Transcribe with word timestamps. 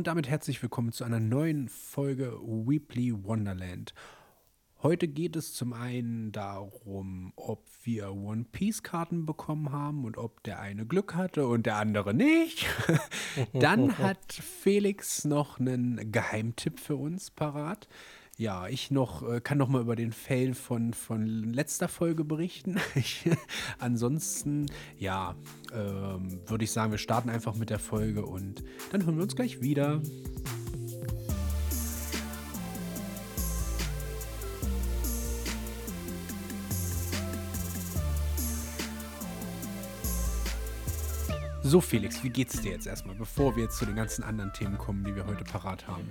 und 0.00 0.06
damit 0.06 0.30
herzlich 0.30 0.62
willkommen 0.62 0.92
zu 0.92 1.04
einer 1.04 1.20
neuen 1.20 1.68
Folge 1.68 2.32
Weebly 2.42 3.22
Wonderland. 3.22 3.92
Heute 4.82 5.08
geht 5.08 5.36
es 5.36 5.52
zum 5.52 5.74
einen 5.74 6.32
darum, 6.32 7.34
ob 7.36 7.66
wir 7.82 8.10
One 8.10 8.46
Piece 8.50 8.82
Karten 8.82 9.26
bekommen 9.26 9.72
haben 9.72 10.06
und 10.06 10.16
ob 10.16 10.42
der 10.44 10.58
eine 10.58 10.86
Glück 10.86 11.16
hatte 11.16 11.46
und 11.46 11.66
der 11.66 11.76
andere 11.76 12.14
nicht. 12.14 12.64
Dann 13.52 13.98
hat 13.98 14.32
Felix 14.32 15.26
noch 15.26 15.60
einen 15.60 16.10
Geheimtipp 16.10 16.80
für 16.80 16.96
uns 16.96 17.30
parat. 17.30 17.86
Ja, 18.40 18.68
ich 18.68 18.90
noch, 18.90 19.22
äh, 19.30 19.42
kann 19.42 19.58
noch 19.58 19.68
mal 19.68 19.82
über 19.82 19.96
den 19.96 20.12
Fail 20.12 20.54
von, 20.54 20.94
von 20.94 21.26
letzter 21.26 21.88
Folge 21.88 22.24
berichten. 22.24 22.80
Ich, 22.94 23.28
ansonsten, 23.78 24.64
ja, 24.98 25.34
ähm, 25.74 26.40
würde 26.46 26.64
ich 26.64 26.70
sagen, 26.70 26.90
wir 26.90 26.96
starten 26.96 27.28
einfach 27.28 27.54
mit 27.54 27.68
der 27.68 27.78
Folge 27.78 28.24
und 28.24 28.64
dann 28.92 29.04
hören 29.04 29.16
wir 29.16 29.24
uns 29.24 29.36
gleich 29.36 29.60
wieder. 29.60 30.00
So, 41.62 41.82
Felix, 41.82 42.24
wie 42.24 42.30
geht's 42.30 42.62
dir 42.62 42.72
jetzt 42.72 42.86
erstmal, 42.86 43.16
bevor 43.16 43.54
wir 43.54 43.64
jetzt 43.64 43.76
zu 43.76 43.84
den 43.84 43.96
ganzen 43.96 44.24
anderen 44.24 44.50
Themen 44.54 44.78
kommen, 44.78 45.04
die 45.04 45.14
wir 45.14 45.26
heute 45.26 45.44
parat 45.44 45.86
haben? 45.86 46.10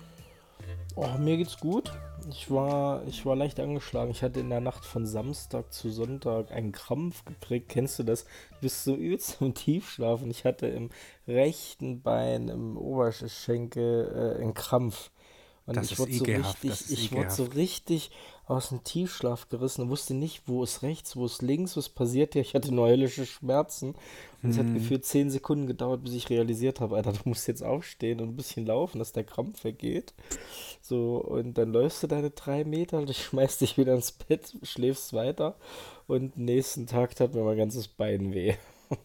Oh, 0.95 1.17
mir 1.17 1.37
geht's 1.37 1.57
gut. 1.57 1.91
Ich 2.29 2.51
war, 2.51 3.03
ich 3.07 3.25
war 3.25 3.35
leicht 3.35 3.59
angeschlagen. 3.59 4.11
Ich 4.11 4.21
hatte 4.21 4.39
in 4.39 4.49
der 4.49 4.59
Nacht 4.59 4.85
von 4.85 5.05
Samstag 5.05 5.71
zu 5.71 5.89
Sonntag 5.89 6.51
einen 6.51 6.71
Krampf 6.71 7.23
gekriegt. 7.25 7.69
Kennst 7.69 7.99
du 7.99 8.03
das? 8.03 8.25
Du 8.25 8.61
bist 8.61 8.83
so 8.83 8.95
übelst 8.95 9.37
im 9.41 9.53
Tiefschlaf 9.53 10.21
und 10.21 10.29
ich 10.29 10.45
hatte 10.45 10.67
im 10.67 10.89
rechten 11.27 12.01
Bein, 12.01 12.49
im 12.49 12.77
Oberschenkel 12.77 14.35
äh, 14.37 14.43
einen 14.43 14.53
Krampf. 14.53 15.11
Und 15.65 15.77
Das 15.77 15.91
ich 15.91 15.99
wurde 15.99 16.13
so 16.13 16.25
richtig, 16.25 16.89
ich 16.89 17.11
wurde 17.11 17.29
so 17.29 17.43
richtig 17.43 18.11
aus 18.49 18.69
dem 18.69 18.83
Tiefschlaf 18.83 19.47
gerissen 19.49 19.83
und 19.83 19.89
wusste 19.89 20.13
nicht, 20.15 20.43
wo 20.47 20.63
ist 20.63 20.83
rechts, 20.83 21.15
wo 21.15 21.25
ist 21.25 21.41
links, 21.41 21.77
was 21.77 21.89
passiert 21.89 22.33
hier. 22.33 22.41
Ich 22.41 22.55
hatte 22.55 22.73
nur 22.73 22.89
höllische 22.89 23.25
Schmerzen. 23.25 23.95
Und 24.43 24.49
es 24.51 24.57
hat 24.57 24.67
Hm. 24.67 24.73
gefühlt 24.73 25.05
zehn 25.05 25.29
Sekunden 25.31 25.67
gedauert, 25.67 26.03
bis 26.03 26.13
ich 26.13 26.29
realisiert 26.29 26.79
habe, 26.81 26.95
Alter, 26.97 27.13
du 27.13 27.19
musst 27.25 27.47
jetzt 27.47 27.63
aufstehen 27.63 28.21
und 28.21 28.29
ein 28.29 28.35
bisschen 28.37 28.65
laufen, 28.65 28.99
dass 28.99 29.13
der 29.13 29.23
Krampf 29.25 29.63
weggeht. 29.63 30.13
So, 30.81 31.17
und 31.17 31.57
dann 31.57 31.71
läufst 31.73 32.03
du 32.03 32.07
deine 32.07 32.31
drei 32.31 32.63
Meter, 32.63 33.05
du 33.05 33.13
schmeißt 33.15 33.61
dich 33.61 33.77
wieder 33.77 33.95
ins 33.95 34.11
Bett, 34.13 34.57
schläfst 34.63 35.13
weiter 35.13 35.55
und 36.07 36.37
nächsten 36.37 36.87
Tag 36.87 37.15
tat 37.15 37.33
mir 37.35 37.43
mein 37.43 37.57
ganzes 37.57 37.87
Bein 37.87 38.33
weh. 38.33 38.55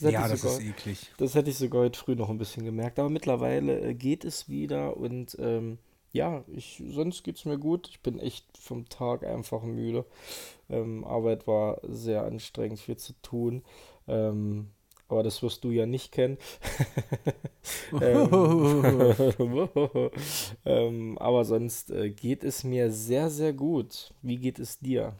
Das 0.00 0.02
Ja, 0.02 0.28
das 0.28 0.42
sogar, 0.42 0.58
ist 0.58 0.60
eklig. 0.60 1.14
das 1.16 1.34
hätte 1.34 1.50
ich 1.50 1.58
sogar 1.58 1.82
heute 1.82 1.98
früh 1.98 2.14
noch 2.16 2.28
ein 2.30 2.38
bisschen 2.38 2.64
gemerkt, 2.64 2.98
aber 2.98 3.08
mittlerweile 3.10 3.80
äh, 3.80 3.94
geht 3.94 4.24
es 4.24 4.48
wieder 4.48 4.96
und 4.96 5.36
ähm, 5.40 5.78
ja, 6.16 6.44
ich, 6.48 6.82
sonst 6.88 7.22
geht 7.22 7.36
es 7.36 7.44
mir 7.44 7.58
gut. 7.58 7.88
Ich 7.88 8.00
bin 8.00 8.18
echt 8.18 8.46
vom 8.58 8.88
Tag 8.88 9.24
einfach 9.24 9.62
müde. 9.62 10.04
Ähm, 10.68 11.04
Arbeit 11.04 11.46
war 11.46 11.80
sehr 11.82 12.24
anstrengend, 12.24 12.80
viel 12.80 12.96
zu 12.96 13.12
tun. 13.22 13.62
Ähm, 14.08 14.70
aber 15.08 15.22
das 15.22 15.42
wirst 15.42 15.62
du 15.62 15.70
ja 15.70 15.86
nicht 15.86 16.10
kennen. 16.10 16.38
ähm, 18.00 19.10
ähm, 20.64 21.18
aber 21.18 21.44
sonst 21.44 21.90
äh, 21.90 22.10
geht 22.10 22.42
es 22.42 22.64
mir 22.64 22.90
sehr, 22.90 23.30
sehr 23.30 23.52
gut. 23.52 24.12
Wie 24.22 24.38
geht 24.38 24.58
es 24.58 24.78
dir? 24.80 25.14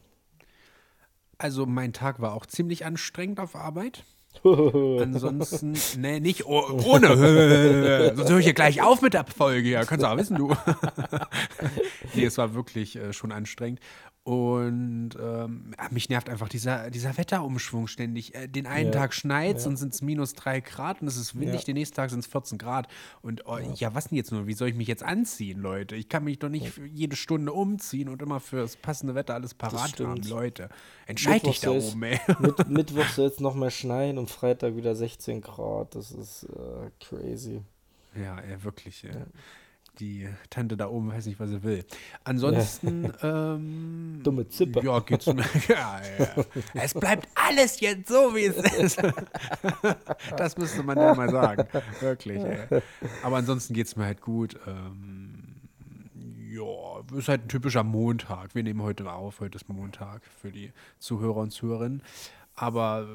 Also 1.37 1.65
mein 1.65 1.93
Tag 1.93 2.19
war 2.19 2.33
auch 2.33 2.45
ziemlich 2.47 2.85
anstrengend 2.85 3.39
auf 3.39 3.55
Arbeit. 3.55 4.03
Ansonsten, 5.01 5.75
nee, 5.97 6.19
nicht 6.19 6.45
oh, 6.45 6.79
ohne. 6.85 7.07
Sonst 8.15 8.29
höre 8.29 8.39
ich 8.39 8.45
hier 8.45 8.53
gleich 8.53 8.81
auf 8.81 9.01
mit 9.01 9.13
der 9.13 9.25
Folge. 9.25 9.69
Ja, 9.69 9.85
kannst 9.85 10.03
du 10.03 10.09
auch 10.09 10.17
wissen, 10.17 10.37
du. 10.37 10.55
nee, 12.13 12.25
es 12.25 12.37
war 12.37 12.53
wirklich 12.53 12.95
äh, 12.95 13.13
schon 13.13 13.31
anstrengend. 13.31 13.79
Und 14.27 15.11
ähm, 15.21 15.71
mich 15.89 16.09
nervt 16.09 16.29
einfach 16.29 16.49
dieser, 16.49 16.89
dieser 16.89 17.17
Wetterumschwung 17.17 17.87
ständig. 17.87 18.35
Äh, 18.35 18.49
den 18.49 18.67
einen 18.67 18.87
Ja, 18.87 18.99
Tag 18.99 19.13
schneit 19.13 19.57
ja. 19.61 19.67
und 19.67 19.77
sind 19.77 19.93
es 19.93 20.01
minus 20.01 20.33
drei 20.33 20.59
Grad 20.59 21.01
und 21.01 21.07
es 21.07 21.15
ist 21.15 21.39
windig, 21.39 21.61
Ja. 21.61 21.65
den 21.67 21.75
nächsten 21.75 21.95
Tag 21.95 22.09
sind 22.09 22.19
es 22.19 22.27
14 22.27 22.57
Grad. 22.57 22.89
Und 23.21 23.45
oh, 23.45 23.57
ja. 23.57 23.95
was 23.95 24.09
denn 24.09 24.17
jetzt 24.17 24.33
nur? 24.33 24.45
Wie 24.45 24.51
soll 24.53 24.67
ich 24.67 24.75
mich 24.75 24.89
jetzt 24.89 25.01
anziehen, 25.01 25.61
Leute? 25.61 25.95
Ich 25.95 26.09
kann 26.09 26.25
mich 26.25 26.39
doch 26.39 26.49
nicht 26.49 26.73
jede 26.91 27.15
Stunde 27.15 27.53
umziehen 27.53 28.09
und 28.09 28.21
immer 28.21 28.41
für 28.41 28.57
das 28.57 28.75
passende 28.75 29.15
Wetter 29.15 29.33
alles 29.33 29.53
parat 29.53 29.97
haben. 30.01 30.21
Leute. 30.23 30.67
Entscheid 31.05 31.45
dich 31.45 31.61
da 31.61 31.69
oben, 31.71 32.03
ey. 32.03 32.19
Mit, 32.39 32.67
Mittwoch 32.67 33.07
soll 33.07 33.27
es 33.27 33.39
nochmal 33.39 33.71
schneien 33.71 34.17
und 34.17 34.29
Freitag 34.29 34.75
wieder 34.75 34.93
16 34.93 35.39
Grad. 35.39 35.95
Das 35.95 36.11
ist 36.11 36.43
äh, 36.49 36.89
crazy. 36.99 37.61
Ja, 38.13 38.43
ja, 38.43 38.61
wirklich. 38.61 39.03
Ja. 39.03 39.11
Die 39.99 40.29
Tante 40.49 40.77
da 40.77 40.87
oben 40.89 41.11
weiß 41.11 41.25
nicht, 41.25 41.39
was 41.39 41.49
sie 41.49 41.63
will. 41.63 41.83
Ansonsten, 42.23 43.11
ähm, 43.23 44.19
Dumme 44.23 44.47
Zippe. 44.47 44.81
Ja, 44.83 44.99
geht's 44.99 45.25
mir. 45.25 45.43
Ja, 45.67 46.01
ja. 46.19 46.45
Es 46.73 46.93
bleibt 46.93 47.27
alles 47.33 47.79
jetzt 47.79 48.07
so, 48.07 48.35
wie 48.35 48.45
es 48.45 48.57
ist. 48.57 49.01
Das 50.37 50.57
müsste 50.57 50.83
man 50.83 50.97
ja 50.97 51.15
mal 51.15 51.29
sagen. 51.29 51.67
Wirklich. 51.99 52.39
Ey. 52.39 52.81
Aber 53.23 53.37
ansonsten 53.37 53.73
geht's 53.73 53.95
mir 53.95 54.05
halt 54.05 54.21
gut. 54.21 54.57
Ähm, 54.67 55.55
ja, 56.49 57.17
ist 57.17 57.27
halt 57.27 57.45
ein 57.45 57.47
typischer 57.49 57.83
Montag. 57.83 58.55
Wir 58.55 58.63
nehmen 58.63 58.81
heute 58.81 59.11
auf. 59.11 59.39
Heute 59.39 59.57
ist 59.57 59.67
Montag 59.69 60.21
für 60.41 60.51
die 60.51 60.71
Zuhörer 60.99 61.37
und 61.37 61.51
Zuhörerinnen. 61.51 62.01
Aber 62.59 63.07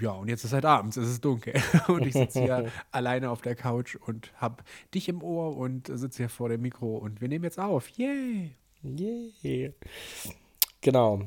ja, 0.00 0.12
und 0.12 0.28
jetzt 0.28 0.42
ist 0.42 0.54
halt 0.54 0.64
abends, 0.64 0.96
es 0.96 1.10
ist 1.10 1.22
dunkel. 1.22 1.52
Und 1.86 2.06
ich 2.06 2.14
sitze 2.14 2.40
hier 2.40 2.72
alleine 2.90 3.28
auf 3.28 3.42
der 3.42 3.54
Couch 3.54 3.96
und 4.06 4.32
habe 4.36 4.64
dich 4.94 5.10
im 5.10 5.22
Ohr 5.22 5.54
und 5.54 5.90
sitze 5.92 6.22
hier 6.22 6.30
vor 6.30 6.48
dem 6.48 6.62
Mikro 6.62 6.96
und 6.96 7.20
wir 7.20 7.28
nehmen 7.28 7.44
jetzt 7.44 7.60
auf. 7.60 7.90
Yay! 7.90 8.56
Yeah. 9.42 9.72
Genau. 10.80 11.20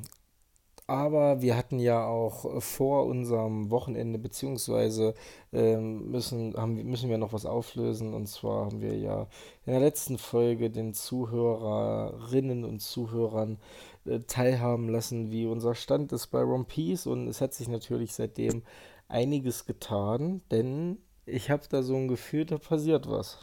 Aber 0.90 1.42
wir 1.42 1.58
hatten 1.58 1.80
ja 1.80 2.08
auch 2.08 2.62
vor 2.62 3.06
unserem 3.06 3.70
Wochenende, 3.70 4.18
beziehungsweise 4.18 5.16
ähm, 5.52 6.10
müssen, 6.10 6.56
haben, 6.56 6.76
müssen 6.90 7.10
wir 7.10 7.18
noch 7.18 7.34
was 7.34 7.46
auflösen. 7.46 8.14
Und 8.14 8.28
zwar 8.28 8.66
haben 8.66 8.82
wir 8.82 8.98
ja 8.98 9.28
in 9.66 9.74
der 9.74 9.82
letzten 9.82 10.18
Folge 10.18 10.70
den 10.70 10.94
Zuhörerinnen 10.94 12.64
und 12.64 12.80
Zuhörern 12.80 13.58
äh, 14.08 14.20
teilhaben 14.22 14.90
lassen, 14.90 15.32
wie 15.32 15.46
unser 15.46 15.76
Stand 15.76 16.12
ist 16.12 16.28
bei 16.28 16.44
One 16.44 16.66
Piece. 16.66 17.08
Und 17.08 17.28
es 17.28 17.42
hat 17.42 17.54
sich 17.54 17.68
natürlich 17.68 18.14
seitdem 18.14 18.64
einiges 19.08 19.66
getan, 19.66 20.42
denn 20.52 21.00
ich 21.26 21.50
habe 21.50 21.64
da 21.70 21.84
so 21.84 21.96
ein 21.96 22.08
Gefühl, 22.08 22.46
da 22.46 22.58
passiert 22.58 23.10
was. 23.10 23.38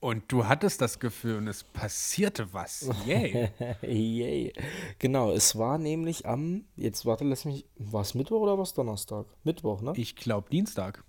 Und 0.00 0.30
du 0.30 0.46
hattest 0.46 0.80
das 0.80 1.00
Gefühl 1.00 1.38
und 1.38 1.48
es 1.48 1.64
passierte 1.64 2.52
was. 2.52 2.88
Yay! 3.04 3.50
Yay. 3.82 4.52
Genau, 5.00 5.32
es 5.32 5.58
war 5.58 5.76
nämlich 5.76 6.24
am, 6.24 6.66
jetzt 6.76 7.04
warte, 7.04 7.24
lass 7.24 7.44
mich, 7.44 7.66
war 7.76 8.02
es 8.02 8.14
Mittwoch 8.14 8.40
oder 8.40 8.56
war 8.56 8.62
es 8.62 8.74
Donnerstag? 8.74 9.26
Mittwoch, 9.42 9.82
ne? 9.82 9.92
Ich 9.96 10.14
glaube 10.14 10.48
Dienstag. 10.50 11.02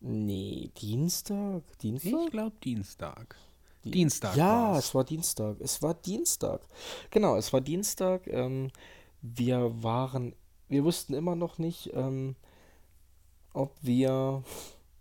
Nee, 0.00 0.70
Dienstag? 0.76 1.62
Ich 1.70 1.78
Dienstag? 1.78 2.30
glaube 2.30 2.56
Dienstag. 2.62 3.36
Die- 3.86 3.90
Dienstag 3.92 4.36
Ja, 4.36 4.72
war's. 4.72 4.86
es 4.86 4.94
war 4.94 5.04
Dienstag. 5.04 5.56
Es 5.60 5.82
war 5.82 5.94
Dienstag. 5.94 6.60
Genau, 7.10 7.36
es 7.36 7.52
war 7.52 7.60
Dienstag. 7.60 8.26
Ähm, 8.26 8.70
wir 9.22 9.82
waren, 9.82 10.34
wir 10.68 10.84
wussten 10.84 11.14
immer 11.14 11.34
noch 11.36 11.58
nicht, 11.58 11.90
ähm, 11.94 12.36
ob 13.52 13.72
wir 13.82 14.42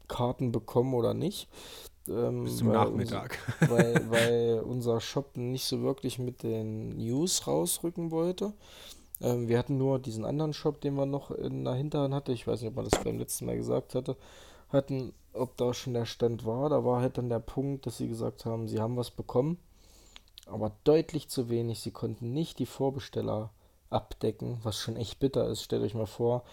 Karten 0.08 0.52
bekommen 0.52 0.94
oder 0.94 1.14
nicht. 1.14 1.48
Ähm, 2.08 2.44
Bis 2.44 2.58
zum 2.58 2.68
weil 2.68 2.74
Nachmittag. 2.76 3.40
Unser, 3.62 3.74
weil, 3.76 4.06
weil 4.12 4.60
unser 4.64 5.02
Shop 5.02 5.36
nicht 5.38 5.66
so 5.66 5.82
wirklich 5.82 6.20
mit 6.20 6.44
den 6.44 6.98
News 6.98 7.48
rausrücken 7.48 8.12
wollte. 8.12 8.54
Ähm, 9.22 9.48
wir 9.48 9.58
hatten 9.58 9.78
nur 9.78 9.98
diesen 10.00 10.26
anderen 10.26 10.54
Shop, 10.54 10.82
den 10.82 10.96
wir 10.96 11.06
noch 11.06 11.32
in 11.32 11.64
der 11.66 11.74
Hinterhand 11.74 12.14
hatte. 12.14 12.32
Ich 12.34 12.46
weiß 12.48 12.62
nicht, 12.62 12.70
ob 12.70 12.76
man 12.76 12.86
das 12.88 13.04
beim 13.04 13.18
letzten 13.18 13.46
Mal 13.46 13.58
gesagt 13.58 13.96
hatte. 13.96 14.18
Hatten, 14.76 15.14
ob 15.34 15.58
da 15.58 15.74
schon 15.74 15.94
der 15.94 16.06
Stand 16.06 16.46
war. 16.46 16.70
Da 16.70 16.84
war 16.84 17.02
halt 17.02 17.18
dann 17.18 17.30
der 17.30 17.40
Punkt, 17.40 17.86
dass 17.86 17.98
sie 17.98 18.08
gesagt 18.08 18.46
haben, 18.46 18.68
sie 18.68 18.80
haben 18.80 18.98
was 18.98 19.12
bekommen, 19.12 19.58
aber 20.48 20.72
deutlich 20.84 21.30
zu 21.30 21.50
wenig. 21.50 21.80
Sie 21.80 21.92
konnten 21.92 22.34
nicht 22.34 22.60
die 22.60 22.66
Vorbesteller 22.66 23.52
abdecken, 23.90 24.60
was 24.64 24.78
schon 24.78 24.96
echt 24.96 25.20
bitter 25.20 25.48
ist. 25.48 25.64
Stellt 25.64 25.84
euch 25.84 25.94
mal 25.94 26.06
vor, 26.06 26.44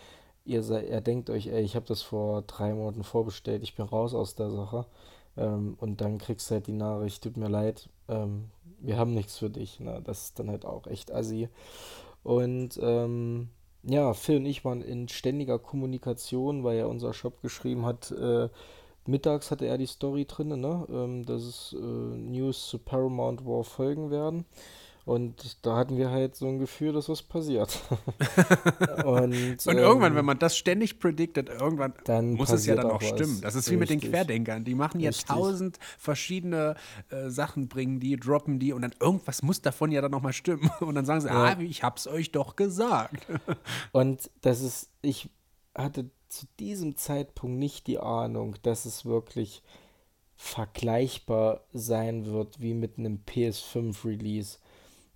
ihr, 0.45 0.63
sei, 0.63 0.87
ihr 0.87 1.01
denkt 1.01 1.31
euch, 1.31 1.47
ey, 1.49 1.63
ich 1.63 1.77
habe 1.77 1.87
das 1.87 2.03
vor 2.03 2.43
drei 2.43 2.73
Monaten 2.75 3.05
vorbestellt, 3.05 3.63
ich 3.63 3.75
bin 3.75 3.87
raus 3.87 4.15
aus 4.15 4.35
der 4.35 4.51
Sache. 4.51 4.87
Ähm, 5.37 5.77
und 5.81 6.01
dann 6.01 6.19
kriegst 6.19 6.51
du 6.51 6.55
halt 6.55 6.67
die 6.67 6.73
Nachricht, 6.73 7.23
tut 7.23 7.37
mir 7.37 7.49
leid, 7.49 7.89
ähm, 8.09 8.51
wir 8.81 8.99
haben 8.99 9.15
nichts 9.15 9.39
für 9.39 9.51
dich. 9.51 9.81
Ne? 9.81 10.01
Das 10.05 10.25
ist 10.25 10.39
dann 10.39 10.51
halt 10.51 10.65
auch 10.65 10.87
echt 10.87 11.13
assi. 11.13 11.49
Und 12.23 12.79
ähm, 12.83 13.49
ja, 13.85 14.15
Phil 14.15 14.37
und 14.37 14.47
ich 14.47 14.65
waren 14.65 14.83
in 14.83 15.09
ständiger 15.09 15.59
Kommunikation, 15.59 16.65
weil 16.65 16.79
ja 16.79 16.87
unser 16.87 17.13
Shop 17.13 17.43
geschrieben 17.43 17.85
hat, 17.85 18.11
äh, 18.13 18.49
mittags 19.07 19.51
hatte 19.51 19.67
er 19.67 19.79
die 19.79 19.87
Story 19.87 20.25
drin, 20.27 20.61
ne? 20.61 20.87
ähm, 20.91 21.25
dass 21.27 21.43
es 21.43 21.73
äh, 21.73 21.77
News 21.77 22.69
zu 22.69 22.79
Paramount 22.79 23.45
War 23.45 23.65
folgen 23.65 24.11
werden. 24.11 24.45
Und 25.05 25.65
da 25.67 25.77
hatten 25.77 25.97
wir 25.97 26.11
halt 26.11 26.37
so 26.37 26.47
ein 26.47 26.59
Gefühl, 26.61 26.93
dass 26.93 27.09
was 27.09 27.23
passiert. 27.23 27.81
und, 29.05 29.67
und 29.67 29.77
irgendwann, 29.77 30.13
ähm, 30.13 30.19
wenn 30.19 30.25
man 30.25 30.39
das 30.39 30.57
ständig 30.57 31.01
prediktet, 31.01 31.49
irgendwann 31.49 31.95
muss 32.35 32.51
es 32.51 32.67
ja 32.67 32.77
dann 32.77 32.91
auch, 32.91 33.03
stimmen. 33.03 33.41
Das 33.41 33.57
ist 33.57 33.69
wie 33.71 33.77
mit 33.77 33.91
den 33.91 34.01
Querdenkern. 34.01 34.65
Die 34.65 34.77
machen 34.77 35.01
ja 35.01 35.11
tausend 35.11 35.79
verschiedene 35.99 36.77
äh, 37.11 37.31
Sachen, 37.31 37.67
bringen 37.67 37.99
die, 37.99 38.17
droppen 38.17 38.61
die 38.61 38.73
und 38.73 38.83
dann 38.83 38.95
irgendwas 39.01 39.43
muss 39.43 39.61
davon 39.61 39.91
ja 39.91 40.01
dann 40.01 40.13
nochmal 40.13 40.33
stimmen. 40.33 40.71
Und 40.81 40.95
dann 40.95 41.05
sagen 41.05 41.21
sie, 41.21 41.29
ja. 41.29 41.45
ah, 41.45 41.61
ich 41.61 41.83
hab's 41.83 42.07
euch 42.07 42.33
doch 42.33 42.57
gesagt. 42.57 43.27
und 43.93 44.31
das 44.43 44.61
ist, 44.61 44.91
ich 45.01 45.31
hatte 45.75 46.11
zu 46.29 46.47
diesem 46.59 46.97
Zeitpunkt 46.97 47.59
nicht 47.59 47.87
die 47.87 47.99
Ahnung, 47.99 48.57
dass 48.63 48.85
es 48.85 49.05
wirklich 49.05 49.63
vergleichbar 50.37 51.65
sein 51.73 52.27
wird 52.27 52.61
wie 52.61 52.75
mit 52.75 52.99
einem 52.99 53.23
PS5-Release. 53.27 54.59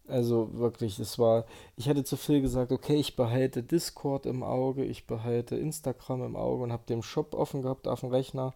Also 0.08 0.50
wirklich, 0.54 0.98
es 0.98 1.18
war, 1.18 1.46
ich 1.76 1.88
hatte 1.88 2.04
zu 2.04 2.16
viel 2.16 2.40
gesagt, 2.40 2.70
okay, 2.70 2.96
ich 2.96 3.16
behalte 3.16 3.62
Discord 3.62 4.26
im 4.26 4.42
Auge, 4.42 4.84
ich 4.84 5.06
behalte 5.06 5.56
Instagram 5.56 6.22
im 6.22 6.36
Auge 6.36 6.62
und 6.62 6.72
habe 6.72 6.84
den 6.88 7.02
Shop 7.02 7.34
offen 7.34 7.62
gehabt 7.62 7.88
auf 7.88 8.00
dem 8.00 8.10
Rechner. 8.10 8.54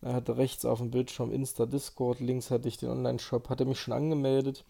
Er 0.00 0.14
hatte 0.14 0.36
rechts 0.36 0.64
auf 0.64 0.78
dem 0.78 0.90
Bildschirm 0.90 1.32
Insta 1.32 1.66
Discord, 1.66 2.20
links 2.20 2.50
hatte 2.50 2.68
ich 2.68 2.78
den 2.78 2.90
Online-Shop, 2.90 3.48
hatte 3.48 3.64
mich 3.64 3.80
schon 3.80 3.94
angemeldet. 3.94 4.64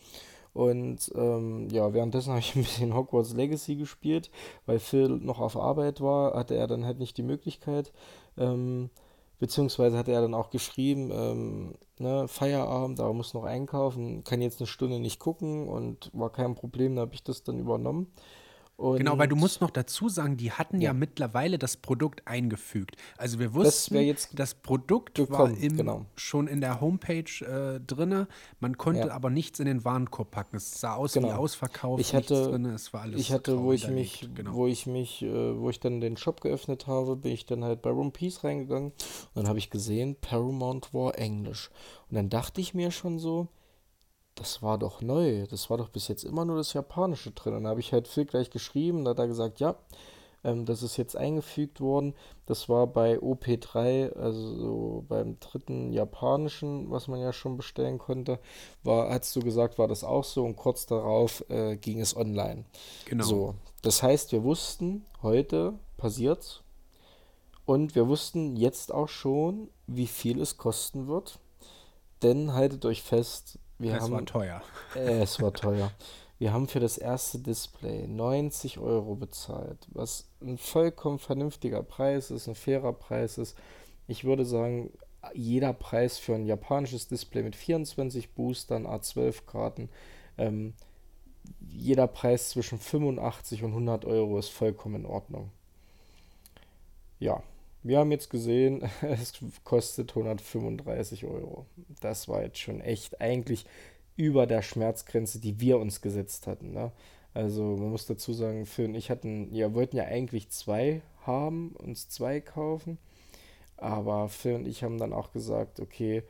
Und 0.53 1.13
ähm, 1.15 1.69
ja, 1.71 1.93
währenddessen 1.93 2.31
habe 2.31 2.41
ich 2.41 2.57
ein 2.57 2.63
bisschen 2.63 2.95
Hogwarts 2.95 3.35
Legacy 3.35 3.77
gespielt, 3.77 4.31
weil 4.65 4.79
Phil 4.79 5.09
noch 5.09 5.39
auf 5.39 5.57
Arbeit 5.57 6.01
war, 6.01 6.35
hatte 6.35 6.55
er 6.57 6.67
dann 6.67 6.87
halt 6.87 6.99
nicht 6.99 7.19
die 7.19 7.23
Möglichkeit. 7.23 7.93
Ähm, 8.39 8.91
Beziehungsweise 9.39 9.99
hat 9.99 10.09
er 10.09 10.23
dann 10.23 10.35
auch 10.35 10.51
geschrieben, 10.51 11.11
ähm, 11.13 11.75
ne, 11.99 12.27
Feierabend, 12.29 13.01
aber 13.01 13.13
muss 13.13 13.35
noch 13.35 13.45
einkaufen, 13.45 14.25
kann 14.25 14.41
jetzt 14.41 14.61
eine 14.61 14.67
Stunde 14.67 14.99
nicht 14.99 15.21
gucken 15.21 15.69
und 15.69 16.11
war 16.15 16.31
kein 16.31 16.55
Problem, 16.55 16.97
da 16.97 17.03
habe 17.03 17.15
ich 17.15 17.23
das 17.23 17.43
dann 17.43 17.59
übernommen. 17.59 18.13
Und 18.77 18.99
genau, 18.99 19.17
weil 19.17 19.29
du 19.29 19.37
musst 19.37 19.63
noch 19.63 19.71
dazu 19.71 20.11
sagen, 20.11 20.37
die 20.37 20.53
hatten 20.53 20.83
ja, 20.83 20.91
ja 20.91 20.93
mittlerweile 20.93 21.59
das 21.59 21.79
Produkt 21.79 22.29
eingefügt. 22.29 22.97
Also 23.17 23.39
wir 23.39 23.55
wussten, 23.55 23.95
das, 24.07 24.29
das 24.35 24.55
Produkt 24.55 25.15
gekommen, 25.15 25.57
war 25.57 25.63
im, 25.63 25.77
genau. 25.79 26.05
schon 26.15 26.47
in 26.47 26.61
der 26.61 26.83
Homepage 26.83 27.25
äh, 27.41 27.81
drin. 27.81 28.27
Man 28.61 28.77
konnte 28.77 29.09
ja. 29.09 29.11
aber 29.13 29.31
nichts 29.31 29.61
in 29.61 29.67
den 29.67 29.87
Warenkorb 29.87 30.31
packen. 30.31 30.57
Es 30.57 30.79
sah 30.79 30.95
aus 30.95 31.15
genau. 31.15 31.29
wie 31.29 31.33
ausverkauft. 31.33 32.03
Ich 32.03 32.15
hatte, 32.15 32.51
drin. 32.51 32.67
Es 32.67 32.93
war 32.93 33.03
alles 33.03 33.19
ich 33.19 33.33
hatte, 33.33 33.63
wo 33.63 33.73
ich 33.73 33.89
mich, 33.89 34.29
genau. 34.35 34.53
wo 34.53 34.67
ich 34.67 34.87
mich, 34.87 35.23
äh, 35.23 35.59
wo 35.59 35.71
ich 35.71 35.81
dann 35.81 36.03
den 36.03 36.19
Shop 36.19 36.43
geöffnet 36.43 36.87
habe, 36.87 37.17
bin 37.17 37.33
ich 37.33 37.47
dann 37.47 37.65
halt 37.65 37.81
bei 37.81 37.89
Room 37.89 38.13
Peace 38.13 38.45
reingegangen 38.45 38.91
und 38.91 38.97
dann 39.35 39.49
habe 39.49 39.59
ich 39.59 39.71
gesehen, 39.71 40.17
Paramount 40.21 40.93
war 40.93 41.19
Englisch. 41.19 41.71
Und 42.11 42.17
dann 42.17 42.29
dachte 42.29 42.61
ich 42.61 42.75
mir 42.75 42.91
schon 42.91 43.19
so, 43.19 43.49
das 44.37 44.63
war 44.63 44.79
doch 44.79 45.01
neu. 45.01 45.47
Das 45.49 45.69
war 45.71 45.79
doch 45.79 45.89
bis 45.89 46.09
jetzt 46.09 46.25
immer 46.25 46.45
nur 46.45 46.57
das 46.57 46.75
Japanische 46.75 47.33
drin. 47.33 47.55
Und 47.55 47.65
da 47.65 47.71
habe 47.71 47.81
ich 47.81 47.93
halt 47.93 48.07
Phil 48.07 48.27
gleich 48.27 48.51
geschrieben, 48.51 49.05
da 49.05 49.11
hat 49.11 49.19
er 49.19 49.27
gesagt, 49.27 49.61
ja, 49.61 49.77
ähm, 50.45 50.67
das 50.67 50.83
ist 50.83 50.97
jetzt 50.99 51.17
eingefügt 51.17 51.81
worden. 51.81 52.15
Das 52.45 52.69
war 52.69 52.87
bei 52.87 53.19
OP3, 53.19 54.13
also 54.13 54.55
so 54.57 55.05
beim 55.09 55.41
dritten 55.41 55.93
Japanischen, 55.93 56.91
was 56.91 57.09
man 57.09 57.21
ja 57.21 57.33
schon 57.33 57.57
bestellen 57.57 57.99
konnte, 57.99 58.39
war, 58.85 59.11
hast 59.11 59.35
du 59.35 59.41
gesagt, 59.41 59.79
war 59.79 59.89
das 59.89 60.05
auch 60.05 60.25
so 60.25 60.45
und 60.45 60.57
kurz 60.57 60.87
darauf 60.87 61.45
äh, 61.49 61.77
ging 61.77 62.01
es 62.01 62.15
online. 62.15 62.65
Genau. 63.07 63.25
So, 63.25 63.55
das 63.83 64.03
heißt, 64.03 64.33
wir 64.33 64.45
wussten, 64.45 65.05
heute 65.23 65.73
passiert 65.97 66.63
und 67.65 67.95
wir 67.95 68.07
wussten 68.07 68.55
jetzt 68.57 68.93
auch 68.93 69.09
schon, 69.09 69.71
wie 69.87 70.07
viel 70.07 70.41
es 70.41 70.59
kosten 70.59 71.09
wird. 71.09 71.39
Denn 72.23 72.55
haltet 72.55 72.87
euch 72.87 73.03
fest, 73.03 73.59
wir 73.79 73.95
es 73.95 74.03
haben, 74.03 74.13
war 74.13 74.25
teuer. 74.25 74.63
Äh, 74.95 75.23
es 75.23 75.41
war 75.41 75.53
teuer. 75.53 75.91
Wir 76.39 76.53
haben 76.53 76.69
für 76.69 76.81
das 76.81 76.99
erste 76.99 77.39
Display 77.39 78.07
90 78.07 78.79
Euro 78.79 79.15
bezahlt, 79.15 79.87
was 79.93 80.29
ein 80.43 80.59
vollkommen 80.59 81.19
vernünftiger 81.19 81.83
Preis 81.83 82.31
ist, 82.31 82.47
ein 82.47 82.55
fairer 82.55 82.93
Preis 82.93 83.39
ist. 83.39 83.57
Ich 84.07 84.25
würde 84.25 84.45
sagen, 84.45 84.91
jeder 85.33 85.73
Preis 85.73 86.19
für 86.19 86.35
ein 86.35 86.45
japanisches 86.45 87.09
Display 87.09 87.43
mit 87.43 87.57
24 87.57 88.35
Boostern, 88.35 88.87
A12-Karten, 88.87 89.89
ähm, 90.37 90.75
jeder 91.61 92.07
Preis 92.07 92.51
zwischen 92.51 92.79
85 92.79 93.63
und 93.63 93.71
100 93.71 94.05
Euro 94.05 94.39
ist 94.39 94.51
vollkommen 94.51 94.97
in 94.97 95.07
Ordnung. 95.07 95.51
Ja, 97.19 97.43
wir 97.87 97.99
haben 97.99 98.11
jetzt 98.11 98.31
gesehen, 98.31 98.83
es 99.03 99.35
kostet 99.65 100.11
135 100.11 101.25
Euro. 101.25 101.67
Das 102.01 102.29
war 102.29 102.43
jetzt 102.43 102.59
schon 102.59 102.81
echt 102.81 103.21
eigentlich 103.21 103.65
über 104.17 104.47
der 104.47 104.63
Schmerzgrenze, 104.63 105.41
die 105.41 105.61
wir 105.61 105.79
uns 105.79 106.01
gesetzt 106.01 106.47
hatten. 106.47 106.73
Ne? 106.73 106.93
Also 107.35 107.63
man 107.77 107.91
muss 107.91 108.07
dazu 108.07 108.33
sagen, 108.33 108.67
Phil 108.67 108.87
und 108.87 108.95
ich 108.95 109.11
hatten, 109.11 109.53
ja, 109.55 109.75
wollten 109.75 109.97
ja 109.97 110.05
eigentlich 110.05 110.49
zwei 110.51 111.03
haben, 111.27 111.73
uns 111.77 112.09
zwei 112.09 112.41
kaufen. 112.41 112.99
Aber 113.77 114.29
Phil 114.29 114.55
und 114.55 114.67
ich 114.67 114.83
haben 114.83 114.99
dann 114.99 115.13
auch 115.13 115.33
gesagt, 115.33 115.81
okay, 115.81 116.23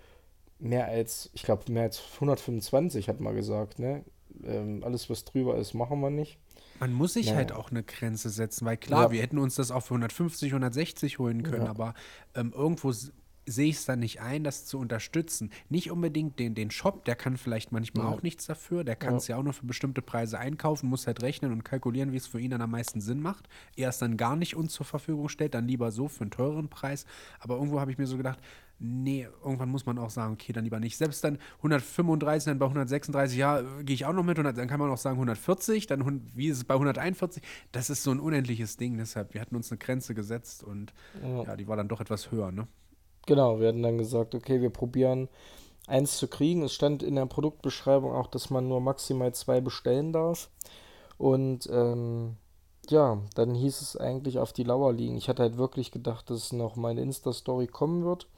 mehr 0.58 0.86
als, 0.86 1.30
ich 1.32 1.42
glaube, 1.44 1.70
mehr 1.70 1.84
als 1.84 2.02
125 2.14 3.08
hat 3.08 3.20
man 3.20 3.36
gesagt, 3.36 3.78
ne? 3.78 4.04
Ähm, 4.44 4.82
alles, 4.84 5.08
was 5.08 5.24
drüber 5.24 5.56
ist, 5.56 5.74
machen 5.74 6.00
wir 6.00 6.10
nicht. 6.10 6.38
Man 6.80 6.92
muss 6.92 7.14
sich 7.14 7.26
naja. 7.26 7.38
halt 7.38 7.52
auch 7.52 7.70
eine 7.70 7.82
Grenze 7.82 8.30
setzen, 8.30 8.66
weil 8.66 8.76
klar, 8.76 9.04
ja. 9.04 9.10
wir 9.12 9.22
hätten 9.22 9.38
uns 9.38 9.56
das 9.56 9.70
auch 9.70 9.82
für 9.82 9.94
150, 9.94 10.50
160 10.50 11.18
holen 11.18 11.42
können, 11.42 11.64
ja. 11.64 11.70
aber 11.70 11.94
ähm, 12.34 12.52
irgendwo 12.54 12.92
sehe 13.48 13.68
ich 13.68 13.76
es 13.76 13.84
dann 13.84 14.00
nicht 14.00 14.20
ein, 14.20 14.42
das 14.42 14.66
zu 14.66 14.78
unterstützen. 14.78 15.50
Nicht 15.68 15.90
unbedingt 15.90 16.38
den, 16.38 16.54
den 16.54 16.70
Shop, 16.70 17.04
der 17.04 17.14
kann 17.14 17.36
vielleicht 17.36 17.70
manchmal 17.70 18.06
ja. 18.06 18.12
auch 18.12 18.22
nichts 18.22 18.46
dafür, 18.46 18.82
der 18.82 18.96
kann 18.96 19.14
es 19.14 19.28
ja. 19.28 19.36
ja. 19.36 19.40
auch 19.40 19.44
nur 19.44 19.52
für 19.52 19.66
bestimmte 19.66 20.02
Preise 20.02 20.38
einkaufen, 20.38 20.88
muss 20.88 21.06
halt 21.06 21.22
rechnen 21.22 21.52
und 21.52 21.64
kalkulieren, 21.64 22.12
wie 22.12 22.16
es 22.16 22.26
für 22.26 22.40
ihn 22.40 22.50
dann 22.50 22.60
am 22.60 22.72
meisten 22.72 23.00
Sinn 23.00 23.20
macht. 23.20 23.48
Er 23.76 23.88
es 23.88 23.98
dann 23.98 24.16
gar 24.16 24.36
nicht 24.36 24.56
uns 24.56 24.72
zur 24.72 24.84
Verfügung 24.84 25.28
stellt, 25.28 25.54
dann 25.54 25.68
lieber 25.68 25.92
so 25.92 26.08
für 26.08 26.22
einen 26.22 26.32
teureren 26.32 26.68
Preis. 26.68 27.06
Aber 27.38 27.54
irgendwo 27.54 27.80
habe 27.80 27.92
ich 27.92 27.98
mir 27.98 28.06
so 28.06 28.16
gedacht, 28.16 28.40
nee, 28.78 29.26
irgendwann 29.42 29.68
muss 29.68 29.86
man 29.86 29.98
auch 29.98 30.10
sagen, 30.10 30.34
okay, 30.34 30.52
dann 30.52 30.64
lieber 30.64 30.80
nicht. 30.80 30.96
Selbst 30.96 31.24
dann 31.24 31.38
135, 31.58 32.46
dann 32.46 32.58
bei 32.58 32.66
136, 32.66 33.38
ja, 33.38 33.62
gehe 33.82 33.94
ich 33.94 34.04
auch 34.04 34.12
noch 34.12 34.22
mit. 34.22 34.38
Und 34.38 34.44
dann 34.44 34.68
kann 34.68 34.80
man 34.80 34.90
auch 34.90 34.98
sagen 34.98 35.16
140, 35.16 35.86
dann 35.86 36.30
wie 36.34 36.48
ist 36.48 36.58
es 36.58 36.64
bei 36.64 36.74
141? 36.74 37.42
Das 37.72 37.90
ist 37.90 38.02
so 38.02 38.10
ein 38.10 38.20
unendliches 38.20 38.76
Ding. 38.76 38.98
Deshalb, 38.98 39.34
wir 39.34 39.40
hatten 39.40 39.56
uns 39.56 39.70
eine 39.70 39.78
Grenze 39.78 40.14
gesetzt 40.14 40.62
und 40.62 40.92
ja, 41.22 41.42
ja 41.42 41.56
die 41.56 41.68
war 41.68 41.76
dann 41.76 41.88
doch 41.88 42.00
etwas 42.00 42.30
höher, 42.30 42.52
ne? 42.52 42.66
Genau, 43.26 43.58
wir 43.58 43.68
hatten 43.68 43.82
dann 43.82 43.98
gesagt, 43.98 44.34
okay, 44.34 44.60
wir 44.60 44.70
probieren 44.70 45.28
eins 45.86 46.16
zu 46.16 46.28
kriegen. 46.28 46.62
Es 46.62 46.74
stand 46.74 47.02
in 47.02 47.16
der 47.16 47.26
Produktbeschreibung 47.26 48.12
auch, 48.12 48.28
dass 48.28 48.50
man 48.50 48.68
nur 48.68 48.80
maximal 48.80 49.32
zwei 49.34 49.60
bestellen 49.60 50.12
darf. 50.12 50.50
Und 51.18 51.68
ähm, 51.72 52.36
ja, 52.88 53.18
dann 53.34 53.54
hieß 53.54 53.80
es 53.80 53.96
eigentlich 53.96 54.38
auf 54.38 54.52
die 54.52 54.64
Lauer 54.64 54.92
liegen. 54.92 55.16
Ich 55.16 55.28
hatte 55.28 55.42
halt 55.42 55.56
wirklich 55.56 55.90
gedacht, 55.90 56.30
dass 56.30 56.52
noch 56.52 56.76
meine 56.76 57.00
Insta-Story 57.00 57.66
kommen 57.66 58.04
wird. 58.04 58.28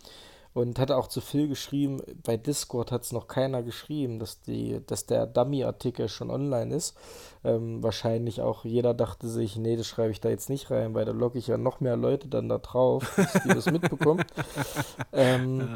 Und 0.59 0.81
hatte 0.81 0.97
auch 0.97 1.07
zu 1.07 1.21
Phil 1.21 1.47
geschrieben, 1.47 2.03
bei 2.25 2.37
Discord 2.37 2.91
hat 2.91 3.05
es 3.05 3.13
noch 3.13 3.29
keiner 3.29 3.63
geschrieben, 3.63 4.19
dass, 4.19 4.41
die, 4.41 4.85
dass 4.85 5.07
der 5.07 5.25
Dummy-Artikel 5.29 6.09
schon 6.09 6.33
online 6.33 6.75
ist. 6.75 6.97
Ähm, 7.45 7.81
wahrscheinlich 7.81 8.43
auch 8.43 8.65
jeder 8.65 8.93
dachte 8.93 9.29
sich, 9.29 9.55
nee, 9.55 9.77
das 9.77 9.87
schreibe 9.87 10.11
ich 10.11 10.21
da 10.21 10.31
jetzt 10.31 10.51
nicht 10.51 10.73
rein, 10.73 10.95
weil 10.95 11.05
da 11.05 11.13
logge 11.13 11.39
ich 11.39 11.47
ja 11.47 11.59
noch 11.59 11.79
mehr 11.79 11.97
Leute 11.97 12.27
dann 12.27 12.49
da 12.49 12.59
drauf, 12.59 13.09
dass 13.17 13.45
die 13.45 13.51
das 13.51 13.71
mitbekommen. 13.71 14.25
ähm, 15.13 15.69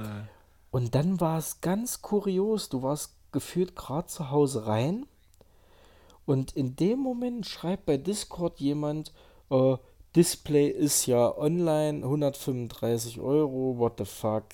und 0.72 0.96
dann 0.96 1.20
war 1.20 1.38
es 1.38 1.60
ganz 1.60 2.02
kurios, 2.02 2.68
du 2.68 2.82
warst 2.82 3.14
gefühlt 3.30 3.76
gerade 3.76 4.08
zu 4.08 4.32
Hause 4.32 4.66
rein 4.66 5.06
und 6.26 6.56
in 6.56 6.74
dem 6.74 6.98
Moment 6.98 7.46
schreibt 7.46 7.86
bei 7.86 7.98
Discord 7.98 8.58
jemand, 8.58 9.12
äh, 9.48 9.76
Display 10.14 10.68
ist 10.68 11.06
ja 11.06 11.36
online, 11.36 12.04
135 12.04 13.20
Euro, 13.20 13.78
what 13.78 13.94
the 13.98 14.04
fuck, 14.04 14.44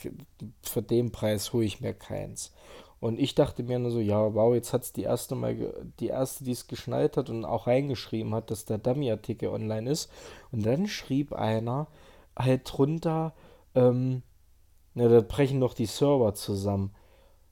für 0.63 0.83
den 0.83 1.11
Preis 1.11 1.53
hole 1.53 1.65
ich 1.65 1.81
mir 1.81 1.95
keins. 1.95 2.53
Und 3.01 3.21
ich 3.21 3.35
dachte 3.35 3.63
mir 3.63 3.79
nur 3.79 3.91
so, 3.91 4.01
ja, 4.01 4.35
wow, 4.35 4.55
jetzt 4.55 4.73
hat 4.73 4.83
es 4.83 4.93
die 4.93 5.03
erste 5.03 5.35
Mal, 5.35 5.57
die 6.01 6.09
erste, 6.09 6.45
die 6.45 6.53
es 6.53 6.67
geschnallt 6.67 7.17
hat 7.17 7.31
und 7.31 7.45
auch 7.45 7.67
reingeschrieben 7.67 8.35
hat, 8.35 8.51
dass 8.51 8.65
der 8.65 8.79
Dummy-Artikel 8.79 9.49
online 9.51 9.91
ist. 9.91 10.11
Und 10.51 10.67
dann 10.67 10.89
schrieb 10.89 11.33
einer 11.33 11.87
halt 12.37 12.63
drunter, 12.65 13.35
ähm, 13.75 14.23
na, 14.95 15.09
da 15.09 15.21
brechen 15.21 15.61
doch 15.61 15.75
die 15.75 15.87
Server 15.87 16.35
zusammen. 16.35 16.93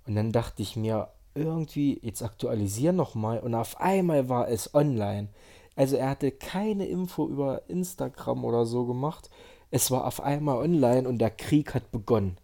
Und 0.06 0.16
dann 0.16 0.32
dachte 0.32 0.62
ich 0.62 0.74
mir, 0.74 1.10
irgendwie, 1.34 2.00
jetzt 2.02 2.22
aktualisieren 2.22 2.96
nochmal. 2.96 3.38
Und 3.38 3.54
auf 3.54 3.80
einmal 3.80 4.28
war 4.28 4.48
es 4.48 4.74
online. 4.74 5.28
Also 5.76 5.96
er 5.96 6.10
hatte 6.10 6.32
keine 6.32 6.86
Info 6.86 7.28
über 7.28 7.68
Instagram 7.68 8.44
oder 8.44 8.66
so 8.66 8.86
gemacht. 8.86 9.30
Es 9.70 9.90
war 9.90 10.06
auf 10.06 10.22
einmal 10.22 10.56
online 10.56 11.08
und 11.08 11.18
der 11.18 11.30
Krieg 11.30 11.74
hat 11.74 11.92
begonnen. 11.92 12.38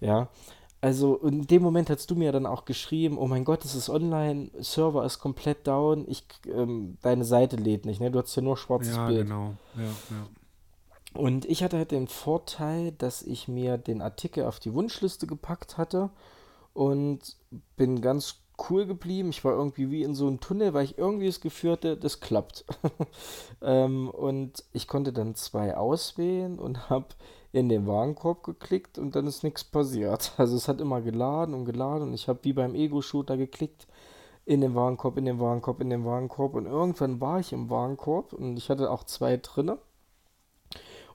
Ja. 0.00 0.28
Also 0.80 1.16
in 1.16 1.46
dem 1.46 1.62
Moment 1.62 1.90
hast 1.90 2.10
du 2.10 2.14
mir 2.14 2.32
dann 2.32 2.46
auch 2.46 2.64
geschrieben, 2.64 3.18
oh 3.18 3.26
mein 3.26 3.44
Gott, 3.44 3.64
es 3.64 3.74
ist 3.74 3.90
online, 3.90 4.50
Server 4.60 5.04
ist 5.04 5.18
komplett 5.18 5.66
down, 5.66 6.04
ich, 6.08 6.24
ähm, 6.46 6.96
deine 7.02 7.24
Seite 7.24 7.56
lädt 7.56 7.84
nicht, 7.84 8.00
ne? 8.00 8.12
Du 8.12 8.20
hast 8.20 8.34
ja 8.36 8.42
nur 8.42 8.56
schwarzes 8.56 8.94
ja, 8.94 9.08
Bild. 9.08 9.26
Genau. 9.26 9.54
Ja, 9.76 9.82
ja. 9.82 10.26
Und 11.20 11.46
ich 11.46 11.64
hatte 11.64 11.78
halt 11.78 11.90
den 11.90 12.06
Vorteil, 12.06 12.92
dass 12.92 13.22
ich 13.22 13.48
mir 13.48 13.76
den 13.76 14.02
Artikel 14.02 14.44
auf 14.44 14.60
die 14.60 14.72
Wunschliste 14.72 15.26
gepackt 15.26 15.78
hatte 15.78 16.10
und 16.74 17.36
bin 17.76 18.00
ganz 18.00 18.36
cool 18.68 18.86
geblieben. 18.86 19.30
Ich 19.30 19.44
war 19.44 19.52
irgendwie 19.52 19.90
wie 19.90 20.02
in 20.02 20.14
so 20.14 20.26
einem 20.26 20.40
Tunnel, 20.40 20.74
weil 20.74 20.84
ich 20.84 20.98
irgendwie 20.98 21.26
das 21.26 21.40
Gefühl 21.40 21.72
hatte, 21.72 21.96
das 21.96 22.20
klappt. 22.20 22.64
ähm, 23.62 24.10
und 24.10 24.64
ich 24.72 24.88
konnte 24.88 25.12
dann 25.12 25.34
zwei 25.34 25.76
auswählen 25.76 26.58
und 26.58 26.90
habe 26.90 27.08
in 27.52 27.68
den 27.68 27.86
Warenkorb 27.86 28.42
geklickt 28.44 28.98
und 28.98 29.16
dann 29.16 29.26
ist 29.26 29.42
nichts 29.42 29.64
passiert. 29.64 30.32
Also 30.38 30.56
es 30.56 30.68
hat 30.68 30.80
immer 30.80 31.00
geladen 31.00 31.54
und 31.54 31.64
geladen 31.64 32.08
und 32.08 32.14
ich 32.14 32.28
habe 32.28 32.40
wie 32.42 32.52
beim 32.52 32.74
Ego-Shooter 32.74 33.36
geklickt 33.36 33.86
in 34.44 34.60
den 34.60 34.74
Warenkorb, 34.74 35.18
in 35.18 35.26
den 35.26 35.40
Warenkorb, 35.40 35.80
in 35.80 35.90
den 35.90 36.04
Warenkorb 36.04 36.54
und 36.54 36.66
irgendwann 36.66 37.20
war 37.20 37.40
ich 37.40 37.52
im 37.52 37.70
Warenkorb 37.70 38.32
und 38.32 38.56
ich 38.56 38.70
hatte 38.70 38.90
auch 38.90 39.04
zwei 39.04 39.36
drinne. 39.36 39.78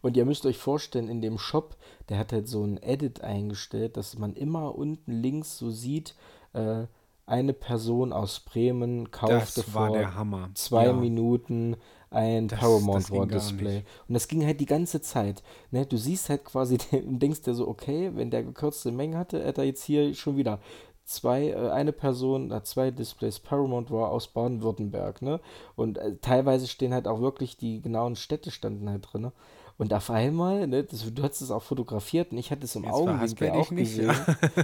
Und 0.01 0.17
ihr 0.17 0.25
müsst 0.25 0.45
euch 0.45 0.57
vorstellen, 0.57 1.07
in 1.07 1.21
dem 1.21 1.37
Shop, 1.37 1.77
der 2.09 2.17
hat 2.17 2.33
halt 2.33 2.49
so 2.49 2.61
ein 2.61 2.77
Edit 2.83 3.21
eingestellt, 3.21 3.95
dass 3.95 4.17
man 4.17 4.33
immer 4.33 4.75
unten 4.75 5.13
links 5.13 5.57
so 5.57 5.71
sieht, 5.71 6.13
äh, 6.51 6.87
eine 7.25 7.53
Person 7.53 8.11
aus 8.11 8.39
Bremen 8.41 9.11
kaufte 9.11 9.63
vor 9.63 10.09
zwei 10.55 10.87
ja. 10.87 10.93
Minuten 10.93 11.77
ein 12.09 12.47
das, 12.47 12.59
Paramount 12.59 13.11
War 13.11 13.25
Display. 13.25 13.83
Und 14.07 14.13
das 14.13 14.27
ging 14.27 14.45
halt 14.45 14.59
die 14.59 14.65
ganze 14.65 15.01
Zeit. 15.01 15.41
Ne? 15.71 15.85
Du 15.85 15.97
siehst 15.97 16.29
halt 16.29 16.45
quasi 16.45 16.77
und 16.91 17.19
denkst 17.19 17.41
dir 17.41 17.53
so, 17.53 17.67
okay, 17.67 18.11
wenn 18.13 18.29
der 18.29 18.43
gekürzte 18.43 18.91
Menge 18.91 19.17
hatte, 19.17 19.45
hat 19.45 19.57
er 19.57 19.63
jetzt 19.63 19.83
hier 19.83 20.13
schon 20.13 20.37
wieder 20.37 20.59
zwei, 21.05 21.49
äh, 21.49 21.69
eine 21.69 21.91
Person 21.91 22.53
zwei 22.63 22.91
Displays 22.91 23.39
Paramount 23.39 23.91
War 23.91 24.09
aus 24.09 24.27
Baden-Württemberg, 24.27 25.21
ne? 25.21 25.39
Und 25.75 25.97
äh, 25.97 26.15
teilweise 26.21 26.67
stehen 26.67 26.93
halt 26.93 27.07
auch 27.07 27.19
wirklich 27.19 27.57
die 27.57 27.81
genauen 27.81 28.15
Städte 28.15 28.51
standen 28.51 28.89
halt 28.89 29.07
drin. 29.11 29.31
Und 29.77 29.93
auf 29.93 30.09
einmal, 30.09 30.67
ne, 30.67 30.83
das, 30.83 31.13
du 31.13 31.23
hast 31.23 31.41
es 31.41 31.51
auch 31.51 31.63
fotografiert 31.63 32.31
und 32.31 32.37
ich 32.37 32.51
hatte 32.51 32.65
es 32.65 32.75
im 32.75 32.83
Jetzt 32.83 32.93
Augenwinkel 32.93 33.51
auch 33.51 33.71
nicht, 33.71 33.97
gesehen. 33.97 34.15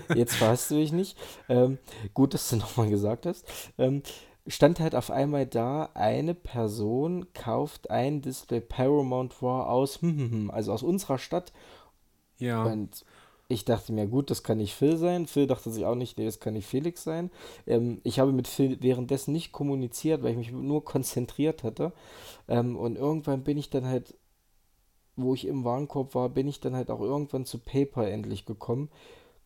Ja. 0.09 0.15
Jetzt 0.15 0.35
verhasst 0.35 0.69
du 0.71 0.75
dich 0.75 0.91
nicht. 0.91 1.17
Ähm, 1.47 1.79
gut, 2.13 2.33
dass 2.33 2.49
du 2.49 2.55
nochmal 2.57 2.89
gesagt 2.89 3.25
hast. 3.25 3.45
Ähm, 3.77 4.03
stand 4.47 4.79
halt 4.79 4.95
auf 4.95 5.11
einmal 5.11 5.45
da, 5.45 5.89
eine 5.93 6.33
Person 6.35 7.27
kauft 7.33 7.89
ein 7.89 8.21
Display 8.21 8.61
Paramount 8.61 9.41
War 9.41 9.69
aus, 9.69 10.01
hm, 10.01 10.17
hm, 10.17 10.31
hm, 10.31 10.51
also 10.51 10.73
aus 10.73 10.83
unserer 10.83 11.17
Stadt. 11.17 11.53
Ja. 12.37 12.63
Und 12.63 13.03
ich 13.51 13.65
dachte 13.65 13.91
mir, 13.93 14.07
gut, 14.07 14.29
das 14.29 14.43
kann 14.43 14.59
nicht 14.59 14.75
Phil 14.75 14.95
sein. 14.97 15.25
Phil 15.25 15.47
dachte 15.47 15.71
sich 15.71 15.83
auch 15.83 15.95
nicht, 15.95 16.17
nee, 16.17 16.25
das 16.25 16.39
kann 16.39 16.53
nicht 16.53 16.67
Felix 16.67 17.03
sein. 17.03 17.31
Ähm, 17.65 17.99
ich 18.03 18.19
habe 18.19 18.31
mit 18.31 18.47
Phil 18.47 18.77
währenddessen 18.81 19.31
nicht 19.31 19.51
kommuniziert, 19.51 20.21
weil 20.21 20.31
ich 20.31 20.37
mich 20.37 20.51
nur 20.51 20.85
konzentriert 20.85 21.63
hatte. 21.63 21.91
Ähm, 22.47 22.77
und 22.77 22.95
irgendwann 22.95 23.43
bin 23.43 23.57
ich 23.57 23.71
dann 23.71 23.85
halt, 23.85 24.15
wo 25.21 25.33
ich 25.33 25.45
im 25.47 25.63
Warenkorb 25.63 26.15
war, 26.15 26.29
bin 26.29 26.47
ich 26.47 26.59
dann 26.59 26.75
halt 26.75 26.89
auch 26.89 27.01
irgendwann 27.01 27.45
zu 27.45 27.59
PayPal 27.59 28.07
endlich 28.07 28.45
gekommen 28.45 28.89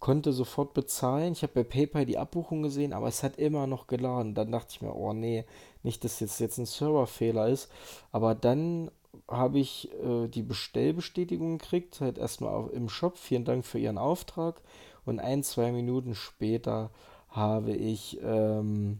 konnte 0.03 0.33
sofort 0.33 0.73
bezahlen. 0.73 1.31
Ich 1.31 1.43
habe 1.43 1.53
bei 1.53 1.63
PayPal 1.63 2.05
die 2.05 2.17
Abbuchung 2.17 2.61
gesehen, 2.61 2.91
aber 2.91 3.07
es 3.07 3.23
hat 3.23 3.37
immer 3.37 3.67
noch 3.67 3.87
geladen. 3.87 4.35
Dann 4.35 4.51
dachte 4.51 4.71
ich 4.71 4.81
mir, 4.81 4.93
oh 4.93 5.13
nee, 5.13 5.45
nicht, 5.81 6.03
dass 6.03 6.19
jetzt, 6.19 6.41
jetzt 6.41 6.57
ein 6.57 6.65
Serverfehler 6.65 7.47
ist. 7.47 7.71
Aber 8.11 8.35
dann 8.35 8.91
habe 9.29 9.59
ich 9.59 9.89
äh, 10.03 10.27
die 10.27 10.41
Bestellbestätigung 10.41 11.57
gekriegt, 11.57 12.01
halt 12.01 12.17
erstmal 12.17 12.69
im 12.71 12.89
Shop. 12.89 13.17
Vielen 13.17 13.45
Dank 13.45 13.63
für 13.63 13.79
Ihren 13.79 13.97
Auftrag. 13.97 14.59
Und 15.05 15.21
ein, 15.21 15.41
zwei 15.41 15.71
Minuten 15.71 16.15
später 16.15 16.89
habe 17.29 17.71
ich 17.71 18.19
ähm, 18.21 18.99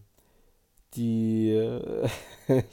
die 0.95 1.49
äh, 1.49 2.09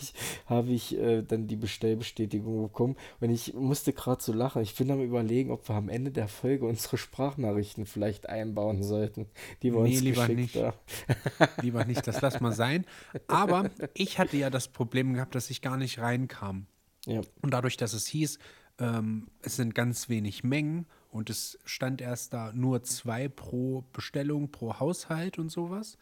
habe 0.46 0.70
ich 0.70 0.96
äh, 0.98 1.22
dann 1.22 1.46
die 1.46 1.56
Bestellbestätigung 1.56 2.62
bekommen 2.62 2.96
und 3.20 3.30
ich 3.30 3.54
musste 3.54 3.92
gerade 3.92 4.22
so 4.22 4.32
lachen. 4.32 4.62
Ich 4.62 4.74
bin 4.74 4.90
am 4.90 5.00
überlegen, 5.00 5.50
ob 5.50 5.68
wir 5.68 5.76
am 5.76 5.88
Ende 5.88 6.10
der 6.10 6.28
Folge 6.28 6.66
unsere 6.66 6.98
Sprachnachrichten 6.98 7.86
vielleicht 7.86 8.28
einbauen 8.28 8.82
sollten, 8.82 9.26
die 9.62 9.72
wir 9.72 9.82
nee, 9.82 9.94
uns 9.94 10.00
lieber 10.00 10.28
nicht. 10.28 10.56
haben. 10.56 10.76
lieber 11.62 11.84
nicht, 11.84 12.06
das 12.06 12.20
lass 12.20 12.40
mal 12.40 12.52
sein. 12.52 12.84
Aber 13.26 13.70
ich 13.94 14.18
hatte 14.18 14.36
ja 14.36 14.50
das 14.50 14.68
Problem 14.68 15.14
gehabt, 15.14 15.34
dass 15.34 15.50
ich 15.50 15.62
gar 15.62 15.76
nicht 15.76 15.98
reinkam. 15.98 16.66
Ja. 17.06 17.20
Und 17.40 17.52
dadurch, 17.52 17.76
dass 17.76 17.92
es 17.92 18.06
hieß, 18.06 18.38
ähm, 18.78 19.28
es 19.42 19.56
sind 19.56 19.74
ganz 19.74 20.08
wenig 20.08 20.44
Mengen 20.44 20.86
und 21.10 21.30
es 21.30 21.58
stand 21.64 22.00
erst 22.00 22.32
da 22.32 22.52
nur 22.52 22.82
zwei 22.82 23.28
pro 23.28 23.84
Bestellung 23.92 24.50
pro 24.50 24.78
Haushalt 24.78 25.38
und 25.38 25.50
sowas 25.50 25.96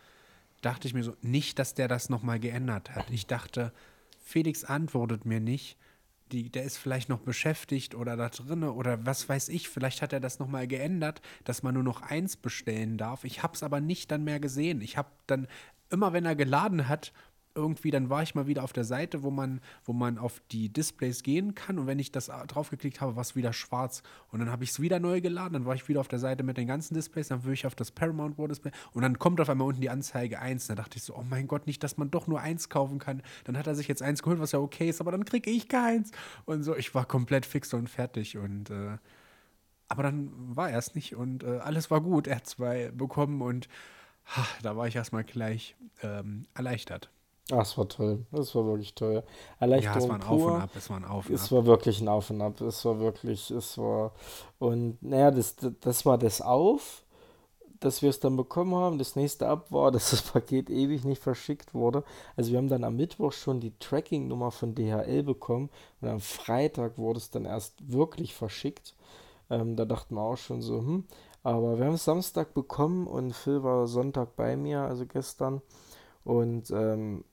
dachte 0.61 0.89
ich 0.89 0.95
mir 0.95 1.05
so, 1.05 1.15
nicht, 1.23 1.59
dass 1.59 1.75
der 1.75 1.89
das 1.89 2.09
nochmal 2.09 2.41
geändert 2.41 2.95
hat. 2.95 3.11
Ich 3.11 3.27
dachte, 3.27 3.73
Felix 4.23 4.65
antwortet 4.65 5.25
mir 5.25 5.41
nicht. 5.41 5.77
Die, 6.33 6.51
der 6.51 6.65
ist 6.65 6.77
vielleicht 6.77 7.09
noch 7.09 7.21
beschäftigt 7.21 7.95
oder 7.95 8.15
da 8.17 8.29
drinne 8.29 8.73
oder 8.73 9.07
was 9.07 9.29
weiß 9.31 9.49
ich, 9.49 9.71
vielleicht 9.71 10.03
hat 10.03 10.13
er 10.13 10.21
das 10.21 10.39
nochmal 10.39 10.67
geändert, 10.69 11.23
dass 11.45 11.63
man 11.63 11.73
nur 11.73 11.83
noch 11.83 12.03
eins 12.03 12.37
bestellen 12.37 12.99
darf. 12.99 13.25
Ich 13.25 13.43
habe 13.43 13.55
es 13.55 13.63
aber 13.63 13.81
nicht 13.81 14.11
dann 14.11 14.25
mehr 14.25 14.39
gesehen. 14.39 14.83
Ich 14.83 14.99
habe 14.99 15.09
dann 15.27 15.49
immer, 15.89 16.13
wenn 16.13 16.27
er 16.27 16.37
geladen 16.37 16.87
hat, 16.87 17.15
irgendwie, 17.59 17.91
dann 17.91 18.09
war 18.09 18.23
ich 18.23 18.35
mal 18.35 18.47
wieder 18.47 18.65
auf 18.65 18.73
der 18.73 18.85
Seite, 18.85 19.23
wo 19.23 19.31
man, 19.31 19.61
wo 19.85 19.93
man 19.93 20.19
auf 20.19 20.41
die 20.51 20.73
Displays 20.73 21.23
gehen 21.23 21.55
kann. 21.55 21.79
Und 21.79 21.87
wenn 21.87 21.99
ich 21.99 22.13
das 22.13 22.27
draufgeklickt 22.47 23.01
habe, 23.01 23.17
war 23.17 23.23
es 23.23 23.37
wieder 23.37 23.53
schwarz. 23.53 24.03
Und 24.31 24.39
dann 24.39 24.51
habe 24.51 24.65
ich 24.65 24.71
es 24.71 24.81
wieder 24.81 25.01
neu 25.01 25.21
geladen. 25.21 25.55
Dann 25.55 25.67
war 25.67 25.75
ich 25.75 25.89
wieder 25.89 26.01
auf 26.01 26.09
der 26.09 26.19
Seite 26.19 26.43
mit 26.43 26.57
den 26.57 26.67
ganzen 26.67 26.95
Displays. 26.95 27.29
Dann 27.29 27.45
würde 27.45 27.55
ich 27.55 27.67
auf 27.67 27.75
das 27.75 27.91
Paramount 27.91 28.39
War 28.39 28.49
Display. 28.49 28.73
Und 28.93 29.03
dann 29.03 29.19
kommt 29.19 29.41
auf 29.41 29.51
einmal 29.51 29.69
unten 29.69 29.81
die 29.81 29.91
Anzeige 29.91 30.39
1. 30.39 30.69
Da 30.69 30.75
dachte 30.75 30.97
ich 30.97 31.03
so, 31.03 31.15
oh 31.15 31.25
mein 31.29 31.49
Gott, 31.49 31.67
nicht, 31.67 31.83
dass 31.83 31.97
man 31.97 32.11
doch 32.11 32.27
nur 32.27 32.41
eins 32.41 32.69
kaufen 32.69 32.99
kann. 32.99 33.23
Dann 33.45 33.59
hat 33.59 33.67
er 33.67 33.75
sich 33.75 33.89
jetzt 33.89 34.03
eins 34.03 34.23
geholt, 34.23 34.41
was 34.41 34.53
ja 34.53 34.61
okay 34.61 34.89
ist, 34.89 35.01
aber 35.01 35.11
dann 35.11 35.25
kriege 35.25 35.51
ich 35.51 35.69
keins. 35.69 36.13
Und 36.45 36.63
so, 36.63 36.77
ich 36.77 36.95
war 36.95 37.05
komplett 37.05 37.45
fix 37.45 37.75
und 37.75 37.91
fertig. 37.91 38.39
Und 38.39 38.71
äh, 38.71 38.99
aber 39.89 40.03
dann 40.03 40.31
war 40.35 40.71
er 40.71 40.79
es 40.79 40.95
nicht 40.95 41.17
und 41.17 41.43
äh, 41.43 41.59
alles 41.59 41.91
war 41.91 42.03
gut. 42.03 42.27
Er 42.27 42.37
hat 42.37 42.47
zwei 42.47 42.91
bekommen 42.91 43.41
und 43.41 43.69
ha, 44.27 44.47
da 44.63 44.77
war 44.77 44.87
ich 44.87 44.97
erstmal 44.97 45.25
gleich 45.25 45.77
ähm, 46.03 46.47
erleichtert. 46.55 47.11
Ach, 47.51 47.63
es 47.63 47.79
war 47.79 47.89
toll. 47.89 48.27
Es 48.33 48.55
war 48.55 48.67
wirklich 48.67 48.95
toll. 48.95 49.23
Erleichterung 49.59 49.97
ja, 49.97 50.03
es 50.03 50.09
war 50.09 50.15
ein 50.17 50.21
pur. 50.21 50.51
Auf 50.51 50.55
und 50.55 50.61
Ab. 50.61 50.71
Es 50.77 50.91
war 50.91 50.97
ein 50.99 51.05
Auf 51.05 51.29
und 51.29 51.35
Es 51.35 51.53
war 51.53 51.67
wirklich 51.67 52.01
ein 52.01 52.09
Auf 52.09 52.31
und 52.31 52.43
Ab. 52.43 52.61
Es 52.61 52.85
war 52.85 53.01
wirklich, 53.01 53.51
es 53.51 53.79
war. 53.79 54.13
Und 54.59 55.03
naja, 55.03 55.31
das, 55.31 55.57
das 55.81 56.05
war 56.05 56.19
das 56.19 56.43
Auf, 56.43 57.05
dass 57.81 58.03
wir 58.03 58.11
es 58.11 58.21
dann 58.21 58.37
bekommen 58.37 58.75
haben. 58.75 58.99
Das 58.99 59.17
nächste 59.17 59.49
Ab 59.49 59.73
war, 59.73 59.91
dass 59.93 60.11
das 60.11 60.21
Paket 60.21 60.69
ewig 60.69 61.05
nicht 61.05 61.23
verschickt 61.23 61.73
wurde. 61.73 62.05
Also 62.37 62.51
wir 62.51 62.59
haben 62.59 62.69
dann 62.69 62.85
am 62.85 62.97
Mittwoch 62.97 63.33
schon 63.33 63.61
die 63.61 63.73
Tracking-Nummer 63.79 64.51
von 64.51 64.75
DHL 64.75 65.23
bekommen 65.23 65.71
und 66.03 66.09
am 66.09 66.21
Freitag 66.21 66.99
wurde 66.99 67.19
es 67.19 67.31
dann 67.31 67.47
erst 67.47 67.91
wirklich 67.91 68.35
verschickt. 68.35 68.95
Ähm, 69.49 69.77
da 69.77 69.87
dachten 69.87 70.17
wir 70.17 70.23
auch 70.23 70.37
schon 70.37 70.61
so, 70.61 70.81
hm. 70.81 71.05
Aber 71.43 71.79
wir 71.79 71.87
haben 71.87 71.95
es 71.95 72.05
Samstag 72.05 72.53
bekommen 72.53 73.07
und 73.07 73.33
Phil 73.33 73.63
war 73.63 73.87
Sonntag 73.87 74.37
bei 74.37 74.57
mir, 74.57 74.81
also 74.83 75.07
gestern. 75.07 75.63
Und 76.25 76.71
ähm, 76.73 77.25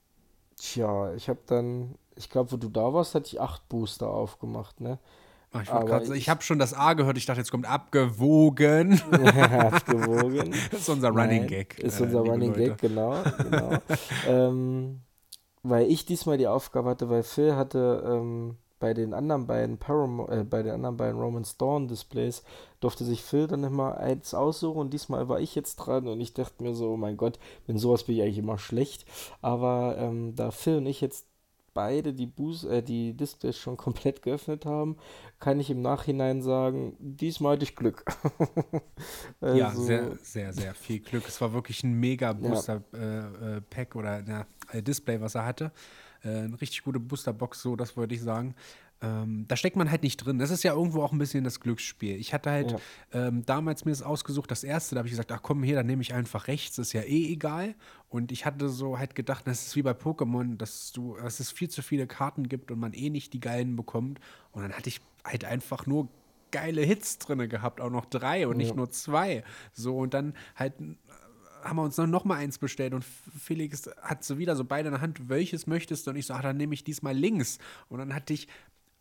Tja, 0.56 1.14
ich 1.14 1.28
habe 1.28 1.40
dann, 1.46 1.96
ich 2.14 2.30
glaube, 2.30 2.52
wo 2.52 2.56
du 2.56 2.68
da 2.68 2.92
warst, 2.92 3.14
hatte 3.14 3.26
ich 3.26 3.40
acht 3.40 3.68
Booster 3.68 4.08
aufgemacht, 4.08 4.80
ne? 4.80 4.98
Ach, 5.52 5.62
ich 5.62 5.68
grad, 5.68 6.08
ich 6.10 6.28
habe 6.28 6.42
schon 6.42 6.58
das 6.58 6.74
A 6.74 6.94
gehört, 6.94 7.16
ich 7.16 7.26
dachte, 7.26 7.40
jetzt 7.40 7.50
kommt 7.50 7.68
abgewogen. 7.68 9.00
abgewogen. 9.10 10.54
das 10.70 10.80
ist 10.80 10.88
unser 10.88 11.08
Running 11.08 11.42
Nein, 11.42 11.46
Gag. 11.46 11.78
Ist 11.78 12.00
äh, 12.00 12.04
unser 12.04 12.20
Running 12.20 12.50
Leute. 12.50 12.70
Gag, 12.70 12.78
genau. 12.78 13.22
genau. 13.38 13.78
ähm, 14.26 15.00
weil 15.62 15.90
ich 15.90 16.04
diesmal 16.04 16.38
die 16.38 16.48
Aufgabe 16.48 16.90
hatte, 16.90 17.08
weil 17.08 17.22
Phil 17.22 17.56
hatte 17.56 18.02
ähm, 18.06 18.56
bei 18.78 18.94
den 18.94 19.14
anderen 19.14 19.46
beiden 19.46 19.78
Param 19.78 20.26
äh, 20.28 20.44
bei 20.44 20.62
den 20.62 20.72
anderen 20.72 20.96
beiden 20.96 21.20
Roman 21.20 21.46
Dawn 21.58 21.88
Displays 21.88 22.42
durfte 22.80 23.04
sich 23.04 23.22
Phil 23.22 23.46
dann 23.46 23.64
immer 23.64 23.96
eins 23.98 24.34
aussuchen 24.34 24.78
und 24.78 24.92
diesmal 24.92 25.28
war 25.28 25.40
ich 25.40 25.54
jetzt 25.54 25.76
dran 25.76 26.08
und 26.08 26.20
ich 26.20 26.34
dachte 26.34 26.62
mir 26.62 26.74
so, 26.74 26.92
oh 26.92 26.96
mein 26.96 27.16
Gott, 27.16 27.38
wenn 27.66 27.78
sowas 27.78 28.04
bin 28.04 28.16
ich 28.16 28.22
eigentlich 28.22 28.38
immer 28.38 28.58
schlecht. 28.58 29.06
Aber 29.40 29.96
ähm, 29.98 30.34
da 30.34 30.50
Phil 30.50 30.76
und 30.76 30.86
ich 30.86 31.00
jetzt 31.00 31.26
beide 31.76 32.14
die, 32.14 32.26
Boost, 32.26 32.64
äh, 32.64 32.82
die 32.82 33.12
Displays 33.12 33.58
schon 33.58 33.76
komplett 33.76 34.22
geöffnet 34.22 34.64
haben, 34.64 34.96
kann 35.38 35.60
ich 35.60 35.70
im 35.70 35.82
Nachhinein 35.82 36.40
sagen, 36.40 36.96
diesmal 36.98 37.52
hatte 37.52 37.64
ich 37.64 37.76
Glück. 37.76 38.04
also, 39.40 39.58
ja, 39.58 39.70
sehr, 39.70 40.16
sehr, 40.22 40.52
sehr 40.54 40.74
viel 40.74 41.00
Glück. 41.00 41.28
Es 41.28 41.38
war 41.42 41.52
wirklich 41.52 41.84
ein 41.84 41.92
mega 41.92 42.32
Booster-Pack 42.32 42.90
ja. 42.94 43.50
äh, 43.50 43.84
äh 43.84 43.98
oder 43.98 44.22
na, 44.26 44.46
äh, 44.72 44.82
Display, 44.82 45.20
was 45.20 45.34
er 45.34 45.44
hatte. 45.44 45.70
Äh, 46.26 46.44
eine 46.44 46.60
richtig 46.60 46.82
gute 46.82 46.98
Boosterbox, 46.98 47.62
so, 47.62 47.76
das 47.76 47.96
würde 47.96 48.14
ich 48.14 48.20
sagen. 48.20 48.54
Ähm, 49.02 49.44
da 49.46 49.56
steckt 49.56 49.76
man 49.76 49.90
halt 49.90 50.02
nicht 50.02 50.16
drin. 50.16 50.38
Das 50.38 50.50
ist 50.50 50.62
ja 50.62 50.72
irgendwo 50.72 51.02
auch 51.02 51.12
ein 51.12 51.18
bisschen 51.18 51.44
das 51.44 51.60
Glücksspiel. 51.60 52.16
Ich 52.16 52.32
hatte 52.32 52.50
halt 52.50 52.72
ja. 52.72 52.78
ähm, 53.12 53.44
damals 53.44 53.84
mir 53.84 53.92
das 53.92 54.02
ausgesucht, 54.02 54.50
das 54.50 54.64
erste, 54.64 54.94
da 54.94 55.00
habe 55.00 55.08
ich 55.08 55.12
gesagt, 55.12 55.30
ach 55.32 55.42
komm 55.42 55.62
hier, 55.62 55.76
dann 55.76 55.86
nehme 55.86 56.00
ich 56.00 56.14
einfach 56.14 56.48
rechts, 56.48 56.78
ist 56.78 56.94
ja 56.94 57.02
eh 57.02 57.30
egal. 57.30 57.74
Und 58.08 58.32
ich 58.32 58.46
hatte 58.46 58.70
so 58.70 58.98
halt 58.98 59.14
gedacht, 59.14 59.46
das 59.46 59.66
ist 59.66 59.76
wie 59.76 59.82
bei 59.82 59.92
Pokémon, 59.92 60.56
dass 60.56 60.92
du, 60.92 61.16
dass 61.16 61.40
es 61.40 61.50
viel 61.50 61.68
zu 61.68 61.82
viele 61.82 62.06
Karten 62.06 62.48
gibt 62.48 62.70
und 62.70 62.78
man 62.78 62.94
eh 62.94 63.10
nicht 63.10 63.34
die 63.34 63.40
geilen 63.40 63.76
bekommt. 63.76 64.18
Und 64.52 64.62
dann 64.62 64.72
hatte 64.72 64.88
ich 64.88 65.00
halt 65.24 65.44
einfach 65.44 65.86
nur 65.86 66.08
geile 66.50 66.80
Hits 66.80 67.18
drin 67.18 67.48
gehabt, 67.50 67.82
auch 67.82 67.90
noch 67.90 68.06
drei 68.06 68.46
und 68.46 68.54
ja. 68.54 68.66
nicht 68.66 68.76
nur 68.76 68.90
zwei. 68.90 69.44
So, 69.74 69.98
und 69.98 70.14
dann 70.14 70.34
halt 70.54 70.74
haben 71.68 71.76
wir 71.76 71.82
uns 71.82 71.96
dann 71.96 72.10
noch 72.10 72.24
mal 72.24 72.36
eins 72.36 72.58
bestellt 72.58 72.94
und 72.94 73.04
Felix 73.04 73.88
hat 74.00 74.24
so 74.24 74.38
wieder 74.38 74.56
so 74.56 74.64
beide 74.64 74.88
in 74.88 74.92
der 74.94 75.00
Hand, 75.00 75.28
welches 75.28 75.66
möchtest 75.66 76.06
du? 76.06 76.10
Und 76.10 76.16
ich 76.16 76.26
so, 76.26 76.34
ach, 76.34 76.42
dann 76.42 76.56
nehme 76.56 76.74
ich 76.74 76.84
diesmal 76.84 77.14
links. 77.16 77.58
Und 77.88 77.98
dann 77.98 78.14
hatte 78.14 78.32
ich 78.32 78.48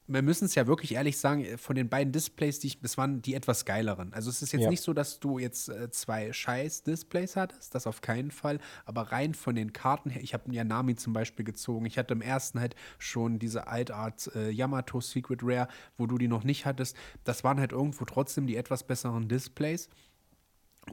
wir 0.07 0.21
müssen 0.21 0.45
es 0.45 0.53
ja 0.55 0.67
wirklich 0.67 0.93
ehrlich 0.93 1.17
sagen, 1.17 1.57
von 1.57 1.75
den 1.75 1.89
beiden 1.89 2.13
Displays, 2.13 2.59
die 2.59 2.67
ich, 2.67 2.79
das 2.79 2.97
waren 2.97 3.21
die 3.21 3.33
etwas 3.33 3.65
geileren. 3.65 4.13
Also 4.13 4.29
es 4.29 4.41
ist 4.41 4.51
jetzt 4.51 4.63
Ja. 4.63 4.69
nicht 4.69 4.81
so, 4.81 4.93
dass 4.93 5.19
du 5.19 5.39
jetzt 5.39 5.69
äh, 5.69 5.89
zwei 5.89 6.31
scheiß 6.31 6.83
Displays 6.83 7.35
hattest, 7.35 7.73
das 7.73 7.87
auf 7.87 8.01
keinen 8.01 8.29
Fall, 8.31 8.59
aber 8.85 9.11
rein 9.11 9.33
von 9.33 9.55
den 9.55 9.73
Karten 9.73 10.11
her, 10.11 10.21
ich 10.21 10.33
habe 10.33 10.53
ja 10.53 10.63
Nami 10.63 10.95
zum 10.95 11.13
Beispiel 11.13 11.43
gezogen. 11.43 11.85
Ich 11.85 11.97
hatte 11.97 12.13
im 12.13 12.21
ersten 12.21 12.59
halt 12.59 12.75
schon 12.99 13.39
diese 13.39 13.67
Altart 13.67 14.29
äh, 14.35 14.51
Yamato 14.51 15.01
Secret 15.01 15.39
Rare, 15.41 15.67
wo 15.97 16.05
du 16.05 16.17
die 16.17 16.27
noch 16.27 16.43
nicht 16.43 16.65
hattest. 16.65 16.95
Das 17.23 17.43
waren 17.43 17.59
halt 17.59 17.71
irgendwo 17.71 18.05
trotzdem 18.05 18.45
die 18.45 18.57
etwas 18.57 18.85
besseren 18.85 19.27
Displays. 19.27 19.89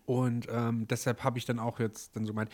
Und 0.07 0.47
ähm, 0.51 0.87
deshalb 0.89 1.25
habe 1.25 1.39
ich 1.39 1.45
dann 1.45 1.59
auch 1.59 1.79
jetzt 1.79 2.17
dann 2.17 2.25
so 2.25 2.33
meint, 2.33 2.51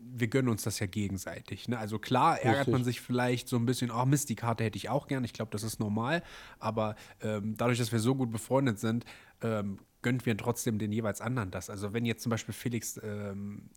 wir 0.00 0.28
gönnen 0.28 0.48
uns 0.48 0.62
das 0.62 0.78
ja 0.80 0.86
gegenseitig. 0.86 1.68
Ne? 1.68 1.78
Also 1.78 1.98
klar 1.98 2.38
ärgert 2.40 2.60
Richtig. 2.60 2.72
man 2.72 2.84
sich 2.84 3.00
vielleicht 3.00 3.48
so 3.48 3.56
ein 3.56 3.66
bisschen, 3.66 3.90
oh 3.90 4.04
Mist, 4.06 4.28
die 4.28 4.36
Karte 4.36 4.64
hätte 4.64 4.76
ich 4.76 4.88
auch 4.88 5.06
gern. 5.06 5.24
Ich 5.24 5.32
glaube, 5.32 5.50
das 5.50 5.62
ist 5.62 5.78
normal. 5.78 6.22
Aber 6.58 6.96
ähm, 7.20 7.54
dadurch, 7.56 7.78
dass 7.78 7.92
wir 7.92 7.98
so 7.98 8.14
gut 8.14 8.30
befreundet 8.30 8.78
sind, 8.78 9.04
ähm, 9.42 9.78
gönnt 10.02 10.24
wir 10.24 10.36
trotzdem 10.36 10.78
den 10.78 10.92
jeweils 10.92 11.20
anderen 11.20 11.50
das. 11.50 11.68
Also 11.68 11.92
wenn 11.92 12.06
jetzt 12.06 12.22
zum 12.22 12.30
Beispiel 12.30 12.54
Felix, 12.54 12.98
ähm, 13.02 13.70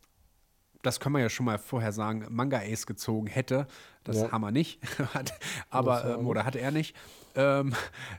das 0.83 0.99
können 0.99 1.15
wir 1.15 1.21
ja 1.21 1.29
schon 1.29 1.45
mal 1.47 1.57
vorher 1.57 1.91
sagen, 1.91 2.25
Manga 2.29 2.59
Ace 2.59 2.85
gezogen 2.85 3.25
hätte, 3.27 3.65
das 4.03 4.17
Ja. 4.17 4.31
haben 4.31 4.41
wir 4.41 4.51
nicht, 4.51 4.79
Hat- 5.15 5.33
aber 5.71 6.17
ähm, 6.19 6.27
oder 6.27 6.45
hatte 6.45 6.59
er 6.59 6.69
nicht, 6.71 6.95
ähm, 7.35 7.73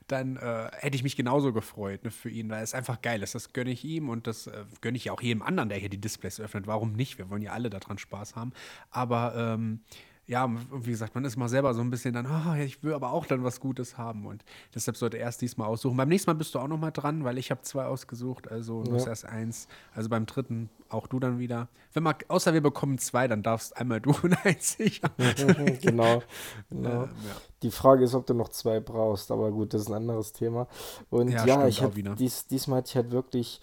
dann 0.09 0.37
äh, 0.37 0.71
hätte 0.73 0.97
ich 0.97 1.05
mich 1.05 1.15
genauso 1.15 1.53
gefreut 1.53 2.03
ne, 2.05 2.11
für 2.11 2.31
ihn, 2.31 2.51
weil 2.51 2.65
es 2.65 2.75
einfach 2.75 3.01
geil 3.01 3.23
ist. 3.23 3.35
Das 3.37 3.53
gönne 3.53 3.71
ich 3.71 3.85
ihm 3.85 4.09
und 4.09 4.27
das 4.27 4.49
äh, 4.49 4.65
gönne 4.81 4.97
ich 4.97 5.05
ja 5.05 5.13
auch 5.13 5.23
jedem 5.23 5.43
anderen, 5.43 5.69
der 5.69 5.79
hier 5.79 5.89
die 5.91 6.01
Displays 6.01 6.41
öffnet. 6.41 6.67
Warum 6.67 6.95
nicht? 6.95 7.19
Wir 7.19 7.31
wollen 7.31 7.43
ja 7.43 7.53
alle 7.53 7.71
daran 7.71 7.99
Spaß 7.99 8.35
haben. 8.35 8.53
Aber 8.91 9.35
ähm, 9.37 9.83
ja, 10.27 10.49
wie 10.73 10.91
gesagt, 10.91 11.15
man 11.15 11.25
ist 11.27 11.37
mal 11.37 11.49
selber 11.51 11.75
so 11.75 11.83
ein 11.83 11.91
bisschen 11.91 12.15
dann, 12.15 12.25
ah, 12.27 12.57
ich 12.57 12.83
will 12.83 12.95
aber 12.95 13.13
auch 13.13 13.27
dann 13.27 13.45
was 13.45 13.61
Gutes 13.61 13.99
haben 13.99 14.25
und 14.27 14.43
deshalb 14.75 14.97
sollte 14.97 15.19
er 15.19 15.25
erst 15.25 15.43
diesmal 15.43 15.69
aussuchen. 15.69 15.97
Beim 15.99 16.09
nächsten 16.09 16.31
Mal 16.31 16.35
bist 16.35 16.55
du 16.55 16.61
auch 16.61 16.69
noch 16.69 16.79
mal 16.79 16.93
dran, 16.93 17.25
weil 17.25 17.37
ich 17.37 17.51
habe 17.51 17.61
zwei 17.61 17.85
ausgesucht, 17.85 18.51
also 18.51 18.83
du 18.85 18.95
hast 18.95 19.03
Ja. 19.05 19.11
erst 19.11 19.27
eins. 19.27 19.69
Also 19.93 20.09
beim 20.09 20.25
dritten 20.25 20.71
auch 20.89 21.07
du 21.09 21.21
dann 21.21 21.39
wieder. 21.39 21.69
Wenn 21.93 22.05
man, 22.05 22.15
außer 22.29 22.55
wir 22.55 22.63
bekommen 22.63 22.97
zwei, 22.99 23.29
dann 23.29 23.43
darfst 23.43 23.77
einmal 23.77 24.01
du 24.01 24.11
und 24.23 24.35
eins 24.47 24.81
ich. 24.81 25.03
genau, 25.83 26.23
genau. 26.71 27.03
Ähm, 27.05 27.09
ja. 27.27 27.37
Die 27.63 27.71
Frage 27.71 28.05
ist, 28.05 28.15
ob 28.15 28.27
du 28.27 28.33
noch 28.35 28.49
zwei 28.49 28.81
brauchst, 28.81 29.31
aber 29.31 29.51
gut, 29.51 29.75
das 29.75 29.83
ist 29.83 29.89
ein 29.89 29.95
anderes 29.95 30.33
Thema. 30.33 30.69
Und 31.11 31.29
Ja, 31.29 31.45
ja, 31.45 31.67
ich 31.69 31.81
auch 31.81 31.85
hab, 31.85 31.97
wieder. 31.97 32.15
dies, 32.15 32.47
diesmal 32.47 32.79
hatte 32.79 32.89
ich 32.89 32.97
halt 32.97 33.11
wirklich 33.11 33.61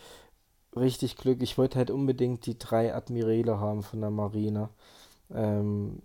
richtig 0.75 1.17
Glück. 1.17 1.41
Ich 1.41 1.57
wollte 1.57 1.77
halt 1.79 1.89
unbedingt 1.91 2.45
die 2.45 2.57
drei 2.59 2.93
Admirale 2.93 3.59
haben 3.59 3.81
von 3.83 3.99
der 4.01 4.11
Marine. 4.11 4.69
Ähm, 5.33 6.01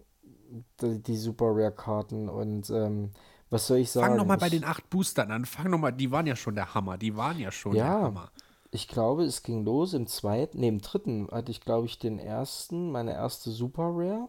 die, 0.80 1.02
die 1.02 1.16
Super 1.16 1.46
Rare 1.46 1.72
Karten 1.72 2.28
und 2.28 2.70
ähm, 2.70 3.10
was 3.50 3.66
soll 3.66 3.78
ich 3.78 3.90
sagen? 3.90 4.08
Fang 4.08 4.16
noch 4.16 4.26
mal 4.26 4.38
bei 4.38 4.48
den 4.48 4.64
acht 4.64 4.88
Boostern 4.90 5.30
an. 5.30 5.44
Fang 5.44 5.70
noch 5.70 5.78
mal, 5.78 5.92
die 5.92 6.10
waren 6.10 6.26
ja 6.26 6.36
schon 6.36 6.54
der 6.54 6.74
Hammer. 6.74 6.98
Die 6.98 7.16
waren 7.16 7.38
ja 7.38 7.50
schon 7.52 7.74
Ja. 7.74 7.84
der 7.84 8.02
Hammer. 8.06 8.30
Ich 8.72 8.88
glaube, 8.88 9.24
es 9.24 9.42
ging 9.42 9.64
los 9.64 9.94
im 9.94 10.06
zweiten, 10.06 10.58
nee, 10.60 10.68
im 10.68 10.80
dritten 10.80 11.28
hatte 11.30 11.50
ich, 11.50 11.60
glaube 11.60 11.86
ich, 11.86 11.98
den 11.98 12.18
ersten, 12.18 12.90
meine 12.90 13.12
erste 13.12 13.50
Super 13.50 13.90
Rare. 13.94 14.28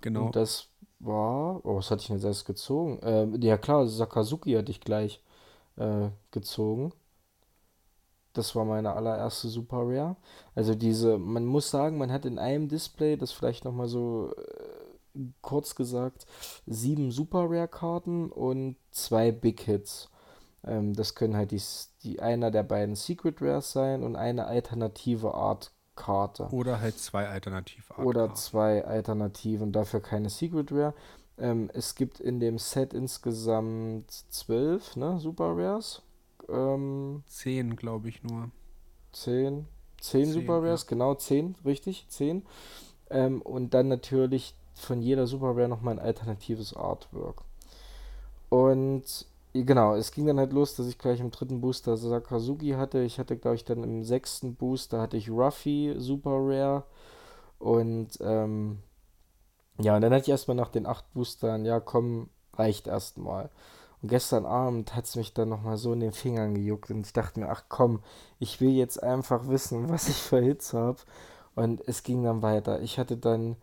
Genau. 0.00 0.26
Und 0.26 0.36
das 0.36 0.68
war, 1.00 1.64
oh, 1.64 1.76
was 1.76 1.90
hatte 1.90 2.00
ich 2.02 2.06
denn 2.08 2.16
jetzt 2.16 2.24
erst 2.24 2.46
gezogen? 2.46 2.98
Ähm, 3.02 3.40
ja 3.40 3.58
klar, 3.58 3.86
Sakazuki 3.86 4.52
hatte 4.54 4.70
ich 4.72 4.80
gleich 4.80 5.22
äh, 5.76 6.08
gezogen. 6.30 6.92
Das 8.32 8.54
war 8.54 8.64
meine 8.64 8.92
allererste 8.92 9.48
Super 9.48 9.78
Rare. 9.82 10.16
Also 10.54 10.74
diese, 10.74 11.18
man 11.18 11.44
muss 11.44 11.70
sagen, 11.70 11.98
man 11.98 12.12
hat 12.12 12.24
in 12.24 12.38
einem 12.38 12.68
Display, 12.68 13.16
das 13.16 13.32
vielleicht 13.32 13.64
nochmal 13.64 13.88
so 13.88 14.32
äh, 14.36 14.42
kurz 15.42 15.74
gesagt, 15.74 16.26
sieben 16.66 17.10
Super 17.10 17.46
Rare 17.48 17.68
Karten 17.68 18.30
und 18.30 18.76
zwei 18.90 19.32
Big 19.32 19.60
Hits. 19.60 20.10
Ähm, 20.64 20.94
das 20.94 21.14
können 21.14 21.36
halt 21.36 21.50
die, 21.50 21.62
die 22.02 22.20
einer 22.20 22.50
der 22.50 22.62
beiden 22.62 22.94
Secret 22.96 23.40
Rares 23.40 23.72
sein 23.72 24.02
und 24.02 24.16
eine 24.16 24.46
alternative 24.46 25.34
Art 25.34 25.72
Karte. 25.94 26.48
Oder 26.52 26.80
halt 26.80 26.98
zwei 26.98 27.28
Alternativarten. 27.28 28.04
Oder 28.04 28.34
zwei 28.34 28.84
Alternativen, 28.84 29.72
dafür 29.72 30.00
keine 30.00 30.30
Secret 30.30 30.70
Rare. 30.70 30.94
Ähm, 31.38 31.70
es 31.72 31.94
gibt 31.94 32.20
in 32.20 32.40
dem 32.40 32.58
Set 32.58 32.94
insgesamt 32.94 34.10
zwölf, 34.10 34.96
ne, 34.96 35.18
Super 35.18 35.56
Rares. 35.56 36.02
Ähm, 36.48 37.22
Zehn, 37.26 37.76
glaube 37.76 38.08
ich, 38.08 38.22
nur. 38.22 38.50
zehn. 39.12 39.66
Zehn 40.00 40.24
Zehn, 40.24 40.32
Super 40.32 40.58
ja. 40.58 40.66
Rares, 40.66 40.86
genau, 40.86 41.14
zehn, 41.14 41.56
richtig, 41.64 42.06
zehn. 42.08 42.44
Ähm, 43.10 43.42
und 43.42 43.74
dann 43.74 43.88
natürlich 43.88 44.54
von 44.78 45.00
jeder 45.02 45.26
Super 45.26 45.56
Rare 45.56 45.68
nochmal 45.68 45.94
ein 45.94 46.04
alternatives 46.04 46.74
Artwork. 46.74 47.42
Und 48.48 49.26
genau, 49.52 49.94
es 49.94 50.12
ging 50.12 50.26
dann 50.26 50.38
halt 50.38 50.52
los, 50.52 50.76
dass 50.76 50.86
ich 50.86 50.98
gleich 50.98 51.20
im 51.20 51.30
dritten 51.30 51.60
Booster 51.60 51.96
Sakazuki 51.96 52.70
hatte. 52.70 53.00
Ich 53.02 53.18
hatte, 53.18 53.36
glaube 53.36 53.56
ich, 53.56 53.64
dann 53.64 53.82
im 53.82 54.04
sechsten 54.04 54.54
Booster 54.54 55.00
hatte 55.00 55.16
ich 55.16 55.30
Ruffy 55.30 55.94
Super 55.98 56.38
Rare. 56.40 56.84
Und 57.58 58.18
ähm, 58.20 58.78
ja, 59.80 59.96
und 59.96 60.02
dann 60.02 60.12
hatte 60.12 60.22
ich 60.22 60.28
erstmal 60.28 60.56
nach 60.56 60.70
den 60.70 60.86
acht 60.86 61.12
Boostern, 61.12 61.64
ja 61.64 61.80
komm, 61.80 62.30
reicht 62.54 62.86
erstmal. 62.86 63.50
Und 64.02 64.08
gestern 64.08 64.46
Abend 64.46 64.94
hat 64.94 65.04
es 65.06 65.16
mich 65.16 65.34
dann 65.34 65.48
nochmal 65.48 65.76
so 65.76 65.92
in 65.92 66.00
den 66.00 66.12
Fingern 66.12 66.54
gejuckt 66.54 66.90
und 66.90 67.06
ich 67.06 67.12
dachte 67.12 67.40
mir, 67.40 67.48
ach 67.48 67.64
komm, 67.68 68.00
ich 68.38 68.60
will 68.60 68.70
jetzt 68.70 69.02
einfach 69.02 69.48
wissen, 69.48 69.88
was 69.88 70.08
ich 70.08 70.16
für 70.16 70.40
Hits 70.40 70.72
habe. 70.72 70.98
Und 71.54 71.82
es 71.88 72.04
ging 72.04 72.22
dann 72.22 72.42
weiter. 72.42 72.80
Ich 72.82 72.98
hatte 72.98 73.16
dann, 73.16 73.56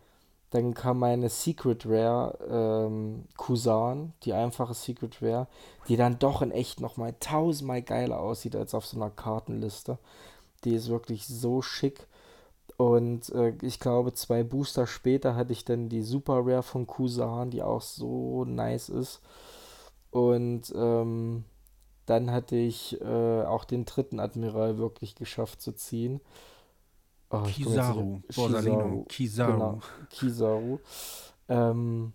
dann 0.56 0.74
kam 0.74 0.98
meine 0.98 1.28
Secret 1.28 1.84
Rare 1.86 2.86
ähm, 2.88 3.24
Kusan, 3.36 4.12
die 4.22 4.32
einfache 4.32 4.74
Secret 4.74 5.20
Rare, 5.20 5.48
die 5.88 5.96
dann 5.96 6.18
doch 6.18 6.42
in 6.42 6.50
echt 6.50 6.80
nochmal 6.80 7.14
tausendmal 7.20 7.82
geiler 7.82 8.20
aussieht 8.20 8.56
als 8.56 8.74
auf 8.74 8.86
so 8.86 8.96
einer 8.96 9.10
Kartenliste. 9.10 9.98
Die 10.64 10.74
ist 10.74 10.88
wirklich 10.88 11.26
so 11.26 11.62
schick. 11.62 12.06
Und 12.78 13.30
äh, 13.30 13.54
ich 13.62 13.80
glaube, 13.80 14.14
zwei 14.14 14.42
Booster 14.42 14.86
später 14.86 15.34
hatte 15.34 15.52
ich 15.52 15.64
dann 15.64 15.88
die 15.88 16.02
Super 16.02 16.40
Rare 16.44 16.62
von 16.62 16.86
Kusan, 16.86 17.50
die 17.50 17.62
auch 17.62 17.82
so 17.82 18.44
nice 18.44 18.88
ist. 18.88 19.20
Und 20.10 20.72
ähm, 20.74 21.44
dann 22.06 22.30
hatte 22.30 22.56
ich 22.56 23.00
äh, 23.00 23.42
auch 23.42 23.64
den 23.64 23.84
dritten 23.84 24.20
Admiral 24.20 24.78
wirklich 24.78 25.14
geschafft 25.14 25.60
zu 25.60 25.72
ziehen. 25.72 26.20
Oh, 27.30 27.42
Kizaru. 27.42 28.22
Borsalino. 28.34 29.04
Kizaru. 29.08 29.52
Genau, 29.52 29.80
Kizaru. 30.10 30.78
Ähm, 31.48 32.12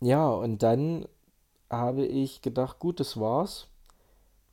ja, 0.00 0.28
und 0.28 0.62
dann 0.62 1.06
habe 1.70 2.04
ich 2.04 2.40
gedacht, 2.42 2.78
gut, 2.78 3.00
das 3.00 3.18
war's. 3.18 3.68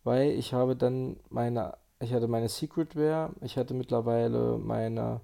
Weil 0.03 0.31
ich 0.31 0.53
habe 0.53 0.75
dann 0.75 1.17
meine, 1.29 1.77
ich 1.99 2.13
hatte 2.13 2.27
meine 2.27 2.49
Secret 2.49 2.95
Rare, 2.95 3.31
ich 3.41 3.57
hatte 3.57 3.73
mittlerweile 3.73 4.57
meine 4.57 5.21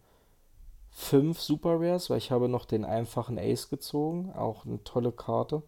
fünf 0.89 1.39
Super 1.39 1.80
Rares, 1.80 2.10
weil 2.10 2.17
ich 2.17 2.32
habe 2.32 2.50
noch 2.50 2.65
den 2.65 2.86
einfachen 2.86 3.38
Ace 3.39 3.69
gezogen, 3.69 4.32
auch 4.34 4.65
eine 4.65 4.84
tolle 4.84 5.12
Karte. 5.12 5.62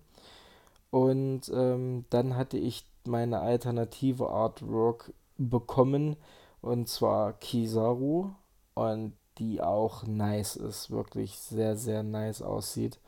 Und 0.92 1.52
ähm, 1.54 2.06
dann 2.10 2.36
hatte 2.36 2.58
ich 2.58 2.86
meine 3.06 3.40
alternative 3.40 4.30
Artwork 4.30 5.14
bekommen, 5.38 6.16
und 6.62 6.88
zwar 6.88 7.34
Kizaru, 7.34 8.32
und 8.76 9.14
die 9.38 9.62
auch 9.62 10.04
nice 10.06 10.56
ist, 10.56 10.92
wirklich 10.92 11.38
sehr, 11.38 11.76
sehr 11.76 12.04
nice 12.04 12.42
aussieht. 12.42 13.00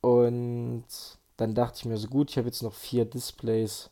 Und 0.00 0.84
dann 1.36 1.54
dachte 1.54 1.78
ich 1.78 1.84
mir 1.86 1.96
so 1.96 2.08
gut, 2.08 2.30
ich 2.30 2.38
habe 2.38 2.48
jetzt 2.48 2.62
noch 2.62 2.74
vier 2.74 3.04
Displays. 3.04 3.90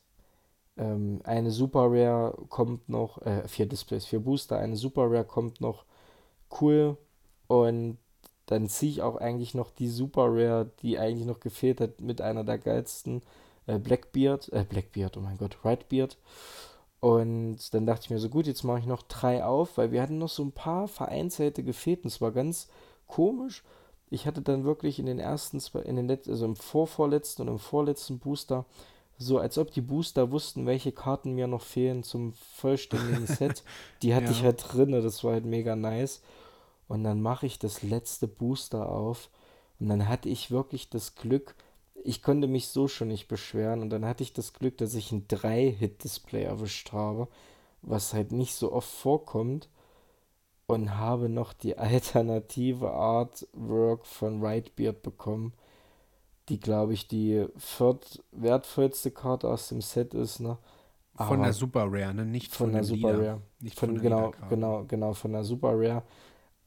Ähm, 0.76 1.20
eine 1.24 1.50
Super 1.50 1.86
Rare 1.90 2.36
kommt 2.48 2.88
noch, 2.88 3.22
äh, 3.22 3.46
vier 3.48 3.66
Displays, 3.66 4.06
vier 4.06 4.20
Booster, 4.20 4.58
eine 4.58 4.76
Super 4.76 5.10
Rare 5.10 5.24
kommt 5.24 5.60
noch. 5.60 5.84
Cool. 6.60 6.96
Und 7.48 7.98
dann 8.46 8.68
ziehe 8.68 8.92
ich 8.92 9.02
auch 9.02 9.16
eigentlich 9.16 9.54
noch 9.54 9.70
die 9.70 9.88
Super 9.88 10.26
Rare, 10.30 10.70
die 10.82 10.98
eigentlich 10.98 11.26
noch 11.26 11.40
gefehlt 11.40 11.80
hat, 11.80 12.00
mit 12.00 12.20
einer 12.20 12.44
der 12.44 12.58
geilsten 12.58 13.22
äh, 13.66 13.78
Blackbeard, 13.78 14.52
äh, 14.52 14.64
Blackbeard, 14.68 15.16
oh 15.16 15.20
mein 15.20 15.38
Gott, 15.38 15.58
Whitebeard. 15.62 16.16
Und 17.00 17.72
dann 17.74 17.86
dachte 17.86 18.04
ich 18.04 18.10
mir 18.10 18.18
so, 18.18 18.28
gut, 18.28 18.46
jetzt 18.46 18.64
mache 18.64 18.80
ich 18.80 18.86
noch 18.86 19.02
drei 19.02 19.44
auf, 19.44 19.78
weil 19.78 19.92
wir 19.92 20.02
hatten 20.02 20.18
noch 20.18 20.28
so 20.28 20.42
ein 20.42 20.52
paar 20.52 20.88
vereinzelte 20.88 21.62
gefehlt 21.62 22.00
und 22.02 22.08
es 22.08 22.20
war 22.20 22.32
ganz 22.32 22.68
komisch. 23.06 23.62
Ich 24.10 24.26
hatte 24.26 24.42
dann 24.42 24.64
wirklich 24.64 24.98
in 24.98 25.06
den 25.06 25.20
ersten 25.20 25.60
zwei, 25.60 25.80
in 25.80 25.96
den 25.96 26.08
letzten, 26.08 26.30
also 26.32 26.44
im 26.46 26.56
vorvorletzten 26.56 27.42
und 27.46 27.54
im 27.54 27.58
vorletzten 27.60 28.18
Booster, 28.18 28.64
so 29.16 29.38
als 29.38 29.58
ob 29.58 29.70
die 29.72 29.80
Booster 29.80 30.30
wussten, 30.32 30.66
welche 30.66 30.92
Karten 30.92 31.34
mir 31.34 31.46
noch 31.46 31.62
fehlen 31.62 32.02
zum 32.02 32.32
vollständigen 32.32 33.26
Set. 33.28 33.62
Die 34.02 34.14
hatte 34.14 34.26
Ja. 34.26 34.30
ich 34.32 34.42
halt 34.42 34.64
drinne, 34.72 35.00
das 35.02 35.22
war 35.22 35.32
halt 35.34 35.44
mega 35.44 35.76
nice. 35.76 36.22
Und 36.88 37.04
dann 37.04 37.20
mache 37.20 37.46
ich 37.46 37.58
das 37.58 37.82
letzte 37.82 38.26
Booster 38.26 38.88
auf 38.88 39.28
und 39.78 39.88
dann 39.88 40.08
hatte 40.08 40.28
ich 40.28 40.50
wirklich 40.50 40.88
das 40.90 41.14
Glück, 41.14 41.54
ich 42.04 42.22
konnte 42.22 42.48
mich 42.48 42.68
so 42.68 42.88
schon 42.88 43.08
nicht 43.08 43.28
beschweren 43.28 43.80
und 43.82 43.90
dann 43.90 44.04
hatte 44.04 44.22
ich 44.22 44.32
das 44.32 44.52
Glück, 44.52 44.78
dass 44.78 44.94
ich 44.94 45.12
ein 45.12 45.26
3-Hit-Display 45.28 46.44
erwischt 46.44 46.92
habe, 46.92 47.28
was 47.82 48.14
halt 48.14 48.32
nicht 48.32 48.54
so 48.54 48.72
oft 48.72 48.88
vorkommt 48.90 49.68
und 50.66 50.96
habe 50.96 51.28
noch 51.28 51.52
die 51.52 51.78
alternative 51.78 52.92
Artwork 52.92 54.06
von 54.06 54.42
Whitebeard 54.42 55.02
bekommen. 55.02 55.52
die, 56.48 56.60
glaube 56.60 56.94
ich, 56.94 57.08
die 57.08 57.46
viertwertvollste 57.56 59.10
Karte 59.10 59.48
aus 59.48 59.68
dem 59.68 59.80
Set 59.82 60.14
ist, 60.14 60.40
ne? 60.40 60.58
Aber 61.14 61.28
von 61.30 61.42
der 61.42 61.52
Super 61.52 61.86
Rare, 61.90 62.14
ne? 62.14 62.24
Nicht 62.24 62.54
von, 62.54 62.68
von 62.68 62.72
der 62.74 62.84
Super 62.84 63.12
Leader. 63.12 63.28
Rare. 63.28 63.42
Nicht 63.60 63.78
von, 63.78 63.90
von 63.90 64.00
genau, 64.00 64.32
genau, 64.48 64.84
genau, 64.84 65.12
von 65.12 65.32
der 65.32 65.44
Super 65.44 65.72
Rare. 65.74 66.02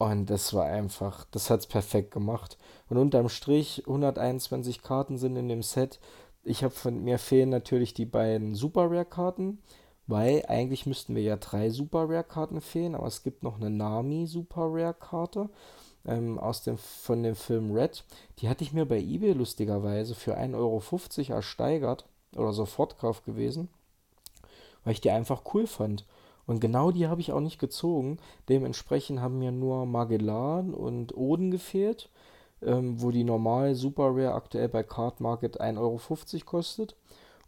Und 0.02 0.30
das 0.30 0.52
war 0.52 0.64
einfach, 0.64 1.26
das 1.30 1.48
hat 1.48 1.60
es 1.60 1.66
perfekt 1.68 2.10
gemacht. 2.10 2.58
Und 2.88 2.96
unterm 2.96 3.28
Strich, 3.28 3.84
121 3.86 4.82
Karten 4.82 5.16
sind 5.16 5.36
in 5.36 5.48
dem 5.48 5.62
Set. 5.62 6.00
Ich 6.42 6.64
habe 6.64 6.74
von 6.74 7.04
mir 7.04 7.20
fehlen 7.20 7.50
natürlich 7.50 7.94
die 7.94 8.04
beiden 8.04 8.56
Super 8.56 8.90
Rare 8.90 9.04
Karten, 9.04 9.62
weil 10.08 10.44
eigentlich 10.48 10.86
müssten 10.86 11.14
wir 11.14 11.22
ja 11.22 11.36
drei 11.36 11.70
Super 11.70 12.08
Rare 12.08 12.24
Karten 12.24 12.60
fehlen, 12.60 12.96
aber 12.96 13.06
es 13.06 13.22
gibt 13.22 13.44
noch 13.44 13.60
eine 13.60 13.70
Nami 13.70 14.26
Super 14.26 14.66
Rare 14.72 14.94
Karte 14.94 15.48
ähm, 16.04 16.36
aus 16.36 16.64
dem, 16.64 16.78
von 16.78 17.22
dem 17.22 17.36
Film 17.36 17.70
Red. 17.70 18.02
Die 18.40 18.48
hatte 18.48 18.64
ich 18.64 18.72
mir 18.72 18.86
bei 18.86 18.98
eBay 18.98 19.34
lustigerweise 19.34 20.16
für 20.16 20.36
1,50 20.36 20.56
Euro 20.56 21.36
ersteigert 21.36 22.06
oder 22.34 22.52
Sofortkauf 22.52 23.22
gewesen, 23.22 23.68
weil 24.82 24.94
ich 24.94 25.00
die 25.00 25.12
einfach 25.12 25.42
cool 25.54 25.68
fand. 25.68 26.04
Und 26.46 26.60
genau 26.60 26.90
die 26.90 27.06
habe 27.06 27.20
ich 27.20 27.32
auch 27.32 27.40
nicht 27.40 27.58
gezogen. 27.58 28.18
Dementsprechend 28.48 29.20
haben 29.20 29.38
mir 29.38 29.52
nur 29.52 29.86
Magellan 29.86 30.74
und 30.74 31.16
Oden 31.16 31.50
gefehlt, 31.50 32.10
ähm, 32.62 33.00
wo 33.00 33.10
die 33.10 33.24
normal 33.24 33.74
Super 33.74 34.10
Rare 34.14 34.34
aktuell 34.34 34.68
bei 34.68 34.82
Card 34.82 35.20
Market 35.20 35.60
1,50 35.60 35.78
Euro 35.78 36.44
kostet. 36.44 36.96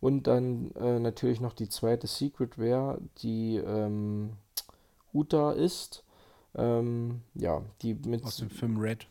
Und 0.00 0.26
dann 0.26 0.70
äh, 0.72 0.98
natürlich 0.98 1.40
noch 1.40 1.54
die 1.54 1.68
zweite 1.68 2.06
Secret 2.06 2.58
Rare, 2.58 3.00
die 3.22 3.56
ähm, 3.56 4.34
Uta 5.12 5.52
ist. 5.52 6.04
Ähm, 6.56 7.22
ja, 7.34 7.62
die 7.82 7.94
mit. 7.94 8.24
Aus 8.24 8.36
dem 8.36 8.50
Film 8.50 8.78
Red. 8.78 9.06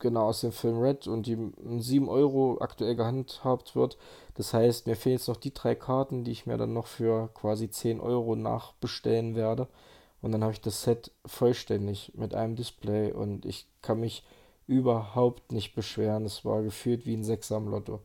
Genau, 0.00 0.26
aus 0.26 0.42
dem 0.42 0.52
Film 0.52 0.80
Red 0.80 1.06
und 1.06 1.26
die 1.26 1.38
7 1.78 2.08
Euro 2.08 2.58
aktuell 2.60 2.94
gehandhabt 2.94 3.74
wird. 3.74 3.96
Das 4.34 4.52
heißt, 4.52 4.86
mir 4.86 4.96
fehlen 4.96 5.16
jetzt 5.16 5.28
noch 5.28 5.36
die 5.36 5.54
drei 5.54 5.74
Karten, 5.74 6.24
die 6.24 6.32
ich 6.32 6.46
mir 6.46 6.56
dann 6.56 6.72
noch 6.72 6.86
für 6.86 7.28
quasi 7.34 7.70
10 7.70 8.00
Euro 8.00 8.34
nachbestellen 8.34 9.34
werde. 9.36 9.68
Und 10.20 10.32
dann 10.32 10.42
habe 10.42 10.52
ich 10.52 10.60
das 10.60 10.82
Set 10.82 11.12
vollständig 11.24 12.12
mit 12.14 12.34
einem 12.34 12.56
Display 12.56 13.12
und 13.12 13.44
ich 13.44 13.66
kann 13.82 14.00
mich 14.00 14.24
überhaupt 14.66 15.52
nicht 15.52 15.74
beschweren. 15.74 16.24
Es 16.24 16.44
war 16.44 16.62
gefühlt 16.62 17.06
wie 17.06 17.14
ein 17.14 17.24
Sechser 17.24 17.56
am 17.56 17.68
Lotto. 17.68 18.00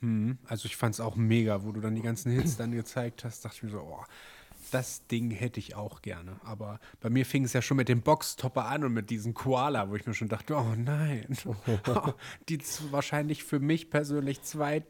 Hm, 0.00 0.38
also 0.46 0.66
ich 0.66 0.76
fand 0.76 0.94
es 0.94 1.00
auch 1.00 1.16
mega, 1.16 1.64
wo 1.64 1.72
du 1.72 1.80
dann 1.80 1.94
die 1.94 2.02
ganzen 2.02 2.30
Hits 2.32 2.56
dann 2.56 2.72
gezeigt 2.72 3.24
hast, 3.24 3.44
dachte 3.44 3.56
ich 3.56 3.62
mir 3.62 3.70
so, 3.70 3.80
oh, 3.80 4.04
das 4.70 5.06
Ding 5.06 5.30
hätte 5.30 5.58
ich 5.58 5.74
auch 5.74 6.02
gerne. 6.02 6.38
Aber 6.44 6.80
bei 7.00 7.08
mir 7.08 7.24
fing 7.24 7.44
es 7.44 7.52
ja 7.52 7.62
schon 7.62 7.76
mit 7.76 7.88
dem 7.88 8.02
Boxtopper 8.02 8.66
an 8.66 8.84
und 8.84 8.92
mit 8.92 9.10
diesem 9.10 9.32
Koala, 9.32 9.88
wo 9.88 9.96
ich 9.96 10.06
mir 10.06 10.14
schon 10.14 10.28
dachte, 10.28 10.54
oh 10.54 10.74
nein, 10.76 11.26
die 12.48 12.60
wahrscheinlich 12.90 13.44
für 13.44 13.60
mich 13.60 13.90
persönlich 13.90 14.42
zweit 14.42 14.84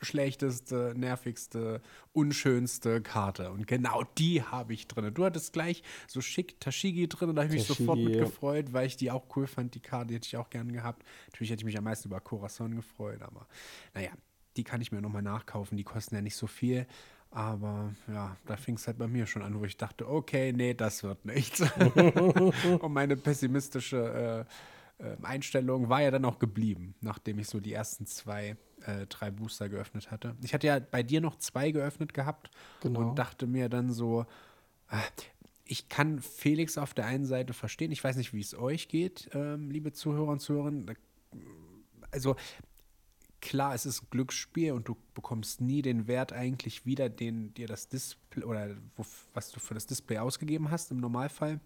schlechteste, 0.00 0.94
nervigste, 0.96 1.80
unschönste 2.12 3.00
Karte. 3.00 3.50
Und 3.50 3.66
genau 3.66 4.04
die 4.18 4.42
habe 4.42 4.74
ich 4.74 4.86
drin. 4.86 5.12
Du 5.12 5.24
hattest 5.24 5.52
gleich 5.52 5.82
so 6.06 6.20
schick 6.20 6.60
Tashigi 6.60 7.08
drin 7.08 7.30
und 7.30 7.36
da 7.36 7.42
habe 7.42 7.54
ich 7.54 7.60
mich 7.60 7.68
Tashigi, 7.68 7.84
sofort 7.84 7.98
mit 7.98 8.18
gefreut, 8.18 8.72
weil 8.72 8.86
ich 8.86 8.96
die 8.96 9.10
auch 9.10 9.24
cool 9.36 9.46
fand. 9.46 9.74
Die 9.74 9.80
Karte 9.80 10.14
hätte 10.14 10.26
ich 10.26 10.36
auch 10.36 10.50
gerne 10.50 10.72
gehabt. 10.72 11.04
Natürlich 11.30 11.50
hätte 11.50 11.60
ich 11.60 11.66
mich 11.66 11.78
am 11.78 11.84
meisten 11.84 12.08
über 12.08 12.20
Corazon 12.20 12.76
gefreut, 12.76 13.22
aber 13.22 13.46
naja, 13.94 14.10
die 14.56 14.64
kann 14.64 14.80
ich 14.80 14.92
mir 14.92 15.00
nochmal 15.00 15.22
nachkaufen. 15.22 15.76
Die 15.76 15.84
kosten 15.84 16.14
ja 16.14 16.20
nicht 16.20 16.36
so 16.36 16.46
viel. 16.46 16.86
Aber 17.30 17.92
ja, 18.08 18.36
da 18.46 18.56
fing 18.56 18.76
es 18.76 18.86
halt 18.86 18.98
bei 18.98 19.08
mir 19.08 19.26
schon 19.26 19.42
an, 19.42 19.60
wo 19.60 19.64
ich 19.64 19.76
dachte, 19.76 20.08
okay, 20.08 20.52
nee, 20.52 20.74
das 20.74 21.02
wird 21.02 21.24
nichts. 21.26 21.60
und 22.80 22.92
meine 22.92 23.16
pessimistische 23.16 24.46
äh, 24.48 24.52
äh, 24.98 25.16
Einstellung 25.22 25.88
war 25.88 26.02
ja 26.02 26.10
dann 26.10 26.24
auch 26.24 26.38
geblieben, 26.38 26.94
nachdem 27.00 27.38
ich 27.38 27.48
so 27.48 27.60
die 27.60 27.72
ersten 27.72 28.06
zwei 28.06 28.56
äh, 28.82 29.06
drei 29.06 29.30
Booster 29.30 29.68
geöffnet 29.68 30.10
hatte. 30.10 30.36
Ich 30.42 30.54
hatte 30.54 30.66
ja 30.66 30.78
bei 30.78 31.02
dir 31.02 31.20
noch 31.20 31.36
zwei 31.36 31.70
geöffnet 31.70 32.14
gehabt 32.14 32.50
genau. 32.80 33.00
und 33.00 33.18
dachte 33.18 33.46
mir 33.46 33.68
dann 33.68 33.92
so, 33.92 34.26
äh, 34.90 34.96
ich 35.64 35.88
kann 35.88 36.20
Felix 36.20 36.78
auf 36.78 36.94
der 36.94 37.06
einen 37.06 37.26
Seite 37.26 37.52
verstehen. 37.52 37.90
Ich 37.92 38.02
weiß 38.02 38.16
nicht, 38.16 38.32
wie 38.32 38.40
es 38.40 38.56
euch 38.56 38.88
geht, 38.88 39.28
ähm, 39.34 39.70
liebe 39.70 39.92
Zuhörer 39.92 40.28
und 40.28 40.40
Zuhörerinnen. 40.40 40.94
Also 42.10 42.36
klar, 43.40 43.74
es 43.74 43.84
ist 43.84 44.02
ein 44.02 44.06
Glücksspiel 44.10 44.72
und 44.72 44.88
du 44.88 44.96
bekommst 45.14 45.60
nie 45.60 45.82
den 45.82 46.06
Wert 46.06 46.32
eigentlich 46.32 46.86
wieder, 46.86 47.08
den 47.08 47.52
dir 47.54 47.66
das 47.66 47.88
Display 47.88 48.44
oder 48.44 48.76
wo, 48.96 49.04
was 49.34 49.50
du 49.50 49.60
für 49.60 49.74
das 49.74 49.86
Display 49.86 50.18
ausgegeben 50.18 50.70
hast 50.70 50.90
im 50.90 50.98
Normalfall. 50.98 51.60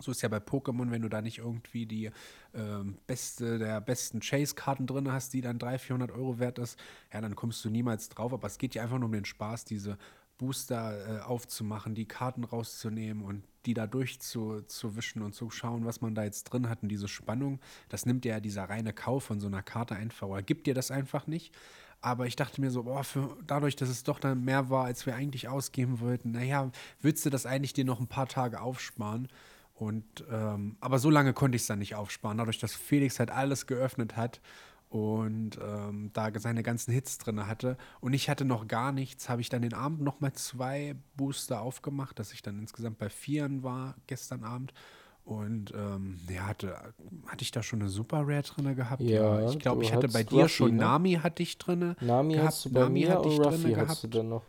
So 0.00 0.10
ist 0.12 0.22
ja 0.22 0.28
bei 0.28 0.38
Pokémon, 0.38 0.90
wenn 0.90 1.02
du 1.02 1.08
da 1.08 1.20
nicht 1.20 1.38
irgendwie 1.38 1.86
die 1.86 2.10
ähm, 2.54 2.98
beste 3.06 3.58
der 3.58 3.80
besten 3.80 4.20
Chase-Karten 4.20 4.86
drin 4.86 5.12
hast, 5.12 5.34
die 5.34 5.40
dann 5.40 5.58
300, 5.58 5.80
400 5.80 6.10
Euro 6.12 6.38
wert 6.38 6.58
ist, 6.58 6.78
ja, 7.12 7.20
dann 7.20 7.34
kommst 7.34 7.64
du 7.64 7.70
niemals 7.70 8.08
drauf. 8.08 8.32
Aber 8.32 8.46
es 8.46 8.58
geht 8.58 8.74
ja 8.74 8.82
einfach 8.82 8.98
nur 8.98 9.06
um 9.06 9.12
den 9.12 9.24
Spaß, 9.24 9.64
diese 9.64 9.98
Booster 10.38 11.18
äh, 11.18 11.20
aufzumachen, 11.22 11.94
die 11.94 12.06
Karten 12.06 12.44
rauszunehmen 12.44 13.24
und 13.24 13.42
die 13.66 13.74
da 13.74 13.86
durchzuwischen 13.86 15.22
und 15.22 15.34
zu 15.34 15.50
schauen, 15.50 15.84
was 15.84 16.00
man 16.00 16.14
da 16.14 16.24
jetzt 16.24 16.44
drin 16.44 16.68
hat. 16.68 16.82
Und 16.82 16.88
diese 16.88 17.08
Spannung, 17.08 17.58
das 17.88 18.06
nimmt 18.06 18.24
ja 18.24 18.40
dieser 18.40 18.64
reine 18.64 18.92
Kauf 18.92 19.24
von 19.24 19.40
so 19.40 19.48
einer 19.48 19.62
Karte 19.62 19.96
einfach 19.96 20.28
oder 20.28 20.42
gibt 20.42 20.66
dir 20.66 20.74
das 20.74 20.90
einfach 20.90 21.26
nicht. 21.26 21.54
Aber 22.00 22.26
ich 22.26 22.36
dachte 22.36 22.60
mir 22.60 22.70
so, 22.70 22.84
boah, 22.84 23.02
für, 23.02 23.36
dadurch, 23.46 23.74
dass 23.74 23.88
es 23.88 24.04
doch 24.04 24.20
dann 24.20 24.44
mehr 24.44 24.70
war, 24.70 24.84
als 24.84 25.04
wir 25.04 25.16
eigentlich 25.16 25.48
ausgeben 25.48 25.98
wollten, 25.98 26.30
naja, 26.30 26.70
würdest 27.00 27.26
du 27.26 27.30
das 27.30 27.44
eigentlich 27.44 27.72
dir 27.72 27.84
noch 27.84 27.98
ein 27.98 28.06
paar 28.06 28.28
Tage 28.28 28.60
aufsparen? 28.60 29.28
Und 29.78 30.24
ähm, 30.28 30.76
aber 30.80 30.98
so 30.98 31.08
lange 31.08 31.32
konnte 31.32 31.54
ich 31.54 31.62
es 31.62 31.68
dann 31.68 31.78
nicht 31.78 31.94
aufsparen, 31.94 32.38
dadurch, 32.38 32.58
dass 32.58 32.74
Felix 32.74 33.20
halt 33.20 33.30
alles 33.30 33.68
geöffnet 33.68 34.16
hat 34.16 34.40
und 34.88 35.56
ähm, 35.62 36.10
da 36.14 36.30
seine 36.36 36.64
ganzen 36.64 36.92
Hits 36.92 37.18
drin 37.18 37.46
hatte. 37.46 37.76
Und 38.00 38.12
ich 38.12 38.28
hatte 38.28 38.44
noch 38.44 38.66
gar 38.66 38.90
nichts, 38.90 39.28
habe 39.28 39.40
ich 39.40 39.50
dann 39.50 39.62
den 39.62 39.74
Abend 39.74 40.00
nochmal 40.00 40.32
zwei 40.32 40.96
Booster 41.16 41.60
aufgemacht, 41.60 42.18
dass 42.18 42.32
ich 42.32 42.42
dann 42.42 42.58
insgesamt 42.58 42.98
bei 42.98 43.08
Vieren 43.08 43.62
war 43.62 43.94
gestern 44.08 44.42
Abend. 44.42 44.74
Und 45.24 45.72
ähm, 45.76 46.18
ja, 46.28 46.48
hatte, 46.48 46.74
hatte 47.26 47.42
ich 47.42 47.52
da 47.52 47.62
schon 47.62 47.80
eine 47.80 47.88
Super 47.90 48.22
Rare 48.26 48.42
drin 48.42 48.74
gehabt? 48.74 49.02
Ja, 49.02 49.48
ich 49.48 49.60
glaube, 49.60 49.84
ich 49.84 49.92
hatte 49.92 50.08
bei 50.08 50.24
dir 50.24 50.42
Ruffy, 50.42 50.54
schon 50.54 50.76
ne? 50.76 50.82
Nami 50.82 51.12
hatte 51.22 51.42
ich 51.44 51.56
drin. 51.56 51.94
Nami 52.00 52.34
gehabt. 52.34 52.48
hast 52.48 52.64
du 52.64 52.72
bei 52.72 52.80
Nami 52.80 53.00
mir 53.00 53.10
hatte 53.10 53.28
ich 53.28 53.38
Ruffy 53.38 53.68
gehabt. 53.68 53.90
hast 53.90 54.02
du 54.02 54.08
denn 54.08 54.28
noch? 54.28 54.42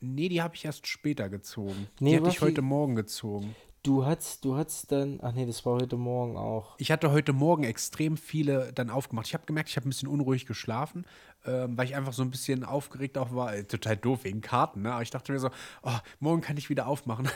Nee, 0.00 0.28
die 0.28 0.42
habe 0.42 0.54
ich 0.54 0.64
erst 0.64 0.86
später 0.86 1.28
gezogen. 1.28 1.88
Nee, 2.00 2.10
die 2.10 2.16
hatte 2.16 2.24
Ruffy, 2.26 2.36
ich 2.36 2.40
heute 2.40 2.62
Morgen 2.62 2.96
gezogen. 2.96 3.54
Du 3.82 4.04
hattest, 4.04 4.44
du 4.44 4.56
hattest 4.56 4.90
dann, 4.92 5.20
ach 5.22 5.32
nee, 5.32 5.46
das 5.46 5.64
war 5.64 5.74
heute 5.74 5.96
Morgen 5.96 6.36
auch. 6.36 6.74
Ich 6.78 6.90
hatte 6.90 7.10
heute 7.12 7.32
Morgen 7.32 7.64
extrem 7.64 8.16
viele 8.16 8.72
dann 8.72 8.90
aufgemacht. 8.90 9.26
Ich 9.28 9.34
habe 9.34 9.46
gemerkt, 9.46 9.70
ich 9.70 9.76
habe 9.76 9.86
ein 9.86 9.90
bisschen 9.90 10.08
unruhig 10.08 10.46
geschlafen, 10.46 11.06
weil 11.44 11.86
ich 11.86 11.96
einfach 11.96 12.12
so 12.12 12.22
ein 12.22 12.30
bisschen 12.30 12.64
aufgeregt 12.64 13.16
auch 13.18 13.34
war. 13.34 13.54
Äh, 13.54 13.64
total 13.64 13.96
doof 13.96 14.24
wegen 14.24 14.40
Karten, 14.40 14.82
ne? 14.82 14.92
Aber 14.92 15.02
ich 15.02 15.10
dachte 15.10 15.32
mir 15.32 15.38
so, 15.38 15.50
oh, 15.82 15.96
morgen 16.20 16.40
kann 16.40 16.56
ich 16.56 16.68
wieder 16.68 16.86
aufmachen. 16.86 17.28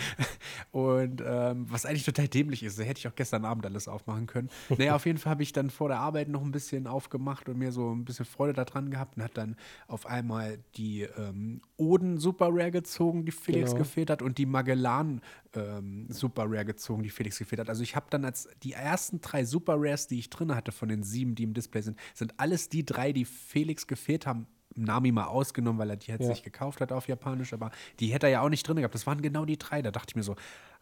und 0.70 1.22
ähm, 1.24 1.66
was 1.70 1.86
eigentlich 1.86 2.04
total 2.04 2.28
dämlich 2.28 2.62
ist, 2.62 2.78
da 2.78 2.82
hätte 2.82 2.98
ich 2.98 3.08
auch 3.08 3.14
gestern 3.14 3.44
Abend 3.44 3.66
alles 3.66 3.88
aufmachen 3.88 4.26
können. 4.26 4.48
Naja, 4.82 4.96
auf 4.96 5.06
jeden 5.06 5.18
Fall 5.18 5.32
habe 5.32 5.42
ich 5.42 5.52
dann 5.52 5.70
vor 5.70 5.88
der 5.88 5.98
Arbeit 5.98 6.28
noch 6.28 6.42
ein 6.42 6.50
bisschen 6.50 6.86
aufgemacht 6.86 7.48
und 7.48 7.58
mir 7.58 7.72
so 7.72 7.94
ein 7.94 8.04
bisschen 8.04 8.24
Freude 8.24 8.52
daran 8.52 8.90
gehabt 8.90 9.16
und 9.16 9.22
hat 9.22 9.36
dann 9.36 9.56
auf 9.86 10.06
einmal 10.06 10.58
die 10.76 11.02
ähm, 11.02 11.60
Oden 11.76 12.18
Super 12.18 12.48
Rare 12.50 12.70
gezogen, 12.70 13.24
die 13.24 13.32
Felix 13.32 13.70
genau. 13.70 13.84
gefehlt 13.84 14.10
hat, 14.10 14.22
und 14.22 14.38
die 14.38 14.46
Magellan 14.46 15.20
ähm, 15.54 16.06
Super 16.08 16.44
Rare 16.46 16.64
gezogen, 16.64 17.02
die 17.02 17.10
Felix 17.10 17.38
gefehlt 17.38 17.60
hat. 17.60 17.68
Also 17.68 17.82
ich 17.82 17.94
habe 17.94 18.06
dann 18.10 18.24
als 18.24 18.48
die 18.62 18.72
ersten 18.72 19.20
drei 19.20 19.44
Super 19.44 19.74
Rares, 19.76 20.06
die 20.06 20.18
ich 20.18 20.30
drin 20.30 20.54
hatte 20.54 20.72
von 20.72 20.88
den 20.88 21.02
sieben, 21.02 21.34
die 21.34 21.44
im 21.44 21.54
Display 21.54 21.82
sind, 21.82 21.98
sind 22.14 22.34
alles 22.38 22.68
die 22.68 22.84
drei, 22.84 23.12
die 23.12 23.24
Felix 23.24 23.51
gefehlt 23.86 24.26
haben. 24.26 24.46
Nami 24.74 25.12
mal 25.12 25.26
ausgenommen, 25.26 25.78
weil 25.78 25.90
er 25.90 25.96
die 25.96 26.10
jetzt 26.10 26.22
ja. 26.22 26.28
nicht 26.28 26.44
gekauft 26.44 26.80
hat 26.80 26.92
auf 26.92 27.08
Japanisch, 27.08 27.52
aber 27.52 27.70
die 28.00 28.08
hätte 28.08 28.26
er 28.26 28.32
ja 28.32 28.40
auch 28.40 28.48
nicht 28.48 28.66
drin 28.66 28.76
gehabt. 28.76 28.94
Das 28.94 29.06
waren 29.06 29.20
genau 29.20 29.44
die 29.44 29.58
drei. 29.58 29.82
Da 29.82 29.90
dachte 29.90 30.10
ich 30.10 30.16
mir 30.16 30.22
so, 30.22 30.34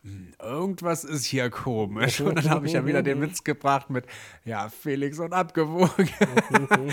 hm, 0.02 0.33
irgendwas 0.40 1.04
ist 1.04 1.26
hier 1.26 1.50
komisch. 1.50 2.20
Und 2.22 2.37
dann 2.37 2.48
habe 2.48 2.66
ich 2.66 2.72
ja 2.72 2.87
wieder 2.87 3.02
den 3.02 3.20
Witz 3.20 3.44
gebracht 3.44 3.90
mit, 3.90 4.06
ja, 4.44 4.68
Felix 4.68 5.18
und 5.18 5.33
abgewogen. 5.33 6.09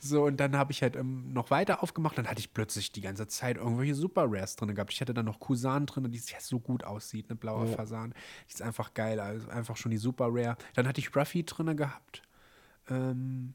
so, 0.00 0.24
und 0.24 0.38
dann 0.38 0.56
habe 0.56 0.72
ich 0.72 0.82
halt 0.82 0.96
ähm, 0.96 1.32
noch 1.32 1.50
weiter 1.50 1.82
aufgemacht. 1.82 2.18
Dann 2.18 2.26
hatte 2.26 2.40
ich 2.40 2.52
plötzlich 2.52 2.92
die 2.92 3.00
ganze 3.00 3.26
Zeit 3.28 3.56
irgendwelche 3.56 3.94
Super 3.94 4.26
Rares 4.28 4.56
drin 4.56 4.74
gehabt. 4.74 4.92
Ich 4.92 5.00
hatte 5.00 5.14
dann 5.14 5.24
noch 5.24 5.40
Kusan 5.40 5.86
drin, 5.86 6.10
die 6.10 6.18
ja 6.18 6.40
so 6.40 6.60
gut 6.60 6.84
aussieht, 6.84 7.30
ne, 7.30 7.36
blauer 7.36 7.66
ja. 7.66 7.76
Fasan. 7.76 8.14
Die 8.48 8.52
ist 8.52 8.62
einfach 8.62 8.92
geil, 8.92 9.20
also 9.20 9.48
einfach 9.48 9.76
schon 9.76 9.90
die 9.90 9.98
Super 9.98 10.26
Rare. 10.28 10.56
Dann 10.74 10.86
hatte 10.86 11.00
ich 11.00 11.14
Ruffy 11.16 11.44
drin 11.44 11.76
gehabt. 11.76 12.22
Ähm, 12.90 13.54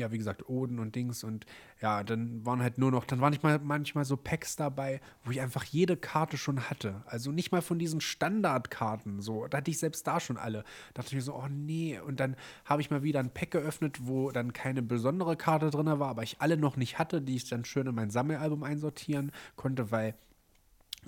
ja, 0.00 0.12
wie 0.12 0.18
gesagt, 0.18 0.48
Oden 0.48 0.78
und 0.78 0.94
Dings 0.94 1.22
und 1.24 1.46
ja, 1.80 2.02
dann 2.02 2.44
waren 2.44 2.62
halt 2.62 2.78
nur 2.78 2.90
noch, 2.90 3.04
dann 3.04 3.20
waren 3.20 3.30
nicht 3.30 3.42
mal 3.42 3.58
manchmal 3.58 4.04
so 4.04 4.16
Packs 4.16 4.56
dabei, 4.56 5.00
wo 5.24 5.30
ich 5.30 5.40
einfach 5.40 5.64
jede 5.64 5.96
Karte 5.96 6.36
schon 6.36 6.68
hatte. 6.68 7.02
Also 7.06 7.30
nicht 7.30 7.52
mal 7.52 7.62
von 7.62 7.78
diesen 7.78 8.00
Standardkarten 8.00 9.20
so. 9.20 9.46
Da 9.46 9.58
hatte 9.58 9.70
ich 9.70 9.78
selbst 9.78 10.06
da 10.06 10.20
schon 10.20 10.36
alle. 10.36 10.64
Da 10.94 11.02
dachte 11.02 11.08
ich 11.08 11.14
mir 11.14 11.22
so, 11.22 11.34
oh 11.34 11.48
nee. 11.48 11.98
Und 12.00 12.20
dann 12.20 12.36
habe 12.64 12.82
ich 12.82 12.90
mal 12.90 13.02
wieder 13.02 13.20
ein 13.20 13.32
Pack 13.32 13.52
geöffnet, 13.52 14.00
wo 14.02 14.30
dann 14.30 14.52
keine 14.52 14.82
besondere 14.82 15.36
Karte 15.36 15.70
drin 15.70 15.86
war, 15.86 16.08
aber 16.08 16.22
ich 16.22 16.40
alle 16.40 16.56
noch 16.56 16.76
nicht 16.76 16.98
hatte, 16.98 17.22
die 17.22 17.36
ich 17.36 17.48
dann 17.48 17.64
schön 17.64 17.86
in 17.86 17.94
mein 17.94 18.10
Sammelalbum 18.10 18.62
einsortieren 18.62 19.32
konnte, 19.56 19.90
weil 19.90 20.14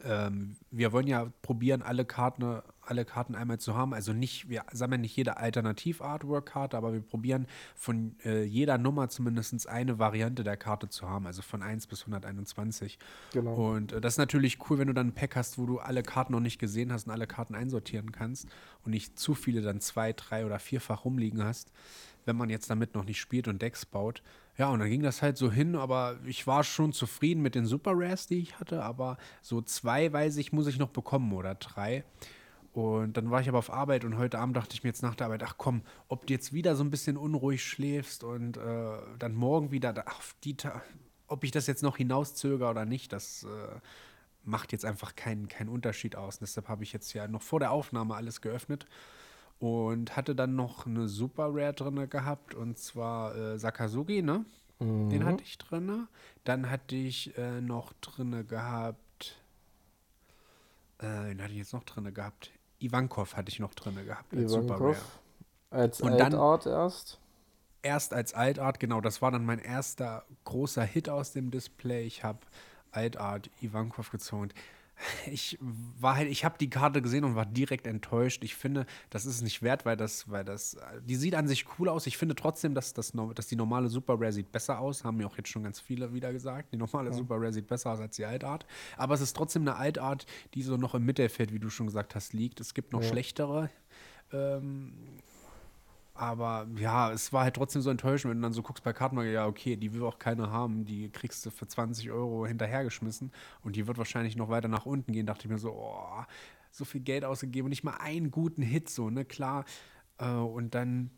ähm, 0.05 0.57
wir 0.71 0.93
wollen 0.93 1.07
ja 1.07 1.31
probieren, 1.43 1.83
alle 1.83 2.05
Karten 2.05 2.63
alle 2.85 3.05
Karten 3.05 3.35
einmal 3.35 3.59
zu 3.59 3.75
haben. 3.75 3.95
Also 3.95 4.13
nicht, 4.13 4.49
wir 4.49 4.65
sammeln 4.73 5.01
nicht 5.01 5.17
jede 5.17 5.37
Alternativ-Artwork-Karte, 5.37 6.77
aber 6.77 6.93
wir 6.93 7.01
probieren 7.01 7.47
von 7.75 8.17
äh, 8.25 8.43
jeder 8.43 8.79
Nummer 8.79 9.09
zumindest 9.09 9.69
eine 9.69 9.99
Variante 9.99 10.45
der 10.45 10.57
Karte 10.57 10.89
zu 10.89 11.09
haben, 11.09 11.27
also 11.27 11.43
von 11.43 11.63
1 11.63 11.87
bis 11.87 12.03
121. 12.03 12.99
Genau. 13.33 13.75
Und 13.75 13.93
äh, 13.93 14.01
das 14.01 14.15
ist 14.15 14.19
natürlich 14.19 14.59
cool, 14.69 14.79
wenn 14.79 14.89
du 14.89 14.95
dann 14.95 15.09
ein 15.09 15.15
Pack 15.15 15.37
hast, 15.37 15.59
wo 15.59 15.67
du 15.67 15.79
alle 15.79 16.03
Karten 16.03 16.33
noch 16.33 16.41
nicht 16.41 16.59
gesehen 16.59 16.93
hast 16.93 17.07
und 17.07 17.13
alle 17.13 17.27
Karten 17.27 17.55
einsortieren 17.55 18.13
kannst 18.13 18.49
und 18.85 18.91
nicht 18.91 19.19
zu 19.19 19.35
viele 19.35 19.63
dann 19.63 19.81
zwei, 19.81 20.13
drei 20.13 20.45
oder 20.45 20.59
vierfach 20.59 21.05
rumliegen 21.05 21.43
hast, 21.43 21.73
wenn 22.25 22.37
man 22.37 22.51
jetzt 22.51 22.71
damit 22.71 22.95
noch 22.95 23.05
nicht 23.05 23.21
spielt 23.21 23.49
und 23.49 23.63
Decks 23.63 23.87
baut. 23.87 24.23
Ja, 24.59 24.69
und 24.69 24.81
dann 24.81 24.91
ging 24.91 25.03
das 25.03 25.23
halt 25.23 25.39
so 25.39 25.51
hin, 25.51 25.77
aber 25.77 26.19
ich 26.27 26.47
war 26.47 26.63
schon 26.63 26.93
zufrieden 26.93 27.41
mit 27.41 27.55
den 27.55 27.65
Super 27.65 27.93
Rares, 27.95 28.27
die 28.27 28.39
ich 28.39 28.59
hatte, 28.61 28.83
aber 28.83 29.17
so 29.41 29.63
zwei, 29.63 30.13
weiß 30.13 30.37
ich, 30.37 30.53
muss 30.53 30.67
ich 30.67 30.79
noch 30.79 30.91
bekommen 30.91 31.33
oder 31.33 31.55
drei. 31.55 32.05
Und 32.73 33.17
dann 33.17 33.31
war 33.31 33.41
ich 33.41 33.49
aber 33.49 33.59
auf 33.59 33.73
Arbeit 33.73 34.05
und 34.05 34.17
heute 34.17 34.39
Abend 34.39 34.57
dachte 34.57 34.75
ich 34.75 34.83
mir 34.83 34.91
jetzt 34.91 35.03
nach 35.03 35.15
der 35.15 35.27
Arbeit, 35.27 35.43
ach 35.43 35.57
komm, 35.59 35.83
ob 36.09 36.27
du 36.27 36.33
jetzt 36.33 36.53
wieder 36.53 36.75
so 36.77 36.85
ein 36.85 36.91
bisschen 36.91 37.17
unruhig 37.17 37.65
schläfst 37.65 38.25
und 38.25 38.57
äh, 38.57 38.99
dann 39.19 39.35
morgen 39.35 39.71
wieder, 39.73 39.95
ach, 40.07 40.23
die, 40.45 40.57
ob 41.27 41.45
ich 41.45 41.51
das 41.51 41.67
jetzt 41.67 41.83
noch 41.83 41.97
hinauszöger 41.97 42.71
oder 42.71 42.85
nicht, 42.87 43.13
das 43.13 43.45
äh, 43.45 43.81
macht 44.45 44.73
jetzt 44.73 44.85
einfach 44.85 45.17
keinen 45.17 45.49
kein 45.49 45.69
Unterschied 45.69 46.17
aus. 46.17 46.37
Und 46.37 46.43
deshalb 46.43 46.69
habe 46.69 46.83
ich 46.83 46.93
jetzt 46.93 47.13
ja 47.13 47.29
noch 47.29 47.43
vor 47.43 47.61
der 47.61 47.73
Aufnahme 47.73 48.15
alles 48.15 48.41
geöffnet 48.41 48.87
und 49.63 50.17
hatte 50.17 50.35
dann 50.35 50.57
noch 50.57 50.87
eine 50.87 51.07
Super 51.07 51.51
Rare 51.55 51.73
drin 51.73 52.11
gehabt 52.11 52.53
und 52.53 52.79
zwar 52.79 53.37
äh, 53.37 53.59
Sakazugi, 53.61 54.21
ne? 54.21 54.45
Mhm. 54.81 55.09
Den 55.09 55.25
hatte 55.25 55.45
ich 55.45 55.57
drin. 55.57 56.09
Dann 56.43 56.69
hatte 56.69 56.97
ich 56.97 57.39
äh, 57.39 57.61
noch 57.61 57.93
drin 58.01 58.45
gehabt, 58.49 59.37
äh, 60.99 61.29
den 61.29 61.41
hatte 61.41 61.53
ich 61.53 61.59
jetzt 61.59 61.75
noch 61.75 61.85
drin 61.85 62.13
gehabt. 62.13 62.51
Ivankov 62.81 63.37
hatte 63.37 63.51
ich 63.51 63.61
noch 63.61 63.73
drin 63.75 63.95
gehabt 64.05 64.35
als 64.35 64.53
Ivankov. 64.53 64.67
Super 64.67 64.85
Rare. 64.85 64.97
Als 65.71 66.01
und 66.01 66.21
Altart 66.21 66.67
erst? 66.67 67.21
Erst 67.83 68.15
als 68.15 68.35
Altart, 68.35 68.81
genau. 68.81 69.01
Das 69.01 69.23
war 69.23 69.31
dann 69.31 69.45
mein 69.45 69.61
erster 69.61 70.25
großer 70.43 70.83
Hit 70.83 71.09
aus 71.09 71.31
dem 71.31 71.53
Display. 71.53 72.05
Ich 72.05 72.25
habe 72.25 72.41
Altart 72.91 73.49
Ivankov 73.61 74.11
gezogen. 74.11 74.49
Ich 75.31 75.59
war 75.61 76.17
halt, 76.17 76.29
ich 76.29 76.45
habe 76.45 76.57
die 76.59 76.71
Karte 76.71 77.03
gesehen 77.03 77.25
und 77.25 77.35
war 77.35 77.47
direkt 77.47 77.87
enttäuscht. 77.87 78.45
Ich 78.45 78.55
finde, 78.55 78.87
das 79.11 79.25
ist 79.25 79.37
es 79.37 79.43
nicht 79.43 79.63
wert, 79.63 79.85
weil 79.85 79.97
das, 79.97 80.31
weil 80.31 80.45
das, 80.45 80.77
die 81.05 81.17
sieht 81.17 81.35
an 81.35 81.49
sich 81.49 81.67
cool 81.79 81.89
aus. 81.89 82.07
Ich 82.07 82.17
finde 82.17 82.35
trotzdem, 82.35 82.75
dass, 82.75 82.95
das, 82.95 83.13
dass 83.35 83.47
die 83.47 83.57
normale 83.57 83.89
Super 83.89 84.15
Rare 84.15 84.33
sieht 84.33 84.53
besser 84.53 84.79
aus. 84.79 85.05
Haben 85.05 85.19
mir 85.19 85.27
auch 85.27 85.37
jetzt 85.37 85.49
schon 85.49 85.63
ganz 85.63 85.81
viele 85.81 86.13
wieder 86.13 86.33
gesagt. 86.33 86.73
Die 86.73 86.77
normale 86.77 87.11
ja. 87.11 87.17
Super 87.17 87.37
Rare 87.37 87.53
sieht 87.53 87.67
besser 87.67 87.93
aus 87.93 88.01
als 88.01 88.17
die 88.17 88.25
Altart. 88.25 88.67
Aber 88.97 89.15
es 89.15 89.21
ist 89.21 89.35
trotzdem 89.35 89.63
eine 89.63 89.77
Altart, 89.77 90.27
die 90.55 90.63
so 90.63 90.77
noch 90.77 90.95
im 90.95 91.05
Mittelfeld, 91.05 91.53
wie 91.53 91.59
du 91.59 91.71
schon 91.71 91.87
gesagt 91.87 92.15
hast, 92.15 92.33
liegt. 92.33 92.61
Es 92.61 92.75
gibt 92.75 92.93
noch 92.93 93.03
ja. 93.03 93.09
schlechtere. 93.09 93.71
Ähm, 94.33 94.93
aber 96.15 96.67
ja, 96.77 97.11
es 97.11 97.33
war 97.33 97.45
halt 97.45 97.55
trotzdem 97.57 97.81
so 97.83 97.91
enttäuschend, 97.91 98.31
wenn 98.31 98.39
du 98.39 98.43
dann 98.43 98.53
so 98.53 98.63
guckst 98.63 98.85
bei 98.85 98.93
Kartenmarke, 98.93 99.33
ja, 99.33 99.47
okay, 99.47 99.77
die 99.77 99.95
will 99.95 100.03
auch 100.03 100.19
keiner 100.19 100.51
haben, 100.51 100.85
die 100.85 101.11
kriegst 101.11 101.45
du 101.47 101.51
für 101.51 101.67
20 101.67 102.11
Euro 102.11 102.47
hinterhergeschmissen 102.47 103.33
und 103.63 103.77
die 103.77 103.87
wird 103.87 103.99
wahrscheinlich 103.99 104.37
noch 104.37 104.51
weiter 104.51 104.69
nach 104.69 104.85
unten 104.85 105.13
gehen. 105.13 105.27
Dachte 105.27 105.47
ich 105.47 105.51
mir 105.51 105.59
so, 105.59 105.73
oh, 105.73 106.25
so 106.71 106.85
viel 106.85 107.01
Geld 107.01 107.25
ausgegeben 107.25 107.67
und 107.67 107.71
nicht 107.71 107.85
mal 107.85 107.97
einen 107.97 108.31
guten 108.31 108.63
Hit, 108.63 108.91
so, 108.91 109.11
ne, 109.11 109.25
klar. 109.25 109.65
Äh, 110.19 110.27
und 110.27 110.75
dann 110.75 111.11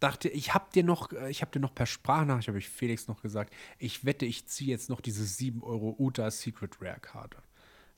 dachte 0.00 0.28
ich, 0.28 0.54
hab 0.54 0.72
dir 0.72 0.84
noch, 0.84 1.12
äh, 1.12 1.30
ich 1.30 1.40
habe 1.42 1.52
dir 1.52 1.60
noch 1.60 1.74
per 1.74 1.86
Sprachnachricht, 1.86 2.48
habe 2.48 2.58
ich 2.58 2.68
Felix 2.68 3.08
noch 3.08 3.22
gesagt, 3.22 3.54
ich 3.78 4.04
wette, 4.04 4.26
ich 4.26 4.46
ziehe 4.46 4.70
jetzt 4.70 4.88
noch 4.90 5.00
diese 5.00 5.24
7 5.24 5.62
Euro 5.62 5.94
Uta 5.98 6.30
Secret 6.30 6.80
Rare 6.80 7.00
Karte. 7.00 7.38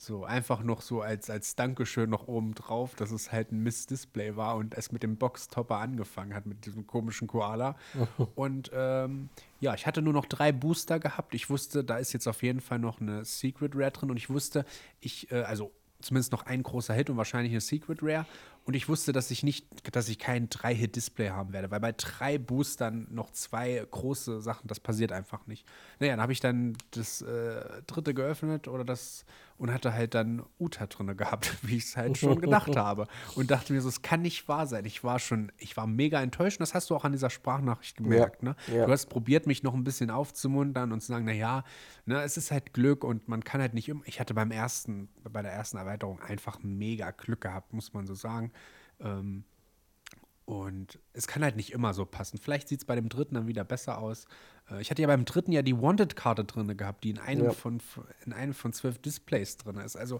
So, 0.03 0.25
einfach 0.25 0.63
noch 0.63 0.81
so 0.81 1.03
als, 1.03 1.29
als 1.29 1.57
Dankeschön 1.57 2.09
noch 2.09 2.27
oben 2.27 2.55
drauf, 2.55 2.95
dass 2.95 3.11
es 3.11 3.33
halt 3.33 3.53
ein 3.53 3.63
Miss-Display 3.63 4.35
war 4.35 4.57
und 4.57 4.73
es 4.73 4.93
mit 4.93 5.03
dem 5.03 5.19
Boxtopper 5.19 5.77
angefangen 5.77 6.33
hat, 6.33 6.47
mit 6.47 6.65
diesem 6.65 6.87
komischen 6.87 7.29
Koala. 7.29 7.77
und 8.35 8.71
ähm, 8.73 9.29
ja, 9.61 9.75
ich 9.75 9.87
hatte 9.87 10.01
nur 10.01 10.15
noch 10.15 10.25
drei 10.25 10.53
Booster 10.53 10.99
gehabt. 10.99 11.35
Ich 11.35 11.51
wusste, 11.51 11.85
da 11.85 11.99
ist 11.99 12.15
jetzt 12.15 12.27
auf 12.29 12.43
jeden 12.43 12.63
Fall 12.63 12.79
noch 12.79 13.03
eine 13.03 13.27
Secret 13.27 13.77
Rare 13.77 13.91
drin 13.91 14.11
und 14.11 14.17
ich 14.17 14.31
wusste, 14.31 14.65
ich, 15.01 15.31
äh, 15.33 15.43
also 15.43 15.71
zumindest 16.01 16.33
noch 16.33 16.47
ein 16.47 16.63
großer 16.63 16.95
Hit 16.95 17.11
und 17.11 17.19
wahrscheinlich 17.19 17.53
eine 17.53 17.61
Secret 17.61 17.99
Rare. 18.03 18.25
Und 18.65 18.75
ich 18.75 18.89
wusste, 18.89 19.13
dass 19.13 19.31
ich 19.31 19.43
nicht, 19.43 19.67
dass 19.95 20.09
ich 20.09 20.19
kein 20.19 20.49
Drei-Hit-Display 20.49 21.31
haben 21.31 21.53
werde, 21.53 21.71
weil 21.71 21.81
bei 21.81 21.93
drei 21.93 22.39
Boostern 22.39 23.07
noch 23.11 23.31
zwei 23.33 23.85
große 23.91 24.41
Sachen, 24.41 24.69
das 24.69 24.81
passiert 24.81 25.13
einfach 25.13 25.47
nicht. 25.47 25.67
Naja, 25.99 26.13
dann 26.13 26.23
habe 26.23 26.33
ich 26.33 26.41
dann 26.41 26.77
das 26.93 27.23
äh, 27.23 27.83
dritte 27.87 28.15
geöffnet 28.15 28.69
oder 28.69 28.85
das 28.85 29.25
und 29.61 29.71
hatte 29.71 29.93
halt 29.93 30.15
dann 30.15 30.43
Uta 30.59 30.87
drin 30.87 31.15
gehabt, 31.19 31.59
wie 31.63 31.77
ich 31.77 31.85
es 31.85 31.97
halt 31.97 32.17
schon 32.17 32.41
gedacht 32.41 32.75
habe. 32.77 33.07
Und 33.35 33.51
dachte 33.51 33.75
mir 33.75 33.83
so, 33.83 33.91
es 33.91 34.01
kann 34.01 34.23
nicht 34.23 34.49
wahr 34.49 34.67
sein. 34.67 34.87
Ich 34.87 35.05
war 35.05 35.19
schon, 35.19 35.53
ich 35.59 35.77
war 35.77 35.87
mega 35.87 36.21
enttäuscht 36.23 36.59
und 36.59 36.63
das 36.63 36.73
hast 36.73 36.89
du 36.89 36.97
auch 36.97 37.05
an 37.05 37.13
dieser 37.13 37.29
Sprachnachricht 37.29 37.99
gemerkt. 37.99 38.43
Ja, 38.43 38.49
ne? 38.49 38.57
Ja. 38.75 38.87
Du 38.87 38.93
hast 38.93 39.07
probiert, 39.11 39.47
mich 39.47 39.63
noch 39.63 39.75
ein 39.75 39.85
bisschen 39.85 40.11
aufzumuntern 40.11 40.93
und 40.93 41.03
zu 41.03 41.09
sagen, 41.09 41.27
naja, 41.27 41.65
ne, 42.07 42.23
es 42.23 42.39
ist 42.39 42.51
halt 42.51 42.73
Glück 42.73 43.05
und 43.05 43.29
man 43.29 43.45
kann 43.45 43.61
halt 43.61 43.75
nicht 43.75 43.91
immer. 43.91 44.01
Ich 44.07 44.19
hatte 44.19 44.33
beim 44.33 44.51
ersten, 44.51 45.11
bei 45.31 45.43
der 45.43 45.53
ersten 45.53 45.77
Erweiterung 45.77 46.21
einfach 46.21 46.61
mega 46.63 47.11
Glück 47.11 47.43
gehabt, 47.43 47.75
muss 47.75 47.93
man 47.93 48.07
so 48.07 48.15
sagen. 48.15 48.53
Ähm, 48.99 49.45
und 50.51 50.99
es 51.13 51.29
kann 51.29 51.45
halt 51.45 51.55
nicht 51.55 51.71
immer 51.71 51.95
so 51.95 52.05
passen. 52.05 52.37
Vielleicht 52.37 52.67
sieht 52.67 52.81
es 52.81 52.85
bei 52.85 52.97
dem 52.97 53.09
dritten 53.09 53.37
dann 53.37 53.47
wieder 53.47 53.63
besser 53.63 53.99
aus. 53.99 54.27
Äh, 54.69 54.81
ich 54.81 54.91
hatte 54.91 55.01
ja 55.01 55.07
beim 55.07 55.25
dritten 55.25 55.53
ja 55.53 55.63
die 55.63 55.81
Wanted-Karte 55.81 56.43
drin 56.43 56.77
gehabt, 56.77 57.05
die 57.05 57.11
in 57.11 57.19
einem, 57.19 57.45
ja. 57.45 57.53
von, 57.53 57.81
in 58.27 58.33
einem 58.33 58.53
von 58.53 58.73
zwölf 58.73 58.99
Displays 58.99 59.59
drin 59.59 59.77
ist. 59.77 59.95
Also 59.95 60.19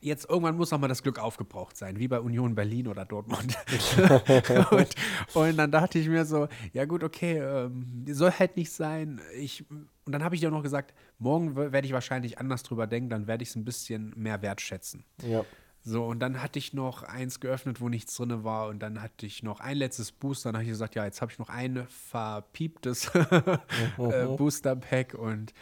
jetzt 0.00 0.30
irgendwann 0.30 0.56
muss 0.56 0.72
auch 0.72 0.78
mal 0.78 0.86
das 0.86 1.02
Glück 1.02 1.18
aufgebraucht 1.18 1.76
sein, 1.76 1.98
wie 1.98 2.06
bei 2.06 2.20
Union 2.20 2.54
Berlin 2.54 2.86
oder 2.86 3.04
Dortmund. 3.04 3.58
und, 4.70 4.94
und, 5.34 5.56
dann 5.56 5.72
dachte 5.72 5.98
ich 5.98 6.06
mir 6.06 6.24
so, 6.24 6.46
ja 6.72 6.84
gut, 6.84 7.02
okay, 7.02 7.38
ähm, 7.38 8.04
soll 8.08 8.30
halt 8.30 8.56
nicht 8.56 8.70
sein. 8.70 9.20
Ich, 9.36 9.68
und 9.68 10.12
dann 10.12 10.22
habe 10.22 10.36
ich 10.36 10.40
dir 10.40 10.52
noch 10.52 10.62
gesagt, 10.62 10.94
morgen 11.18 11.56
werde 11.56 11.84
ich 11.84 11.92
wahrscheinlich 11.92 12.38
anders 12.38 12.62
drüber 12.62 12.86
denken, 12.86 13.10
dann 13.10 13.26
werde 13.26 13.42
ich 13.42 13.48
es 13.48 13.56
ein 13.56 13.64
bisschen 13.64 14.12
mehr 14.14 14.40
wertschätzen. 14.40 15.04
Ja. 15.26 15.44
So, 15.88 16.04
und 16.04 16.20
dann 16.20 16.42
hatte 16.42 16.58
ich 16.58 16.74
noch 16.74 17.02
eins 17.02 17.40
geöffnet, 17.40 17.80
wo 17.80 17.88
nichts 17.88 18.14
drin 18.14 18.44
war. 18.44 18.68
Und 18.68 18.80
dann 18.80 19.00
hatte 19.00 19.24
ich 19.24 19.42
noch 19.42 19.60
ein 19.60 19.78
letztes 19.78 20.12
Booster. 20.12 20.50
Dann 20.50 20.56
habe 20.56 20.64
ich 20.64 20.70
gesagt, 20.70 20.94
ja, 20.94 21.06
jetzt 21.06 21.22
habe 21.22 21.32
ich 21.32 21.38
noch 21.38 21.48
ein 21.48 21.86
verpieptes 21.88 23.06
äh, 23.14 23.58
Booster-Pack. 23.96 25.14
Und 25.14 25.54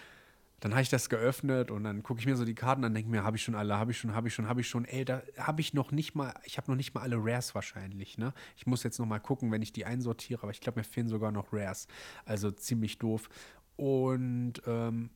dann 0.59 0.73
habe 0.73 0.83
ich 0.83 0.89
das 0.89 1.09
geöffnet 1.09 1.71
und 1.71 1.85
dann 1.85 2.03
gucke 2.03 2.19
ich 2.19 2.27
mir 2.27 2.35
so 2.35 2.45
die 2.45 2.57
Karten 2.57 2.83
an 2.83 2.93
denke 2.93 3.09
mir, 3.09 3.23
habe 3.23 3.37
ich 3.37 3.45
schon 3.45 3.55
alle, 3.55 3.77
habe 3.77 3.93
ich 3.93 3.99
schon, 3.99 4.15
habe 4.15 4.27
ich 4.27 4.35
schon, 4.35 4.49
habe 4.49 4.63
ich 4.63 4.69
schon. 4.69 4.85
Ey, 4.85 5.05
da 5.05 5.23
habe 5.39 5.61
ich 5.61 5.75
noch 5.75 5.93
nicht 5.93 6.17
mal, 6.17 6.35
ich 6.43 6.57
habe 6.57 6.69
noch 6.73 6.77
nicht 6.77 6.93
mal 6.93 7.03
alle 7.03 7.19
Rares 7.19 7.55
wahrscheinlich, 7.55 8.19
ne? 8.19 8.33
Ich 8.57 8.67
muss 8.67 8.83
jetzt 8.83 8.99
noch 8.99 9.07
mal 9.07 9.21
gucken, 9.21 9.53
wenn 9.53 9.63
ich 9.63 9.73
die 9.73 9.85
einsortiere, 9.85 10.43
aber 10.43 10.51
ich 10.51 10.61
glaube, 10.61 10.81
mir 10.81 10.85
fehlen 10.85 11.07
sogar 11.07 11.31
noch 11.31 11.53
Rares. 11.53 11.87
Also 12.25 12.51
ziemlich 12.51 12.99
doof. 12.99 13.29
Und 13.77 14.55
ähm, 14.67 15.11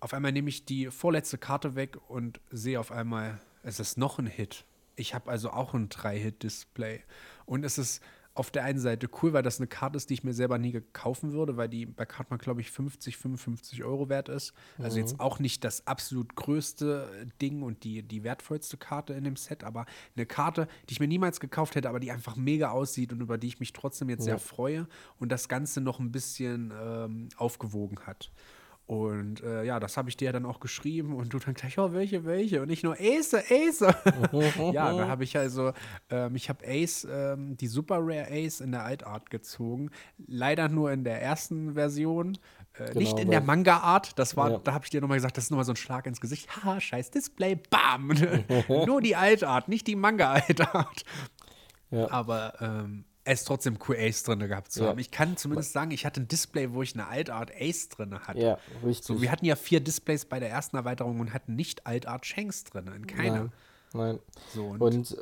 auf 0.00 0.12
einmal 0.12 0.32
nehme 0.32 0.48
ich 0.48 0.64
die 0.64 0.86
vorletzte 0.90 1.38
Karte 1.38 1.76
weg 1.76 1.98
und 2.08 2.40
sehe 2.50 2.80
auf 2.80 2.90
einmal 2.90 3.38
es 3.64 3.80
ist 3.80 3.98
noch 3.98 4.18
ein 4.18 4.26
Hit. 4.26 4.64
Ich 4.96 5.14
habe 5.14 5.30
also 5.30 5.50
auch 5.50 5.74
ein 5.74 5.88
3-Hit-Display. 5.88 7.02
Und 7.46 7.64
es 7.64 7.78
ist 7.78 8.02
auf 8.34 8.50
der 8.50 8.64
einen 8.64 8.80
Seite 8.80 9.08
cool, 9.22 9.32
weil 9.32 9.44
das 9.44 9.60
eine 9.60 9.68
Karte 9.68 9.96
ist, 9.96 10.10
die 10.10 10.14
ich 10.14 10.24
mir 10.24 10.34
selber 10.34 10.58
nie 10.58 10.80
kaufen 10.92 11.32
würde, 11.32 11.56
weil 11.56 11.68
die 11.68 11.86
bei 11.86 12.04
Kartmark, 12.04 12.42
glaube 12.42 12.60
ich, 12.60 12.70
50, 12.70 13.16
55 13.16 13.84
Euro 13.84 14.08
wert 14.08 14.28
ist. 14.28 14.52
Also 14.78 14.96
mhm. 14.96 15.02
jetzt 15.02 15.20
auch 15.20 15.38
nicht 15.38 15.62
das 15.62 15.86
absolut 15.86 16.34
größte 16.34 17.28
Ding 17.40 17.62
und 17.62 17.84
die, 17.84 18.02
die 18.02 18.24
wertvollste 18.24 18.76
Karte 18.76 19.14
in 19.14 19.22
dem 19.22 19.36
Set, 19.36 19.62
aber 19.62 19.86
eine 20.16 20.26
Karte, 20.26 20.66
die 20.88 20.94
ich 20.94 21.00
mir 21.00 21.06
niemals 21.06 21.38
gekauft 21.38 21.76
hätte, 21.76 21.88
aber 21.88 22.00
die 22.00 22.10
einfach 22.10 22.34
mega 22.34 22.70
aussieht 22.70 23.12
und 23.12 23.20
über 23.20 23.38
die 23.38 23.46
ich 23.46 23.60
mich 23.60 23.72
trotzdem 23.72 24.08
jetzt 24.08 24.26
ja. 24.26 24.36
sehr 24.36 24.38
freue 24.40 24.88
und 25.20 25.30
das 25.30 25.48
Ganze 25.48 25.80
noch 25.80 26.00
ein 26.00 26.10
bisschen 26.10 26.72
ähm, 26.82 27.28
aufgewogen 27.36 28.00
hat. 28.04 28.32
Und 28.86 29.42
äh, 29.42 29.64
ja, 29.64 29.80
das 29.80 29.96
habe 29.96 30.10
ich 30.10 30.16
dir 30.16 30.30
dann 30.30 30.44
auch 30.44 30.60
geschrieben 30.60 31.14
und 31.14 31.32
du 31.32 31.38
dann 31.38 31.54
gleich, 31.54 31.78
oh, 31.78 31.92
welche, 31.94 32.26
welche? 32.26 32.60
Und 32.60 32.68
ich 32.70 32.82
nur 32.82 32.96
Ace, 33.00 33.34
Ace. 33.34 33.80
ja, 34.72 34.92
da 34.92 35.08
habe 35.08 35.24
ich 35.24 35.38
also, 35.38 35.72
ähm, 36.10 36.36
ich 36.36 36.50
habe 36.50 36.66
Ace, 36.66 37.06
ähm, 37.10 37.56
die 37.56 37.66
Super 37.66 38.00
Rare 38.00 38.26
Ace 38.30 38.60
in 38.60 38.72
der 38.72 38.84
Altart 38.84 39.30
gezogen. 39.30 39.90
Leider 40.26 40.68
nur 40.68 40.92
in 40.92 41.02
der 41.02 41.22
ersten 41.22 41.72
Version. 41.72 42.36
Äh, 42.74 42.88
genau, 42.88 42.98
nicht 42.98 43.18
in 43.18 43.30
der 43.30 43.40
Manga-Art. 43.40 44.18
Das 44.18 44.36
war, 44.36 44.50
ja. 44.50 44.58
da 44.58 44.74
habe 44.74 44.84
ich 44.84 44.90
dir 44.90 45.00
nochmal 45.00 45.16
gesagt, 45.16 45.38
das 45.38 45.44
ist 45.44 45.50
nochmal 45.50 45.64
so 45.64 45.72
ein 45.72 45.76
Schlag 45.76 46.06
ins 46.06 46.20
Gesicht. 46.20 46.54
Haha, 46.54 46.78
scheiß 46.78 47.10
Display, 47.10 47.58
bam! 47.70 48.08
nur 48.68 49.00
die 49.00 49.16
Altart, 49.16 49.68
nicht 49.68 49.86
die 49.86 49.96
Manga-Altart. 49.96 51.04
Ja. 51.90 52.10
Aber 52.10 52.54
ähm, 52.60 53.06
es 53.24 53.44
trotzdem 53.44 53.78
QAs 53.78 54.22
drin 54.22 54.40
gehabt 54.40 54.70
zu 54.70 54.82
ja. 54.82 54.88
haben. 54.88 54.98
Ich 54.98 55.10
kann 55.10 55.36
zumindest 55.36 55.72
sagen, 55.72 55.90
ich 55.90 56.04
hatte 56.04 56.20
ein 56.20 56.28
Display, 56.28 56.72
wo 56.72 56.82
ich 56.82 56.94
eine 56.94 57.08
Altart 57.08 57.50
Ace 57.58 57.88
drin 57.88 58.18
hatte. 58.20 58.40
Ja, 58.40 58.58
richtig. 58.84 59.06
So, 59.06 59.22
wir 59.22 59.32
hatten 59.32 59.46
ja 59.46 59.56
vier 59.56 59.80
Displays 59.80 60.26
bei 60.26 60.38
der 60.38 60.50
ersten 60.50 60.76
Erweiterung 60.76 61.20
und 61.20 61.32
hatten 61.32 61.56
nicht 61.56 61.86
Altart 61.86 62.26
Shanks 62.26 62.64
drin, 62.64 62.90
in 62.94 63.06
keiner. 63.06 63.34
Nein. 63.34 63.50
nein. 63.94 64.18
So, 64.54 64.64
und, 64.64 64.82
und, 64.82 65.16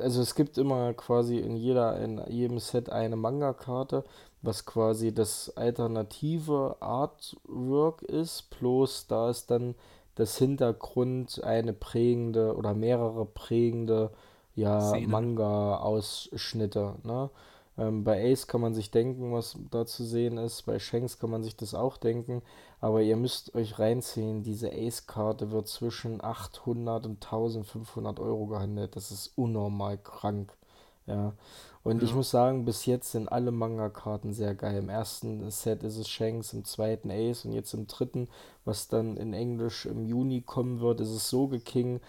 also 0.00 0.22
es 0.22 0.34
gibt 0.34 0.58
immer 0.58 0.94
quasi 0.94 1.38
in 1.38 1.56
jeder, 1.56 1.98
in 2.00 2.20
jedem 2.28 2.58
Set 2.60 2.90
eine 2.90 3.16
Manga-Karte, 3.16 4.04
was 4.42 4.64
quasi 4.64 5.12
das 5.12 5.50
alternative 5.56 6.76
Artwork 6.80 8.02
ist, 8.02 8.50
plus 8.50 9.06
da 9.08 9.30
ist 9.30 9.50
dann 9.50 9.74
das 10.14 10.36
Hintergrund 10.38 11.42
eine 11.42 11.72
prägende 11.72 12.56
oder 12.56 12.74
mehrere 12.74 13.24
prägende 13.24 14.10
ja, 14.58 14.94
Manga-Ausschnitte. 15.06 16.96
Ne? 17.04 17.30
Ähm, 17.78 18.02
bei 18.02 18.32
Ace 18.32 18.46
kann 18.48 18.60
man 18.60 18.74
sich 18.74 18.90
denken, 18.90 19.32
was 19.32 19.56
da 19.70 19.86
zu 19.86 20.04
sehen 20.04 20.36
ist. 20.36 20.62
Bei 20.62 20.78
Shanks 20.78 21.18
kann 21.18 21.30
man 21.30 21.44
sich 21.44 21.56
das 21.56 21.74
auch 21.74 21.96
denken. 21.96 22.42
Aber 22.80 23.02
ihr 23.02 23.16
müsst 23.16 23.54
euch 23.54 23.78
reinziehen, 23.78 24.42
diese 24.42 24.72
Ace-Karte 24.72 25.50
wird 25.52 25.68
zwischen 25.68 26.22
800 26.22 27.06
und 27.06 27.24
1500 27.24 28.18
Euro 28.20 28.46
gehandelt. 28.46 28.96
Das 28.96 29.10
ist 29.10 29.32
unnormal 29.36 29.98
krank. 29.98 30.52
Ja. 31.06 31.32
Und 31.84 32.02
ja. 32.02 32.08
ich 32.08 32.14
muss 32.14 32.30
sagen, 32.30 32.64
bis 32.64 32.84
jetzt 32.86 33.12
sind 33.12 33.30
alle 33.30 33.52
Manga-Karten 33.52 34.32
sehr 34.32 34.54
geil. 34.54 34.78
Im 34.78 34.88
ersten 34.88 35.48
Set 35.50 35.84
ist 35.84 35.96
es 35.96 36.08
Shanks, 36.08 36.52
im 36.52 36.64
zweiten 36.64 37.10
Ace 37.10 37.44
und 37.44 37.52
jetzt 37.52 37.72
im 37.74 37.86
dritten, 37.86 38.28
was 38.64 38.88
dann 38.88 39.16
in 39.16 39.32
Englisch 39.32 39.86
im 39.86 40.04
Juni 40.04 40.42
kommen 40.42 40.80
wird, 40.80 41.00
ist 41.00 41.10
es 41.10 41.30
Soge 41.30 41.60
King. 41.60 42.00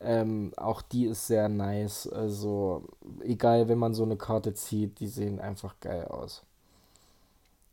Ähm, 0.00 0.52
auch 0.56 0.82
die 0.82 1.06
ist 1.06 1.26
sehr 1.26 1.48
nice. 1.48 2.06
Also, 2.06 2.86
egal, 3.22 3.68
wenn 3.68 3.78
man 3.78 3.94
so 3.94 4.04
eine 4.04 4.16
Karte 4.16 4.54
zieht, 4.54 5.00
die 5.00 5.06
sehen 5.06 5.40
einfach 5.40 5.80
geil 5.80 6.04
aus. 6.04 6.42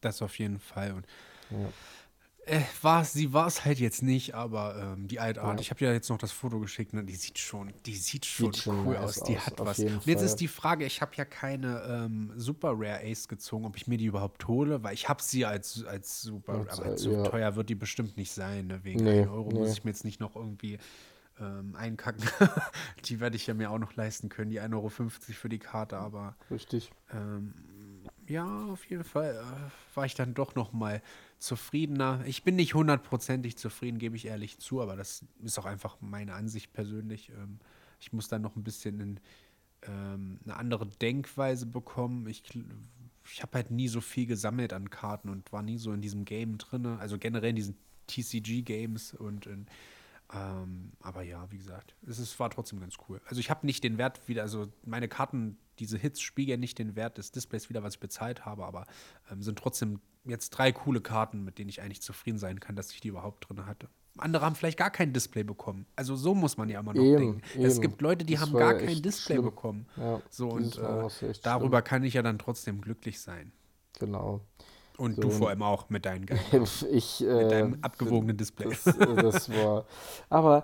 Das 0.02 0.22
auf 0.22 0.38
jeden 0.40 0.60
Fall. 0.60 0.94
Und 0.94 1.06
ja. 1.50 1.70
Äh, 2.46 2.62
war, 2.82 3.06
sie 3.06 3.32
war 3.32 3.48
es 3.48 3.64
halt 3.64 3.80
jetzt 3.80 4.04
nicht, 4.04 4.36
aber 4.36 4.76
ähm, 4.78 5.08
die 5.08 5.22
Altart, 5.22 5.56
ja. 5.56 5.62
ich 5.62 5.70
habe 5.70 5.86
ja 5.86 5.94
jetzt 5.94 6.10
noch 6.10 6.18
das 6.18 6.34
Foto 6.34 6.60
geschickt, 6.60 6.94
ne, 6.94 7.02
die 7.06 7.16
sieht 7.16 7.40
schon, 7.40 7.72
die 7.86 7.96
sieht 7.96 8.26
schon 8.26 8.52
sieht 8.52 8.68
cool 8.68 8.96
nice 8.96 9.20
aus, 9.20 9.24
die 9.24 9.38
aus, 9.38 9.46
hat 9.46 9.60
was. 9.60 9.80
Und 9.80 10.06
jetzt 10.06 10.24
ist 10.24 10.36
die 10.36 10.50
Frage, 10.50 10.86
ich 10.86 11.02
habe 11.02 11.14
ja 11.16 11.24
keine 11.24 11.82
ähm, 11.88 12.34
Super 12.36 12.74
Rare 12.76 13.00
Ace 13.02 13.30
gezogen, 13.30 13.66
ob 13.66 13.78
ich 13.78 13.88
mir 13.88 13.98
die 13.98 14.06
überhaupt 14.06 14.46
hole, 14.46 14.84
weil 14.84 14.94
ich 14.94 15.08
habe 15.08 15.24
sie 15.24 15.46
als, 15.46 15.86
als 15.86 16.22
Super, 16.22 16.66
als, 16.68 16.80
aber 16.80 16.98
so 16.98 17.14
ja. 17.14 17.24
teuer 17.24 17.56
wird 17.56 17.70
die 17.70 17.76
bestimmt 17.76 18.18
nicht 18.18 18.34
sein, 18.34 18.68
ne? 18.68 18.84
wegen 18.84 19.06
nee, 19.06 19.22
1 19.22 19.30
Euro 19.30 19.50
nee. 19.50 19.60
muss 19.60 19.72
ich 19.72 19.86
mir 19.86 19.92
jetzt 19.92 20.04
nicht 20.04 20.20
noch 20.20 20.36
irgendwie 20.36 20.80
ähm, 21.40 21.76
einkacken. 21.76 22.24
die 23.06 23.20
werde 23.20 23.36
ich 23.36 23.48
ja 23.48 23.54
mir 23.54 23.72
auch 23.72 23.80
noch 23.80 23.96
leisten 23.96 24.30
können, 24.30 24.52
die 24.52 24.62
1,50 24.62 24.74
Euro 24.74 24.90
für 24.90 25.50
die 25.50 25.60
Karte, 25.60 25.98
aber. 25.98 26.36
Richtig. 26.52 26.92
Ähm, 27.12 27.54
ja, 28.28 28.66
auf 28.66 28.86
jeden 28.86 29.04
Fall 29.04 29.36
äh, 29.36 29.96
war 29.96 30.06
ich 30.06 30.16
dann 30.16 30.34
doch 30.34 30.56
noch 30.56 30.74
mal 30.74 31.02
zufriedener. 31.40 32.22
Ich 32.26 32.44
bin 32.44 32.56
nicht 32.56 32.74
hundertprozentig 32.74 33.58
zufrieden, 33.58 34.00
gebe 34.00 34.16
ich 34.16 34.26
ehrlich 34.26 34.60
zu, 34.60 34.82
aber 34.82 34.96
das 34.96 35.26
ist 35.44 35.60
auch 35.60 35.66
einfach 35.66 35.98
meine 36.00 36.34
Ansicht 36.34 36.74
persönlich. 36.74 37.30
Ähm, 37.30 37.60
ich 38.00 38.14
muss 38.14 38.28
dann 38.28 38.42
noch 38.42 38.56
ein 38.56 38.64
bisschen 38.64 39.00
in, 39.00 39.20
ähm, 39.88 40.40
eine 40.44 40.56
andere 40.56 40.88
Denkweise 40.88 41.66
bekommen. 41.66 42.28
Ich, 42.28 42.44
ich 43.30 43.42
habe 43.42 43.54
halt 43.56 43.72
nie 43.72 43.88
so 43.88 44.02
viel 44.02 44.26
gesammelt 44.26 44.74
an 44.74 44.90
Karten 44.90 45.30
und 45.30 45.52
war 45.52 45.64
nie 45.64 45.78
so 45.78 45.92
in 45.92 46.02
diesem 46.02 46.26
Game 46.26 46.58
drin. 46.58 46.86
Also 46.86 47.18
generell 47.18 47.50
in 47.50 47.56
diesen 47.56 47.76
TCG-Games 48.08 49.14
und 49.14 49.46
in, 49.46 49.68
ähm, 50.34 50.94
aber 51.00 51.22
ja, 51.22 51.50
wie 51.52 51.58
gesagt, 51.58 51.96
es 52.08 52.20
ist, 52.20 52.40
war 52.40 52.50
trotzdem 52.50 52.80
ganz 52.80 52.96
cool. 53.08 53.22
Also 53.26 53.40
ich 53.40 53.50
habe 53.50 53.66
nicht 53.66 53.84
den 53.84 53.98
Wert 53.98 54.28
wieder, 54.28 54.42
also 54.42 54.68
meine 54.84 55.08
Karten, 55.08 55.58
diese 55.80 55.98
Hits 55.98 56.22
spiegeln 56.22 56.60
nicht 56.60 56.80
den 56.80 56.96
Wert 56.96 57.18
des 57.18 57.32
Displays 57.32 57.70
wieder, 57.70 57.84
was 57.84 57.96
ich 57.96 58.00
bezahlt 58.00 58.46
habe, 58.46 58.66
aber 58.66 58.86
ähm, 59.32 59.42
sind 59.42 59.60
trotzdem 59.60 60.00
jetzt 60.26 60.52
drei 60.52 60.72
coole 60.72 61.02
Karten, 61.02 61.44
mit 61.44 61.58
denen 61.58 61.70
ich 61.70 61.82
eigentlich 61.82 62.02
zufrieden 62.02 62.38
sein 62.38 62.60
kann, 62.60 62.76
dass 62.76 62.92
ich 62.92 63.02
die 63.02 63.10
überhaupt 63.10 63.48
drin 63.48 63.66
hatte. 63.66 63.90
Andere 64.18 64.46
haben 64.46 64.56
vielleicht 64.56 64.78
gar 64.78 64.92
kein 64.92 65.12
Display 65.12 65.44
bekommen. 65.44 65.88
Also 65.96 66.16
so 66.16 66.36
muss 66.36 66.56
man 66.56 66.70
ja 66.70 66.80
immer 66.80 66.94
noch 66.94 67.02
eben, 67.02 67.18
denken. 67.18 67.42
Eben. 67.56 67.66
Es 67.66 67.82
gibt 67.82 68.00
Leute, 68.02 68.26
die 68.26 68.34
das 68.34 68.44
haben 68.44 68.54
gar 68.54 68.76
kein 68.76 69.02
Display 69.02 69.36
schlimm. 69.36 69.46
bekommen. 69.46 69.88
Ja, 69.98 70.22
so 70.30 70.50
und 70.50 70.78
äh, 70.78 71.34
darüber 71.42 71.78
schlimm. 71.78 71.84
kann 71.84 72.04
ich 72.04 72.14
ja 72.14 72.22
dann 72.22 72.38
trotzdem 72.38 72.82
glücklich 72.82 73.20
sein. 73.22 73.52
Genau. 74.00 74.42
Und 74.98 75.16
so, 75.16 75.22
du 75.22 75.30
vor 75.32 75.50
allem 75.50 75.64
auch 75.64 75.90
mit 75.90 76.06
deinen 76.06 76.28
ich, 76.92 77.22
äh, 77.22 77.44
mit 77.44 77.52
deinem 77.52 77.78
abgewogenen 77.82 78.38
Display. 78.38 78.70
Das, 78.70 78.86
äh, 78.88 79.16
das, 79.16 79.50
war. 79.50 79.86
Aber 80.30 80.64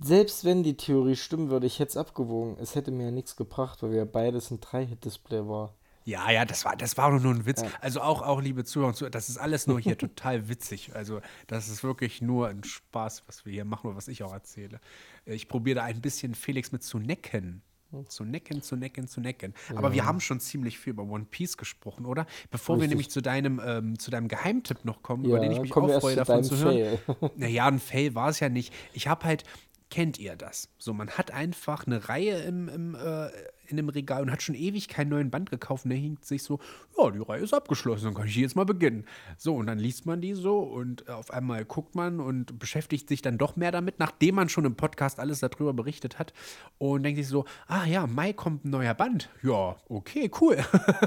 selbst 0.00 0.44
wenn 0.44 0.62
die 0.62 0.76
Theorie 0.76 1.16
stimmen 1.16 1.50
würde, 1.50 1.66
ich 1.66 1.78
hätte 1.78 1.90
es 1.90 1.96
abgewogen. 1.96 2.56
Es 2.60 2.74
hätte 2.74 2.90
mir 2.90 3.06
ja 3.06 3.10
nichts 3.10 3.36
gebracht, 3.36 3.82
weil 3.82 3.92
wir 3.92 4.04
beides 4.04 4.50
ein 4.50 4.60
3-Hit-Display 4.60 5.46
war. 5.48 5.74
Ja, 6.04 6.30
ja, 6.30 6.44
das 6.44 6.64
war, 6.64 6.76
das 6.76 6.96
war 6.96 7.18
nur 7.18 7.32
ein 7.32 7.46
Witz. 7.46 7.62
Ja. 7.62 7.68
Also 7.80 8.00
auch, 8.00 8.22
auch, 8.22 8.40
liebe 8.40 8.64
Zuhörer, 8.64 9.10
das 9.10 9.28
ist 9.28 9.38
alles 9.38 9.66
nur 9.66 9.80
hier 9.80 9.96
total 9.98 10.48
witzig. 10.48 10.94
Also 10.94 11.20
das 11.46 11.68
ist 11.68 11.84
wirklich 11.84 12.20
nur 12.20 12.48
ein 12.48 12.64
Spaß, 12.64 13.24
was 13.26 13.44
wir 13.44 13.52
hier 13.52 13.64
machen 13.64 13.88
oder 13.88 13.96
was 13.96 14.08
ich 14.08 14.22
auch 14.24 14.32
erzähle. 14.32 14.80
Ich 15.24 15.48
probiere 15.48 15.76
da 15.76 15.84
ein 15.84 16.00
bisschen 16.00 16.34
Felix 16.34 16.72
mit 16.72 16.82
zu 16.82 16.98
necken. 16.98 17.62
Zu 18.08 18.24
necken, 18.24 18.62
zu 18.62 18.76
necken, 18.76 19.08
zu 19.08 19.20
necken. 19.20 19.54
Ja. 19.70 19.76
Aber 19.76 19.92
wir 19.92 20.04
haben 20.04 20.20
schon 20.20 20.40
ziemlich 20.40 20.78
viel 20.78 20.92
über 20.92 21.04
One 21.04 21.26
Piece 21.30 21.56
gesprochen, 21.56 22.06
oder? 22.06 22.26
Bevor 22.50 22.76
Richtig. 22.76 22.82
wir 22.82 22.88
nämlich 22.88 23.10
zu 23.10 23.20
deinem, 23.20 23.60
ähm, 23.64 23.98
zu 23.98 24.10
deinem 24.10 24.28
Geheimtipp 24.28 24.84
noch 24.84 25.02
kommen, 25.02 25.24
ja, 25.24 25.30
über 25.30 25.40
den 25.40 25.52
ich 25.52 25.60
mich 25.60 25.76
auch 25.76 26.00
freue, 26.00 26.16
davon 26.16 26.44
zu 26.44 26.56
hören. 26.58 26.98
Naja, 27.36 27.66
ein 27.66 27.78
Fail 27.78 28.14
war 28.14 28.28
es 28.28 28.40
ja 28.40 28.48
nicht. 28.48 28.72
Ich 28.92 29.08
habe 29.08 29.24
halt, 29.24 29.44
kennt 29.90 30.18
ihr 30.18 30.36
das? 30.36 30.68
So, 30.78 30.92
man 30.94 31.10
hat 31.10 31.30
einfach 31.30 31.86
eine 31.86 32.08
Reihe 32.08 32.42
im, 32.42 32.68
im, 32.68 32.94
äh, 32.94 33.28
in 33.72 33.76
dem 33.78 33.88
Regal 33.88 34.22
und 34.22 34.30
hat 34.30 34.42
schon 34.42 34.54
ewig 34.54 34.88
keinen 34.88 35.08
neuen 35.08 35.30
Band 35.30 35.50
gekauft 35.50 35.84
und 35.84 35.90
der 35.90 35.98
hinkt 35.98 36.24
sich 36.24 36.42
so, 36.42 36.60
ja, 36.96 37.10
die 37.10 37.18
Reihe 37.18 37.42
ist 37.42 37.52
abgeschlossen, 37.52 38.04
dann 38.04 38.14
kann 38.14 38.26
ich 38.26 38.36
jetzt 38.36 38.54
mal 38.54 38.64
beginnen. 38.64 39.04
So, 39.36 39.56
und 39.56 39.66
dann 39.66 39.78
liest 39.78 40.06
man 40.06 40.20
die 40.20 40.34
so 40.34 40.60
und 40.60 41.08
auf 41.08 41.30
einmal 41.30 41.64
guckt 41.64 41.94
man 41.94 42.20
und 42.20 42.58
beschäftigt 42.58 43.08
sich 43.08 43.22
dann 43.22 43.38
doch 43.38 43.56
mehr 43.56 43.72
damit, 43.72 43.98
nachdem 43.98 44.36
man 44.36 44.48
schon 44.48 44.64
im 44.64 44.76
Podcast 44.76 45.18
alles 45.18 45.40
darüber 45.40 45.72
berichtet 45.72 46.18
hat 46.18 46.32
und 46.78 47.02
denkt 47.02 47.18
sich 47.18 47.28
so, 47.28 47.44
ah 47.66 47.84
ja, 47.84 48.06
Mai 48.06 48.32
kommt 48.32 48.64
ein 48.64 48.70
neuer 48.70 48.94
Band. 48.94 49.28
Ja, 49.42 49.76
okay, 49.88 50.30
cool. 50.40 50.58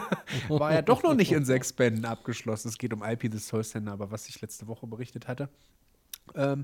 War 0.50 0.74
ja 0.74 0.82
doch 0.82 1.04
noch 1.04 1.16
nicht 1.16 1.32
in 1.32 1.46
sechs 1.46 1.72
Bänden 1.72 2.06
abgeschlossen. 2.06 2.70
Es 2.70 2.78
geht 2.78 2.94
um 2.94 3.04
IP 3.04 3.32
the 3.32 3.40
Soul 3.40 3.64
Sender, 3.64 3.94
aber 3.94 4.12
was 4.12 4.28
ich 4.28 4.42
letzte 4.42 4.68
Woche 4.68 4.88
berichtet 4.88 5.28
hatte. 5.28 5.50
Ähm, 6.34 6.64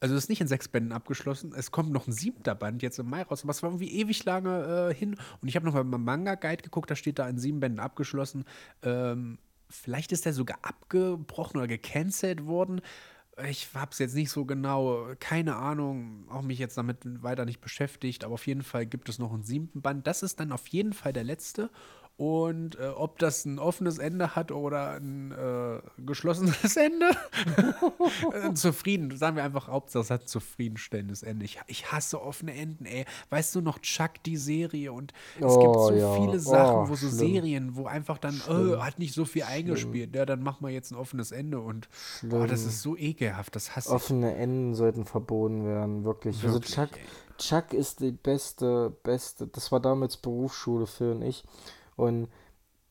also 0.00 0.14
es 0.14 0.24
ist 0.24 0.28
nicht 0.28 0.40
in 0.40 0.48
sechs 0.48 0.68
Bänden 0.68 0.92
abgeschlossen. 0.92 1.54
Es 1.56 1.70
kommt 1.70 1.90
noch 1.90 2.06
ein 2.06 2.12
siebter 2.12 2.54
Band 2.54 2.82
jetzt 2.82 2.98
im 2.98 3.08
Mai 3.08 3.22
raus. 3.22 3.42
Aber 3.42 3.50
es 3.50 3.62
war 3.62 3.70
irgendwie 3.70 3.92
ewig 3.92 4.24
lange 4.24 4.90
äh, 4.90 4.94
hin. 4.94 5.16
Und 5.40 5.48
ich 5.48 5.56
habe 5.56 5.64
noch 5.64 5.74
mal 5.74 5.84
beim 5.84 6.04
Manga-Guide 6.04 6.62
geguckt, 6.62 6.90
da 6.90 6.96
steht 6.96 7.18
da 7.18 7.28
in 7.28 7.38
sieben 7.38 7.60
Bänden 7.60 7.80
abgeschlossen. 7.80 8.44
Ähm, 8.82 9.38
vielleicht 9.70 10.12
ist 10.12 10.26
der 10.26 10.32
sogar 10.32 10.58
abgebrochen 10.62 11.58
oder 11.58 11.68
gecancelt 11.68 12.46
worden. 12.46 12.80
Ich 13.48 13.68
habe 13.74 13.90
es 13.90 13.98
jetzt 13.98 14.14
nicht 14.14 14.30
so 14.30 14.44
genau, 14.44 15.08
keine 15.18 15.56
Ahnung, 15.56 16.28
auch 16.30 16.42
mich 16.42 16.58
jetzt 16.58 16.78
damit 16.78 16.98
weiter 17.22 17.44
nicht 17.44 17.60
beschäftigt, 17.60 18.24
aber 18.24 18.34
auf 18.34 18.46
jeden 18.46 18.62
Fall 18.62 18.86
gibt 18.86 19.08
es 19.08 19.18
noch 19.18 19.32
einen 19.32 19.42
siebten 19.42 19.82
Band. 19.82 20.06
Das 20.06 20.22
ist 20.22 20.38
dann 20.38 20.52
auf 20.52 20.68
jeden 20.68 20.92
Fall 20.92 21.12
der 21.12 21.24
letzte. 21.24 21.70
Und 22.16 22.78
äh, 22.78 22.86
ob 22.86 23.18
das 23.18 23.44
ein 23.44 23.58
offenes 23.58 23.98
Ende 23.98 24.36
hat 24.36 24.52
oder 24.52 24.92
ein 24.92 25.32
äh, 25.32 25.80
geschlossenes 25.98 26.76
Ende, 26.76 27.10
äh, 28.32 28.54
zufrieden, 28.54 29.16
sagen 29.16 29.34
wir 29.34 29.42
einfach, 29.42 29.66
Hauptsache 29.66 30.04
es 30.04 30.10
hat 30.10 30.22
ein 30.22 30.26
zufriedenstellendes 30.28 31.24
Ende. 31.24 31.44
Ich, 31.44 31.58
ich 31.66 31.90
hasse 31.90 32.22
offene 32.22 32.54
Enden, 32.54 32.86
ey. 32.86 33.04
Weißt 33.30 33.56
du 33.56 33.60
noch, 33.60 33.80
Chuck, 33.80 34.22
die 34.24 34.36
Serie 34.36 34.92
und 34.92 35.12
es 35.40 35.44
oh, 35.44 35.58
gibt 35.58 35.74
so 35.74 35.92
ja. 35.92 36.14
viele 36.14 36.38
Sachen, 36.38 36.76
oh, 36.76 36.88
wo 36.88 36.94
so 36.94 37.08
schlimm. 37.08 37.18
Serien, 37.18 37.76
wo 37.76 37.86
einfach 37.86 38.18
dann, 38.18 38.40
oh, 38.48 38.80
hat 38.80 39.00
nicht 39.00 39.12
so 39.12 39.24
viel 39.24 39.42
eingespielt, 39.42 40.10
schlimm. 40.10 40.20
ja, 40.20 40.24
dann 40.24 40.40
machen 40.40 40.64
wir 40.64 40.70
jetzt 40.70 40.92
ein 40.92 40.96
offenes 40.96 41.32
Ende 41.32 41.58
und 41.58 41.88
oh, 42.30 42.46
das 42.46 42.64
ist 42.64 42.82
so 42.82 42.96
ekelhaft, 42.96 43.56
das 43.56 43.74
hasse 43.74 43.90
Offene 43.90 44.34
ich. 44.34 44.40
Enden 44.40 44.74
sollten 44.76 45.04
verboten 45.04 45.64
werden, 45.66 46.04
wirklich. 46.04 46.36
Also 46.36 46.54
wirklich 46.54 46.78
also 46.78 46.88
Chuck, 46.88 47.00
Chuck 47.38 47.72
ist 47.72 47.98
die 47.98 48.12
beste, 48.12 48.90
beste, 49.02 49.48
das 49.48 49.72
war 49.72 49.80
damals 49.80 50.16
Berufsschule 50.16 50.86
für 50.86 51.10
und 51.10 51.22
ich. 51.22 51.42
Und 51.96 52.28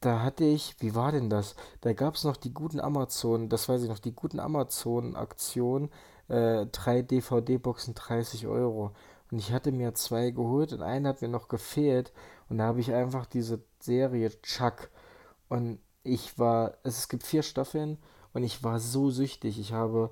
da 0.03 0.21
hatte 0.21 0.43
ich, 0.43 0.75
wie 0.79 0.95
war 0.95 1.11
denn 1.11 1.29
das? 1.29 1.55
Da 1.81 1.93
gab 1.93 2.15
es 2.15 2.23
noch 2.23 2.35
die 2.35 2.53
guten 2.53 2.79
Amazon, 2.79 3.49
das 3.49 3.69
weiß 3.69 3.83
ich 3.83 3.89
noch, 3.89 3.99
die 3.99 4.13
guten 4.13 4.39
Amazon-Aktion, 4.39 5.89
äh, 6.27 6.65
drei 6.67 7.01
DVD-Boxen 7.01 7.95
30 7.95 8.47
Euro. 8.47 8.91
Und 9.31 9.39
ich 9.39 9.51
hatte 9.53 9.71
mir 9.71 9.93
zwei 9.93 10.31
geholt 10.31 10.73
und 10.73 10.81
einen 10.81 11.07
hat 11.07 11.21
mir 11.21 11.29
noch 11.29 11.47
gefehlt. 11.47 12.11
Und 12.49 12.57
da 12.57 12.65
habe 12.65 12.81
ich 12.81 12.93
einfach 12.93 13.25
diese 13.25 13.63
Serie 13.79 14.29
Chuck. 14.41 14.89
Und 15.49 15.79
ich 16.03 16.37
war, 16.37 16.73
es 16.83 17.07
gibt 17.07 17.23
vier 17.23 17.43
Staffeln 17.43 17.97
und 18.33 18.43
ich 18.43 18.63
war 18.63 18.79
so 18.79 19.09
süchtig. 19.09 19.57
Ich 19.59 19.71
habe 19.71 20.11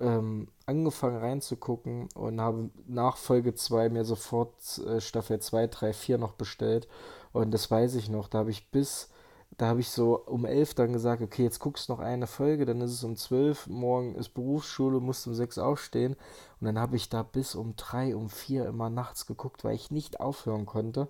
ähm, 0.00 0.48
angefangen 0.66 1.18
reinzugucken 1.18 2.08
und 2.14 2.40
habe 2.40 2.70
nach 2.86 3.16
Folge 3.16 3.54
2 3.54 3.88
mir 3.90 4.04
sofort 4.04 4.56
äh, 4.78 5.00
Staffel 5.00 5.40
2, 5.40 5.68
3, 5.68 5.92
4 5.92 6.18
noch 6.18 6.32
bestellt 6.32 6.88
und 7.32 7.52
das 7.52 7.70
weiß 7.70 7.94
ich 7.94 8.08
noch, 8.08 8.28
da 8.28 8.38
habe 8.38 8.50
ich 8.50 8.70
bis, 8.70 9.08
da 9.56 9.66
habe 9.66 9.80
ich 9.80 9.90
so 9.90 10.18
um 10.18 10.44
elf 10.44 10.74
dann 10.74 10.92
gesagt, 10.92 11.22
okay, 11.22 11.42
jetzt 11.42 11.58
guckst 11.58 11.88
du 11.88 11.92
noch 11.92 12.00
eine 12.00 12.26
Folge, 12.26 12.66
dann 12.66 12.80
ist 12.80 12.92
es 12.92 13.04
um 13.04 13.16
zwölf, 13.16 13.66
morgen 13.66 14.14
ist 14.14 14.30
Berufsschule, 14.30 15.00
musst 15.00 15.26
um 15.26 15.34
sechs 15.34 15.58
aufstehen. 15.58 16.16
Und 16.60 16.66
dann 16.66 16.78
habe 16.78 16.96
ich 16.96 17.08
da 17.08 17.22
bis 17.22 17.54
um 17.54 17.74
drei, 17.76 18.14
um 18.14 18.28
vier 18.28 18.66
immer 18.66 18.90
nachts 18.90 19.26
geguckt, 19.26 19.64
weil 19.64 19.74
ich 19.74 19.90
nicht 19.90 20.20
aufhören 20.20 20.66
konnte. 20.66 21.08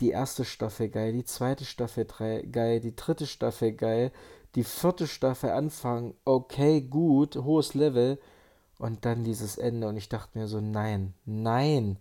Die 0.00 0.10
erste 0.10 0.44
Staffel 0.44 0.88
geil, 0.88 1.12
die 1.12 1.24
zweite 1.24 1.64
Staffel 1.64 2.04
drei, 2.06 2.42
geil, 2.42 2.80
die 2.80 2.94
dritte 2.94 3.26
Staffel 3.26 3.72
geil, 3.72 4.12
die 4.54 4.64
vierte 4.64 5.06
Staffel 5.06 5.50
Anfang, 5.50 6.14
okay, 6.24 6.80
gut, 6.80 7.36
hohes 7.36 7.74
Level. 7.74 8.18
Und 8.78 9.04
dann 9.04 9.24
dieses 9.24 9.56
Ende 9.58 9.88
und 9.88 9.96
ich 9.96 10.08
dachte 10.08 10.38
mir 10.38 10.48
so, 10.48 10.60
nein, 10.60 11.14
nein, 11.24 11.98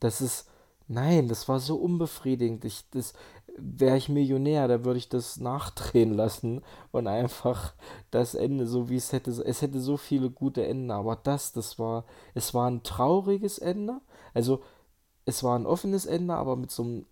das 0.00 0.20
ist, 0.20 0.48
Nein, 0.92 1.28
das 1.28 1.48
war 1.48 1.60
so 1.60 1.76
unbefriedigend. 1.76 2.64
Ich, 2.64 2.82
das, 2.90 3.14
wäre 3.56 3.96
ich 3.96 4.08
Millionär, 4.08 4.66
da 4.66 4.84
würde 4.84 4.98
ich 4.98 5.08
das 5.08 5.38
nachdrehen 5.38 6.12
lassen 6.14 6.62
und 6.90 7.06
einfach 7.06 7.74
das 8.10 8.34
Ende, 8.34 8.66
so 8.66 8.88
wie 8.88 8.96
es 8.96 9.12
hätte, 9.12 9.30
es 9.30 9.62
hätte 9.62 9.80
so 9.80 9.96
viele 9.96 10.30
gute 10.30 10.66
Enden, 10.66 10.90
aber 10.90 11.16
das, 11.16 11.52
das 11.52 11.78
war, 11.78 12.04
es 12.34 12.54
war 12.54 12.68
ein 12.68 12.82
trauriges 12.82 13.58
Ende. 13.58 14.00
Also, 14.34 14.62
es 15.26 15.44
war 15.44 15.56
ein 15.58 15.66
offenes 15.66 16.06
Ende, 16.06 16.34
aber 16.34 16.56
mit 16.56 16.72
so 16.72 16.82
einem 16.82 17.06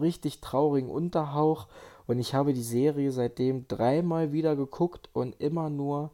richtig 0.00 0.40
traurigen 0.40 0.90
Unterhauch. 0.90 1.66
Und 2.06 2.20
ich 2.20 2.34
habe 2.34 2.52
die 2.54 2.62
Serie 2.62 3.10
seitdem 3.10 3.66
dreimal 3.66 4.32
wieder 4.32 4.54
geguckt 4.56 5.10
und 5.12 5.40
immer 5.40 5.70
nur 5.70 6.12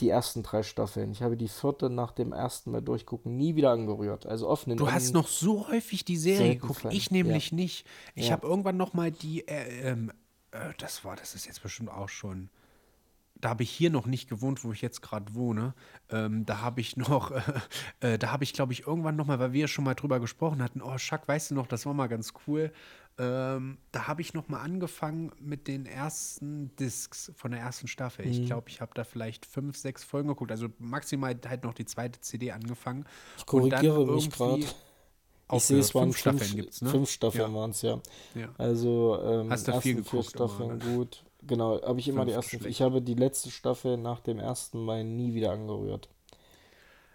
die 0.00 0.08
ersten 0.08 0.42
drei 0.42 0.62
Staffeln. 0.62 1.12
Ich 1.12 1.22
habe 1.22 1.36
die 1.36 1.48
vierte 1.48 1.88
nach 1.88 2.12
dem 2.12 2.32
ersten 2.32 2.72
Mal 2.72 2.82
durchgucken 2.82 3.36
nie 3.36 3.54
wieder 3.54 3.70
angerührt. 3.70 4.26
Also 4.26 4.48
offenen 4.48 4.76
Du 4.76 4.90
hast 4.90 5.14
noch 5.14 5.28
so 5.28 5.68
häufig 5.68 6.04
die 6.04 6.16
Serie 6.16 6.56
geguckt, 6.56 6.86
ich 6.90 7.10
nämlich 7.10 7.50
ja. 7.50 7.56
nicht. 7.56 7.86
Ich 8.14 8.26
ja. 8.26 8.32
habe 8.32 8.46
irgendwann 8.46 8.76
noch 8.76 8.92
mal 8.92 9.10
die, 9.10 9.46
äh, 9.46 9.90
ähm, 9.90 10.12
äh, 10.50 10.72
das 10.78 11.04
war, 11.04 11.16
das 11.16 11.34
ist 11.34 11.46
jetzt 11.46 11.62
bestimmt 11.62 11.90
auch 11.90 12.08
schon 12.08 12.50
da 13.44 13.50
habe 13.50 13.62
ich 13.62 13.70
hier 13.70 13.90
noch 13.90 14.06
nicht 14.06 14.30
gewohnt, 14.30 14.64
wo 14.64 14.72
ich 14.72 14.80
jetzt 14.80 15.02
gerade 15.02 15.34
wohne. 15.34 15.74
Ähm, 16.08 16.46
da 16.46 16.62
habe 16.62 16.80
ich 16.80 16.96
noch, 16.96 17.30
äh, 17.30 17.42
äh, 18.14 18.18
da 18.18 18.32
habe 18.32 18.42
ich, 18.42 18.54
glaube 18.54 18.72
ich, 18.72 18.86
irgendwann 18.86 19.16
noch 19.16 19.26
mal, 19.26 19.38
weil 19.38 19.52
wir 19.52 19.60
ja 19.62 19.68
schon 19.68 19.84
mal 19.84 19.94
drüber 19.94 20.18
gesprochen 20.18 20.62
hatten, 20.62 20.80
oh, 20.80 20.96
Schack, 20.96 21.28
weißt 21.28 21.50
du 21.50 21.54
noch, 21.54 21.66
das 21.66 21.84
war 21.84 21.92
mal 21.92 22.06
ganz 22.06 22.32
cool. 22.46 22.72
Ähm, 23.18 23.76
da 23.92 24.08
habe 24.08 24.22
ich 24.22 24.32
noch 24.32 24.48
mal 24.48 24.60
angefangen 24.60 25.30
mit 25.38 25.68
den 25.68 25.84
ersten 25.84 26.74
Discs 26.76 27.32
von 27.36 27.50
der 27.50 27.60
ersten 27.60 27.86
Staffel. 27.86 28.24
Mhm. 28.24 28.32
Ich 28.32 28.46
glaube, 28.46 28.70
ich 28.70 28.80
habe 28.80 28.92
da 28.94 29.04
vielleicht 29.04 29.44
fünf, 29.44 29.76
sechs 29.76 30.04
Folgen 30.04 30.28
geguckt. 30.28 30.50
Also 30.50 30.68
maximal 30.78 31.38
halt 31.46 31.64
noch 31.64 31.74
die 31.74 31.84
zweite 31.84 32.22
CD 32.22 32.50
angefangen. 32.50 33.04
Ich 33.36 33.44
korrigiere 33.44 34.06
mich 34.06 34.30
gerade. 34.30 34.64
Ich 35.52 35.62
sehe, 35.62 35.78
es 35.78 35.94
waren 35.94 36.04
fünf 36.04 36.16
Staffeln, 36.16 36.56
gibt's, 36.56 36.80
ne? 36.80 36.88
fünf 36.88 37.10
Staffeln 37.10 37.52
ja. 37.52 37.54
waren 37.54 37.70
es, 37.70 37.82
ja. 37.82 38.00
ja. 38.34 38.48
Also 38.56 39.20
ähm, 39.22 39.50
Hast 39.50 39.68
du 39.68 39.78
viel 39.82 39.96
geguckt, 39.96 40.10
vier 40.10 40.22
Staffeln 40.22 40.70
immer, 40.70 40.84
ne? 40.84 40.96
gut. 40.96 41.22
Genau, 41.46 41.80
habe 41.82 42.00
ich 42.00 42.08
immer 42.08 42.24
die 42.24 42.32
erste. 42.32 42.68
Ich 42.68 42.82
habe 42.82 43.02
die 43.02 43.14
letzte 43.14 43.50
Staffel 43.50 43.96
nach 43.96 44.20
dem 44.20 44.38
ersten 44.38 44.84
Mal 44.84 45.04
nie 45.04 45.34
wieder 45.34 45.52
angerührt. 45.52 46.08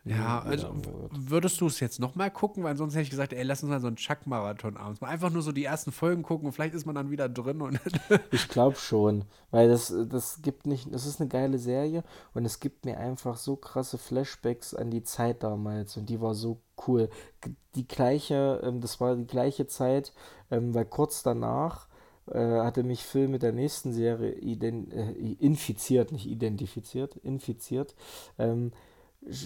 Ja, 0.06 0.40
also 0.40 0.74
würdest 1.12 1.60
du 1.62 1.68
es 1.68 1.80
jetzt 1.80 2.00
nochmal 2.00 2.32
gucken? 2.32 2.64
Weil 2.64 2.78
sonst 2.78 2.94
hätte 2.94 3.04
ich 3.04 3.10
gesagt, 3.10 3.34
ey, 3.34 3.44
lass 3.44 3.62
uns 3.62 3.70
mal 3.70 3.82
so 3.82 3.88
einen 3.88 3.98
Chuck-Marathon 3.98 4.78
abends. 4.78 5.02
Mal 5.02 5.10
einfach 5.10 5.30
nur 5.30 5.42
so 5.42 5.52
die 5.52 5.66
ersten 5.66 5.92
Folgen 5.92 6.24
gucken 6.24 6.48
und 6.48 6.54
vielleicht 6.54 6.74
ist 6.74 6.86
man 6.86 6.96
dann 6.96 7.12
wieder 7.12 7.28
drin. 7.28 7.62
Und 7.62 7.80
ich 8.32 8.48
glaube 8.48 8.78
schon, 8.78 9.26
weil 9.52 9.68
das, 9.68 9.94
das 10.08 10.42
gibt 10.42 10.66
nicht, 10.68 10.92
das 10.94 11.06
ist 11.06 11.20
eine 11.20 11.30
geile 11.30 11.60
Serie 11.60 12.04
und 12.34 12.46
es 12.46 12.60
gibt 12.60 12.86
mir 12.86 12.98
einfach 12.98 13.38
so 13.38 13.56
krasse 13.56 13.98
Flashbacks 13.98 14.74
an 14.74 14.90
die 14.90 15.04
Zeit 15.04 15.44
damals 15.44 15.98
und 15.98 16.10
die 16.10 16.22
war 16.22 16.34
so 16.34 16.62
cool. 16.88 17.10
Die 17.76 17.88
gleiche, 17.88 18.62
ähm, 18.64 18.82
das 18.82 19.00
war 19.02 19.16
die 19.16 19.28
gleiche 19.28 19.68
Zeit, 19.68 20.14
ähm, 20.50 20.74
weil 20.74 20.86
kurz 20.86 21.24
danach 21.24 21.89
hatte 22.38 22.84
mich 22.84 23.04
Phil 23.04 23.28
mit 23.28 23.42
der 23.42 23.54
nächsten 23.54 23.92
Serie 23.92 24.32
äh, 24.32 25.36
infiziert, 25.40 26.12
nicht 26.12 26.28
identifiziert, 26.28 27.16
infiziert. 27.18 27.96
Ähm, 28.38 28.72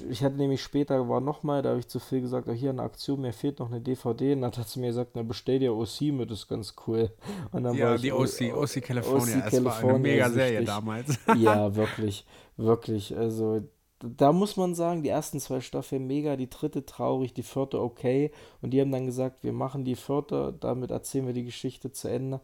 ich 0.10 0.24
hatte 0.24 0.36
nämlich 0.36 0.62
später, 0.62 1.10
war 1.10 1.20
nochmal, 1.20 1.64
da 1.64 1.70
habe 1.70 1.80
ich 1.80 1.88
zu 1.88 2.00
Phil 2.00 2.22
gesagt, 2.22 2.48
oh, 2.48 2.54
hier 2.54 2.70
eine 2.70 2.84
Aktion, 2.84 3.22
mir 3.22 3.34
fehlt 3.34 3.60
noch 3.60 3.72
eine 3.72 3.82
DVD. 3.82 4.34
Und 4.34 4.42
dann 4.42 4.52
hat 4.52 4.70
sie 4.70 4.80
mir 4.80 4.88
gesagt, 4.88 5.12
na 5.16 5.24
bestell 5.24 5.60
dir 5.60 5.74
OC 5.74 6.02
mit, 6.14 6.30
das 6.30 6.40
ist 6.40 6.48
ganz 6.48 6.76
cool. 6.86 7.10
Und 7.52 7.64
dann 7.64 7.76
ja, 7.76 7.88
war 7.88 7.96
ich, 7.96 8.02
die 8.02 8.12
OC, 8.12 8.56
OC 8.56 8.84
California, 8.84 9.38
OC 9.38 9.54
es 9.54 9.64
war 9.64 9.80
eine 9.80 10.00
mega 10.00 10.30
Serie 10.30 10.64
damals. 10.64 11.18
ja, 11.38 11.76
wirklich, 11.76 12.26
wirklich. 12.56 13.18
Also 13.18 13.62
da 14.00 14.32
muss 14.32 14.58
man 14.58 14.76
sagen, 14.76 15.02
die 15.02 15.10
ersten 15.10 15.40
zwei 15.40 15.62
Staffeln 15.62 16.06
mega, 16.06 16.36
die 16.36 16.50
dritte 16.50 16.86
traurig, 16.86 17.34
die 17.34 17.44
vierte 17.44 17.82
okay. 17.82 18.32
Und 18.62 18.72
die 18.72 18.82
haben 18.82 18.92
dann 18.92 19.06
gesagt, 19.06 19.44
wir 19.44 19.54
machen 19.54 19.86
die 19.86 19.96
vierte, 19.96 20.56
damit 20.60 20.92
erzählen 20.92 21.26
wir 21.26 21.34
die 21.34 21.46
Geschichte 21.46 21.92
zu 21.92 22.10
Ende 22.10 22.42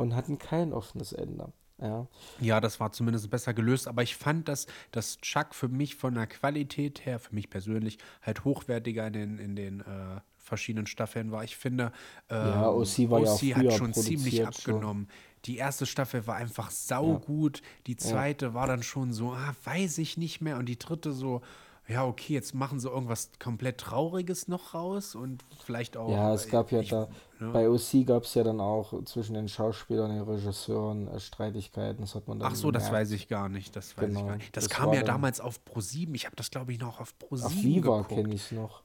und 0.00 0.14
hatten 0.14 0.38
kein 0.38 0.72
offenes 0.72 1.12
Ende. 1.12 1.52
Ja. 1.80 2.06
ja, 2.40 2.60
das 2.60 2.78
war 2.78 2.92
zumindest 2.92 3.30
besser 3.30 3.54
gelöst, 3.54 3.88
aber 3.88 4.02
ich 4.02 4.14
fand, 4.14 4.48
dass, 4.48 4.66
dass 4.90 5.18
Chuck 5.18 5.54
für 5.54 5.68
mich 5.68 5.94
von 5.94 6.14
der 6.14 6.26
Qualität 6.26 7.06
her, 7.06 7.18
für 7.18 7.34
mich 7.34 7.48
persönlich, 7.48 7.96
halt 8.20 8.44
hochwertiger 8.44 9.06
in 9.06 9.12
den, 9.14 9.38
in 9.38 9.56
den 9.56 9.80
äh, 9.80 10.20
verschiedenen 10.36 10.86
Staffeln 10.86 11.30
war. 11.30 11.42
Ich 11.42 11.56
finde, 11.56 11.92
ähm, 12.28 12.36
ja, 12.36 12.68
OC, 12.68 13.10
war 13.10 13.22
OC 13.22 13.42
ja 13.42 13.56
hat 13.56 13.72
schon 13.72 13.94
ziemlich 13.94 14.46
abgenommen. 14.46 15.06
So. 15.08 15.14
Die 15.46 15.56
erste 15.56 15.86
Staffel 15.86 16.26
war 16.26 16.36
einfach 16.36 16.70
saugut, 16.70 17.58
ja. 17.60 17.64
die 17.86 17.96
zweite 17.96 18.52
war 18.52 18.66
dann 18.66 18.82
schon 18.82 19.14
so, 19.14 19.32
ah, 19.32 19.54
weiß 19.64 19.98
ich 19.98 20.18
nicht 20.18 20.42
mehr 20.42 20.58
und 20.58 20.66
die 20.66 20.78
dritte 20.78 21.12
so, 21.12 21.40
ja, 21.90 22.06
okay, 22.06 22.34
jetzt 22.34 22.54
machen 22.54 22.78
sie 22.78 22.88
irgendwas 22.88 23.30
komplett 23.40 23.78
Trauriges 23.78 24.46
noch 24.46 24.74
raus 24.74 25.16
und 25.16 25.44
vielleicht 25.64 25.96
auch. 25.96 26.10
Ja, 26.10 26.32
es 26.32 26.48
gab 26.48 26.70
ja 26.70 26.80
ich, 26.80 26.90
da, 26.90 27.08
ja. 27.40 27.50
bei 27.50 27.68
OC 27.68 28.06
gab 28.06 28.24
es 28.24 28.34
ja 28.34 28.44
dann 28.44 28.60
auch 28.60 29.04
zwischen 29.04 29.34
den 29.34 29.48
Schauspielern 29.48 30.10
und 30.10 30.16
den 30.16 30.24
Regisseuren 30.24 31.08
äh, 31.08 31.18
Streitigkeiten. 31.18 32.02
Das 32.02 32.14
hat 32.14 32.28
man 32.28 32.38
dann 32.38 32.52
Ach 32.52 32.54
so, 32.54 32.68
gemerkt. 32.68 32.86
das 32.86 32.92
weiß 32.92 33.10
ich 33.10 33.26
gar 33.26 33.48
nicht. 33.48 33.74
Das 33.74 33.96
weiß 33.96 34.06
genau, 34.06 34.20
ich 34.20 34.26
gar 34.26 34.36
nicht. 34.36 34.56
Das, 34.56 34.68
das 34.68 34.72
kam 34.72 34.92
ja 34.92 35.02
damals 35.02 35.40
auf 35.40 35.58
Pro7. 35.66 36.14
Ich 36.14 36.26
habe 36.26 36.36
das, 36.36 36.50
glaube 36.50 36.72
ich, 36.72 36.78
noch 36.78 37.00
auf 37.00 37.12
Pro7 37.20 37.44
Auf 37.44 37.62
Viva 37.62 38.02
kenne 38.04 38.34
ich 38.34 38.42
es 38.42 38.52
noch. 38.52 38.82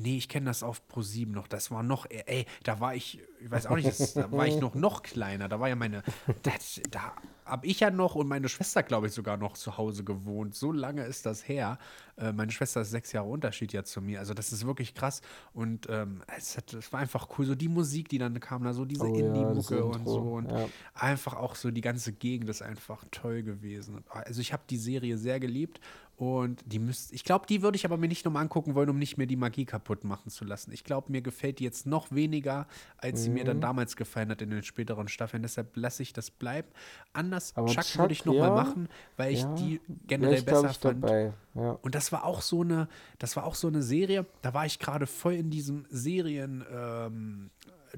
Nee, 0.00 0.16
ich 0.16 0.28
kenne 0.28 0.46
das 0.46 0.62
auf 0.62 0.82
Pro7 0.90 1.28
noch. 1.28 1.46
Das 1.46 1.70
war 1.70 1.82
noch, 1.82 2.06
ey, 2.08 2.46
da 2.62 2.80
war 2.80 2.94
ich, 2.94 3.20
ich 3.40 3.50
weiß 3.50 3.66
auch 3.66 3.76
nicht, 3.76 3.88
das, 3.88 4.14
da 4.14 4.30
war 4.32 4.46
ich 4.46 4.56
noch 4.56 4.74
noch 4.74 5.02
kleiner. 5.02 5.48
Da 5.48 5.60
war 5.60 5.68
ja 5.68 5.76
meine, 5.76 6.02
das, 6.42 6.80
da 6.90 7.12
habe 7.44 7.66
ich 7.66 7.80
ja 7.80 7.90
noch 7.90 8.14
und 8.14 8.28
meine 8.28 8.48
Schwester, 8.48 8.82
glaube 8.82 9.08
ich, 9.08 9.12
sogar 9.12 9.36
noch 9.36 9.54
zu 9.54 9.76
Hause 9.76 10.04
gewohnt. 10.04 10.54
So 10.54 10.72
lange 10.72 11.04
ist 11.04 11.26
das 11.26 11.46
her. 11.48 11.78
Äh, 12.16 12.32
meine 12.32 12.52
Schwester 12.52 12.80
ist 12.80 12.90
sechs 12.90 13.12
Jahre 13.12 13.28
Unterschied 13.28 13.72
ja 13.72 13.82
zu 13.84 14.00
mir. 14.00 14.20
Also 14.20 14.34
das 14.34 14.52
ist 14.52 14.66
wirklich 14.66 14.94
krass. 14.94 15.20
Und 15.52 15.88
ähm, 15.90 16.22
es, 16.36 16.56
hat, 16.56 16.72
es, 16.72 16.92
war 16.92 17.00
einfach 17.00 17.28
cool. 17.38 17.46
So 17.46 17.54
die 17.54 17.68
Musik, 17.68 18.08
die 18.08 18.18
dann 18.18 18.38
kam, 18.40 18.62
da 18.62 18.72
so 18.72 18.84
diese 18.84 19.04
oh, 19.04 19.14
Indie-Mucke 19.14 19.76
ja, 19.76 19.82
und 19.82 20.06
so. 20.06 20.20
Und 20.20 20.50
ja. 20.50 20.68
einfach 20.94 21.34
auch 21.34 21.56
so 21.56 21.70
die 21.70 21.80
ganze 21.80 22.12
Gegend 22.12 22.48
ist 22.48 22.62
einfach 22.62 23.04
toll 23.10 23.42
gewesen. 23.42 24.04
Also 24.08 24.40
ich 24.40 24.52
habe 24.52 24.62
die 24.70 24.78
Serie 24.78 25.18
sehr 25.18 25.40
geliebt 25.40 25.80
und 26.20 26.62
die 26.66 26.78
müsste, 26.78 27.14
ich 27.14 27.24
glaube, 27.24 27.46
die 27.46 27.62
würde 27.62 27.76
ich 27.76 27.86
aber 27.86 27.96
mir 27.96 28.06
nicht 28.06 28.26
nochmal 28.26 28.42
angucken 28.42 28.74
wollen, 28.74 28.90
um 28.90 28.98
nicht 28.98 29.16
mehr 29.16 29.26
die 29.26 29.36
Magie 29.36 29.64
kaputt 29.64 30.04
machen 30.04 30.28
zu 30.28 30.44
lassen. 30.44 30.70
Ich 30.70 30.84
glaube, 30.84 31.10
mir 31.10 31.22
gefällt 31.22 31.60
die 31.60 31.64
jetzt 31.64 31.86
noch 31.86 32.12
weniger, 32.12 32.66
als 32.98 33.20
mhm. 33.20 33.24
sie 33.24 33.30
mir 33.30 33.44
dann 33.44 33.56
mhm. 33.56 33.62
damals 33.62 33.96
gefallen 33.96 34.28
hat 34.28 34.42
in 34.42 34.50
den 34.50 34.62
späteren 34.62 35.08
Staffeln. 35.08 35.42
Deshalb 35.42 35.74
lasse 35.78 36.02
ich 36.02 36.12
das 36.12 36.30
bleiben. 36.30 36.68
Anders, 37.14 37.56
aber 37.56 37.68
Chuck, 37.68 37.84
Chuck 37.84 38.00
würde 38.00 38.12
ich 38.12 38.26
nochmal 38.26 38.50
ja, 38.50 38.54
machen, 38.54 38.90
weil 39.16 39.32
ich 39.32 39.40
ja, 39.40 39.54
die 39.54 39.80
generell 40.06 40.34
ich 40.34 40.44
besser 40.44 40.68
fand. 40.74 41.08
Ja. 41.54 41.78
Und 41.80 41.94
das 41.94 42.12
war 42.12 42.26
auch 42.26 42.42
so 42.42 42.60
eine, 42.60 42.88
das 43.18 43.34
war 43.36 43.44
auch 43.44 43.54
so 43.54 43.68
eine 43.68 43.82
Serie, 43.82 44.26
da 44.42 44.52
war 44.52 44.66
ich 44.66 44.78
gerade 44.78 45.06
voll 45.06 45.32
in 45.32 45.48
diesem 45.48 45.86
Serien, 45.88 46.62
ähm, 46.70 47.48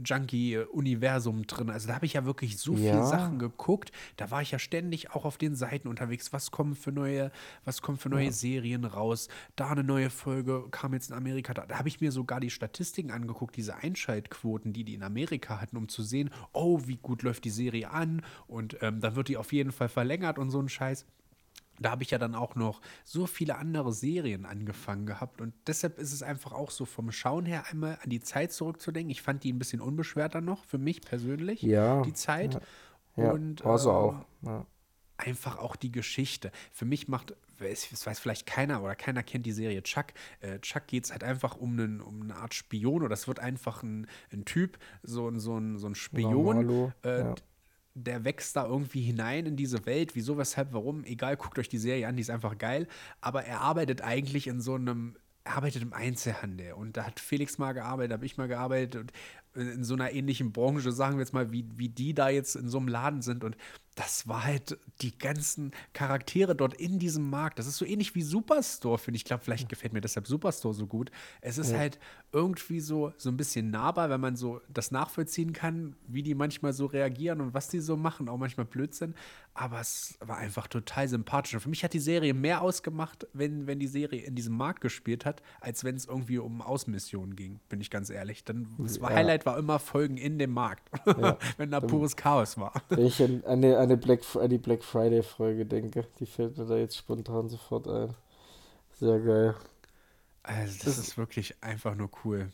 Junkie-Universum 0.05 1.47
drin. 1.47 1.71
Also 1.71 1.89
da 1.89 1.95
habe 1.95 2.07
ich 2.07 2.15
ja 2.15 2.25
wirklich 2.25 2.59
so 2.59 2.75
ja. 2.75 2.93
viele 2.93 3.07
Sachen 3.07 3.39
geguckt. 3.39 3.93
Da 4.17 4.31
war 4.31 4.43
ich 4.43 4.51
ja 4.51 4.59
ständig 4.59 5.11
auch 5.11 5.25
auf 5.25 5.39
den 5.39 5.55
Seiten 5.55 5.89
unterwegs. 5.89 6.33
Was 6.33 6.51
kommen 6.51 6.75
für 6.75 6.93
neue, 6.93 7.31
was 7.65 7.83
kommen 7.83 7.99
für 7.99 8.09
neue 8.09 8.27
ja. 8.27 8.33
Serien 8.33 8.85
raus? 8.85 9.29
Da 9.57 9.71
eine 9.71 9.85
neue 9.85 10.11
Folge 10.11 10.65
kam 10.71 10.95
jetzt 10.95 11.11
in 11.11 11.17
Amerika. 11.17 11.55
Da, 11.55 11.67
da 11.67 11.79
habe 11.79 11.89
ich 11.89 12.01
mir 12.01 12.13
sogar 12.13 12.41
die 12.41 12.51
Statistiken 12.51 13.11
angeguckt, 13.11 13.57
diese 13.57 13.77
Einschaltquoten, 13.77 14.73
die 14.73 14.85
die 14.85 14.95
in 14.95 15.03
Amerika 15.03 15.61
hatten, 15.61 15.77
um 15.77 15.89
zu 15.89 16.03
sehen, 16.03 16.31
oh, 16.53 16.81
wie 16.87 16.97
gut 16.97 17.23
läuft 17.23 17.45
die 17.45 17.51
Serie 17.51 17.91
an. 17.91 18.23
Und 18.47 18.77
ähm, 18.81 19.01
dann 19.01 19.17
wird 19.17 19.29
die 19.29 19.37
auf 19.37 19.53
jeden 19.53 19.73
Fall 19.73 19.89
verlängert 19.89 20.39
und 20.39 20.51
so 20.51 20.61
ein 20.61 20.69
Scheiß 20.69 21.07
da 21.81 21.91
habe 21.91 22.03
ich 22.03 22.11
ja 22.11 22.19
dann 22.19 22.35
auch 22.35 22.55
noch 22.55 22.81
so 23.05 23.27
viele 23.27 23.57
andere 23.57 23.93
Serien 23.93 24.45
angefangen 24.45 25.07
gehabt 25.07 25.41
und 25.41 25.55
deshalb 25.67 25.99
ist 25.99 26.13
es 26.13 26.23
einfach 26.23 26.53
auch 26.53 26.71
so 26.71 26.85
vom 26.85 27.11
Schauen 27.13 27.47
her 27.47 27.65
einmal 27.71 27.99
an 28.03 28.11
die 28.11 28.21
Zeit 28.21 28.53
zurückzudenken. 28.53 29.11
Ich 29.11 29.23
fand 29.23 29.45
die 29.45 29.53
ein 29.53 29.59
bisschen 29.59 29.81
unbeschwerter 29.81 30.41
noch 30.41 30.65
für 30.65 30.79
mich 30.79 31.01
persönlich, 31.01 31.63
ja, 31.63 32.03
die 32.03 32.13
Zeit. 32.13 32.61
Ja, 33.17 33.33
und 33.33 33.65
also 33.65 33.91
äh, 33.91 33.93
auch. 33.93 34.25
Ja. 34.43 34.67
Einfach 35.19 35.59
auch 35.59 35.77
die 35.77 35.93
Geschichte. 35.93 36.51
Für 36.73 36.85
mich 36.85 37.07
macht, 37.07 37.37
das 37.59 38.07
weiß 38.07 38.19
vielleicht 38.19 38.47
keiner 38.47 38.83
oder 38.83 38.97
keiner 38.97 39.23
kennt 39.23 39.47
die 39.47 39.53
Serie 39.53 39.83
Chuck. 39.83 40.07
Äh, 40.41 40.59
Chuck 40.61 40.89
geht 40.89 41.05
es 41.05 41.13
halt 41.13 41.23
einfach 41.23 41.57
um, 41.57 41.73
einen, 41.73 42.01
um 42.01 42.23
eine 42.23 42.37
Art 42.37 42.55
Spion 42.55 43.03
oder 43.03 43.13
es 43.13 43.29
wird 43.29 43.39
einfach 43.39 43.85
ein, 43.85 44.09
ein 44.33 44.45
Typ, 44.45 44.79
so, 45.03 45.31
so, 45.39 45.59
ein, 45.59 45.79
so 45.79 45.87
ein 45.87 45.95
Spion, 45.95 46.93
äh, 47.05 47.21
ja 47.21 47.35
der 47.95 48.25
wächst 48.25 48.57
da 48.57 48.67
irgendwie 48.67 49.03
hinein 49.03 49.47
in 49.47 49.57
diese 49.57 49.85
Welt. 49.87 50.15
Wieso, 50.15 50.39
weshalb, 50.39 50.73
warum? 50.73 51.05
Egal, 51.05 51.37
guckt 51.37 51.59
euch 51.59 51.69
die 51.69 51.79
Serie 51.79 52.09
an, 52.09 52.17
die 52.17 52.23
ist 52.23 52.31
einfach 52.31 52.57
geil. 52.59 52.87
Aber 53.21 53.45
er 53.45 53.61
arbeitet 53.61 54.01
eigentlich 54.03 54.47
in 54.47 54.61
so 54.61 54.75
einem, 54.75 55.17
arbeitet 55.45 55.83
im 55.83 55.93
Einzelhandel. 55.93 56.73
Und 56.75 56.97
da 56.97 57.07
hat 57.07 57.21
Felix 57.21 57.59
mal 57.59 57.73
gearbeitet, 57.73 58.13
habe 58.13 58.27
ich 58.27 58.37
mal 58.37 58.49
gearbeitet. 58.49 58.97
Und 58.97 59.13
in 59.55 59.85
so 59.85 59.95
einer 59.95 60.13
ähnlichen 60.13 60.53
Branche, 60.53 60.93
sagen 60.93 61.17
wir 61.17 61.21
jetzt 61.21 61.35
mal, 61.35 61.53
wie, 61.53 61.67
wie 61.77 61.89
die 61.89 62.15
da 62.15 62.29
jetzt 62.31 62.57
in 62.57 62.69
so 62.69 62.79
einem 62.79 62.89
Laden 62.89 63.21
sind. 63.21 63.45
Und 63.45 63.57
das 63.95 64.27
war 64.27 64.45
halt 64.45 64.79
die 65.03 65.17
ganzen 65.19 65.73
Charaktere 65.93 66.57
dort 66.57 66.73
in 66.75 66.99
diesem 66.99 67.29
Markt. 67.29 67.59
Das 67.59 67.67
ist 67.67 67.77
so 67.77 67.85
ähnlich 67.85 68.15
wie 68.15 68.23
Superstore, 68.23 68.97
finde 68.97 69.17
ich. 69.17 69.23
Ich 69.23 69.27
glaube, 69.27 69.45
vielleicht 69.45 69.69
gefällt 69.69 69.93
mir 69.93 70.01
deshalb 70.01 70.27
Superstore 70.27 70.73
so 70.73 70.87
gut. 70.87 71.11
Es 71.43 71.59
ist 71.59 71.73
ja. 71.73 71.79
halt 71.79 71.99
irgendwie 72.33 72.81
so, 72.81 73.13
so 73.19 73.29
ein 73.29 73.37
bisschen 73.37 73.71
nahbar, 73.71 74.09
wenn 74.09 74.21
man 74.21 74.37
so 74.37 74.63
das 74.71 74.91
nachvollziehen 74.91 75.53
kann, 75.53 75.97
wie 76.09 76.23
die 76.23 76.35
manchmal 76.35 76.73
so 76.73 76.87
reagieren 76.87 77.43
und 77.43 77.53
was 77.53 77.69
die 77.69 77.81
so 77.81 77.99
machen. 77.99 78.31
Auch 78.31 78.39
manchmal 78.39 78.65
Blödsinn. 78.65 79.15
Aber 79.55 79.81
es 79.81 80.17
war 80.21 80.39
einfach 80.39 80.67
total 80.67 81.09
sympathisch. 81.09 81.53
Und 81.55 81.61
für 81.61 81.69
mich 81.69 81.85
hat 81.85 81.93
die 81.93 81.99
Serie 81.99 82.33
mehr 82.33 82.63
ausgemacht, 82.63 83.27
wenn, 83.35 83.67
wenn 83.67 83.79
die 83.79 83.87
Serie 83.87 84.23
in 84.23 84.35
diesem 84.35 84.57
Markt 84.57 84.81
gespielt 84.81 85.27
hat, 85.27 85.43
als 85.61 85.85
wenn 85.85 85.95
es 85.95 86.07
irgendwie 86.07 86.39
um 86.39 86.63
Außenmissionen 86.63 87.37
ging, 87.37 87.61
bin 87.69 87.81
ich 87.81 87.91
ganz 87.91 88.09
ehrlich. 88.09 88.45
Dann, 88.45 88.67
das 88.79 88.97
ja. 88.97 89.11
Highlight 89.11 89.45
war 89.45 89.59
immer 89.59 89.79
Folgen 89.79 90.17
in 90.17 90.39
dem 90.39 90.53
Markt, 90.53 90.91
ja. 91.07 91.37
wenn 91.59 91.71
da 91.71 91.81
pures 91.81 92.17
Chaos 92.17 92.57
war. 92.57 92.73
Wenn 92.89 93.07
ich 93.07 93.23
an, 93.23 93.43
an, 93.45 93.89
die 93.89 93.97
Black, 93.97 94.21
an 94.37 94.49
die 94.49 94.59
Black 94.59 94.83
Friday-Folge 94.83 95.67
denke, 95.67 96.07
die 96.19 96.27
fällt 96.27 96.57
mir 96.57 96.65
da 96.65 96.77
jetzt 96.77 96.97
spontan 96.97 97.51
sofort 97.51 97.87
ein. 97.89 98.15
Sehr 98.99 99.21
geil. 99.21 99.55
Also 100.43 100.75
das, 100.77 100.97
das 100.97 100.99
ist 100.99 101.19
wirklich 101.19 101.55
einfach 101.63 101.95
nur 101.95 102.11
cool. 102.25 102.51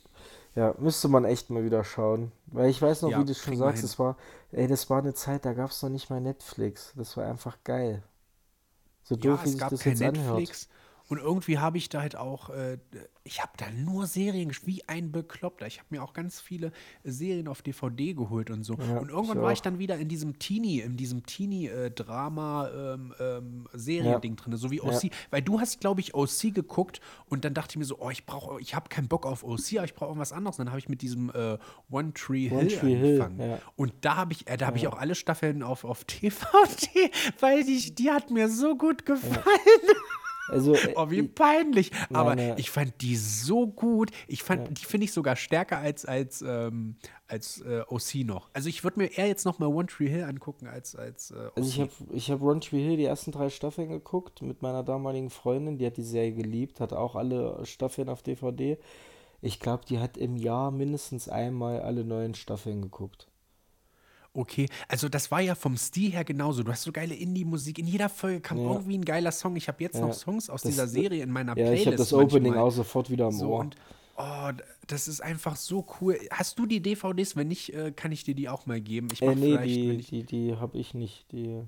Ja, 0.54 0.74
müsste 0.78 1.08
man 1.08 1.24
echt 1.24 1.50
mal 1.50 1.64
wieder 1.64 1.84
schauen. 1.84 2.32
Weil 2.46 2.68
ich 2.68 2.82
weiß 2.82 3.02
noch, 3.02 3.10
ja, 3.10 3.20
wie 3.20 3.24
du 3.24 3.34
schon 3.34 3.56
sagst, 3.56 3.84
das 3.84 3.98
war, 3.98 4.16
ey, 4.52 4.66
das 4.68 4.90
war 4.90 4.98
eine 5.00 5.14
Zeit, 5.14 5.44
da 5.44 5.52
gab 5.54 5.70
es 5.70 5.82
noch 5.82 5.90
nicht 5.90 6.10
mal 6.10 6.20
Netflix. 6.20 6.92
Das 6.96 7.16
war 7.16 7.26
einfach 7.26 7.58
geil. 7.64 8.02
So 9.02 9.16
doof, 9.16 9.44
ja, 9.44 9.44
wie 9.44 9.50
sich 9.50 9.66
das 9.66 9.84
jetzt 9.84 10.00
Netflix. 10.00 10.14
anhört. 10.18 10.68
Und 11.08 11.18
irgendwie 11.18 11.58
habe 11.58 11.78
ich 11.78 11.88
da 11.88 12.02
halt 12.02 12.16
auch, 12.16 12.50
äh, 12.50 12.76
ich 13.24 13.40
habe 13.40 13.52
da 13.56 13.70
nur 13.70 14.06
Serien 14.06 14.52
wie 14.64 14.86
ein 14.88 15.10
Bekloppter. 15.10 15.66
Ich 15.66 15.78
habe 15.78 15.86
mir 15.90 16.02
auch 16.02 16.12
ganz 16.12 16.38
viele 16.38 16.70
Serien 17.02 17.48
auf 17.48 17.62
DVD 17.62 18.12
geholt 18.12 18.50
und 18.50 18.62
so. 18.62 18.74
Ja, 18.74 18.98
und 18.98 19.08
irgendwann 19.08 19.38
ich 19.38 19.42
war 19.42 19.52
ich 19.52 19.62
dann 19.62 19.78
wieder 19.78 19.96
in 19.96 20.08
diesem 20.08 20.38
Teenie, 20.38 20.80
in 20.80 20.98
diesem 20.98 21.24
Teenie-Drama-Serien-Ding 21.24 23.12
ähm, 23.20 24.20
ähm, 24.20 24.36
drin, 24.36 24.56
so 24.56 24.70
wie 24.70 24.82
OC. 24.82 25.04
Ja. 25.04 25.10
Weil 25.30 25.40
du 25.40 25.60
hast, 25.60 25.80
glaube 25.80 26.02
ich, 26.02 26.14
OC 26.14 26.54
geguckt 26.54 27.00
und 27.26 27.46
dann 27.46 27.54
dachte 27.54 27.72
ich 27.72 27.78
mir 27.78 27.86
so, 27.86 27.96
oh, 28.00 28.10
ich 28.10 28.26
brauche, 28.26 28.60
ich 28.60 28.74
habe 28.74 28.90
keinen 28.90 29.08
Bock 29.08 29.24
auf 29.24 29.44
OC, 29.44 29.76
aber 29.76 29.86
ich 29.86 29.94
brauche 29.94 30.10
irgendwas 30.10 30.34
anderes. 30.34 30.58
Und 30.58 30.66
dann 30.66 30.72
habe 30.72 30.80
ich 30.80 30.90
mit 30.90 31.00
diesem 31.00 31.30
äh, 31.30 31.56
One 31.90 32.12
Tree 32.12 32.48
Hill 32.48 32.58
One 32.58 32.68
Tree 32.68 32.96
angefangen. 32.96 33.40
Hill, 33.40 33.48
ja. 33.48 33.60
Und 33.76 33.94
da 34.02 34.16
habe 34.16 34.34
ich, 34.34 34.46
äh, 34.46 34.58
da 34.58 34.66
habe 34.66 34.76
ich 34.76 34.86
auch 34.86 34.98
alle 34.98 35.14
Staffeln 35.14 35.62
auf, 35.62 35.84
auf 35.84 36.04
DVD, 36.22 37.10
weil 37.40 37.64
die, 37.64 37.94
die 37.94 38.10
hat 38.10 38.30
mir 38.30 38.50
so 38.50 38.76
gut 38.76 39.06
gefallen. 39.06 39.46
Also, 40.48 40.76
oh, 40.94 41.10
wie 41.10 41.22
peinlich. 41.22 41.90
Aber 42.10 42.30
meine, 42.30 42.58
ich 42.58 42.70
fand 42.70 43.00
die 43.00 43.16
so 43.16 43.66
gut. 43.66 44.10
Ich 44.26 44.42
fand, 44.42 44.68
ja. 44.68 44.74
die 44.74 44.84
finde 44.84 45.04
ich 45.04 45.12
sogar 45.12 45.36
stärker 45.36 45.78
als, 45.78 46.04
als, 46.04 46.42
ähm, 46.42 46.96
als 47.26 47.60
äh, 47.60 47.82
OC 47.88 48.26
noch. 48.26 48.48
Also 48.52 48.68
ich 48.68 48.84
würde 48.84 49.00
mir 49.00 49.06
eher 49.06 49.26
jetzt 49.26 49.44
noch 49.44 49.58
mal 49.58 49.66
One 49.66 49.86
Tree 49.86 50.08
Hill 50.08 50.24
angucken 50.24 50.66
als, 50.66 50.96
als 50.96 51.30
äh, 51.30 51.50
Also 51.54 51.68
ich 51.68 51.80
habe 51.80 51.90
ich 52.12 52.30
hab 52.30 52.40
One 52.42 52.60
Tree 52.60 52.82
Hill 52.82 52.96
die 52.96 53.04
ersten 53.04 53.32
drei 53.32 53.50
Staffeln 53.50 53.88
geguckt 53.88 54.42
mit 54.42 54.62
meiner 54.62 54.82
damaligen 54.82 55.30
Freundin. 55.30 55.78
Die 55.78 55.86
hat 55.86 55.96
die 55.96 56.02
Serie 56.02 56.32
geliebt, 56.32 56.80
hat 56.80 56.92
auch 56.92 57.16
alle 57.16 57.64
Staffeln 57.64 58.08
auf 58.08 58.22
DVD. 58.22 58.78
Ich 59.40 59.60
glaube, 59.60 59.84
die 59.88 59.98
hat 59.98 60.16
im 60.16 60.36
Jahr 60.36 60.70
mindestens 60.70 61.28
einmal 61.28 61.80
alle 61.80 62.04
neuen 62.04 62.34
Staffeln 62.34 62.82
geguckt. 62.82 63.28
Okay, 64.38 64.68
also 64.86 65.08
das 65.08 65.32
war 65.32 65.40
ja 65.40 65.56
vom 65.56 65.76
Stil 65.76 66.12
her 66.12 66.22
genauso. 66.22 66.62
Du 66.62 66.70
hast 66.70 66.82
so 66.82 66.92
geile 66.92 67.12
Indie-Musik. 67.12 67.80
In 67.80 67.88
jeder 67.88 68.08
Folge 68.08 68.40
kam 68.40 68.58
ja. 68.58 68.70
irgendwie 68.70 68.96
ein 68.96 69.04
geiler 69.04 69.32
Song. 69.32 69.56
Ich 69.56 69.66
habe 69.66 69.82
jetzt 69.82 69.96
ja. 69.96 70.06
noch 70.06 70.12
Songs 70.12 70.48
aus 70.48 70.62
das, 70.62 70.70
dieser 70.70 70.86
Serie 70.86 71.24
in 71.24 71.32
meiner 71.32 71.56
ja, 71.56 71.64
Playlist. 71.64 71.74
Ja, 71.74 71.80
ich 71.80 71.86
habe 71.86 71.96
das 71.96 72.12
Opening 72.12 72.54
auch 72.54 72.70
sofort 72.70 73.10
wieder 73.10 73.26
am 73.26 73.32
so, 73.32 73.48
Ohr. 73.48 73.58
Und, 73.58 73.74
oh, 74.16 74.50
das 74.86 75.08
ist 75.08 75.24
einfach 75.24 75.56
so 75.56 75.84
cool. 76.00 76.20
Hast 76.30 76.56
du 76.56 76.66
die 76.66 76.80
DVDs? 76.80 77.34
Wenn 77.34 77.48
nicht, 77.48 77.74
äh, 77.74 77.90
kann 77.90 78.12
ich 78.12 78.22
dir 78.22 78.36
die 78.36 78.48
auch 78.48 78.64
mal 78.66 78.80
geben. 78.80 79.08
Ich 79.12 79.22
äh, 79.22 79.34
nee, 79.34 79.58
die, 79.58 79.96
die, 79.96 80.22
die 80.22 80.54
habe 80.54 80.78
ich 80.78 80.94
nicht. 80.94 81.26
Die 81.32 81.60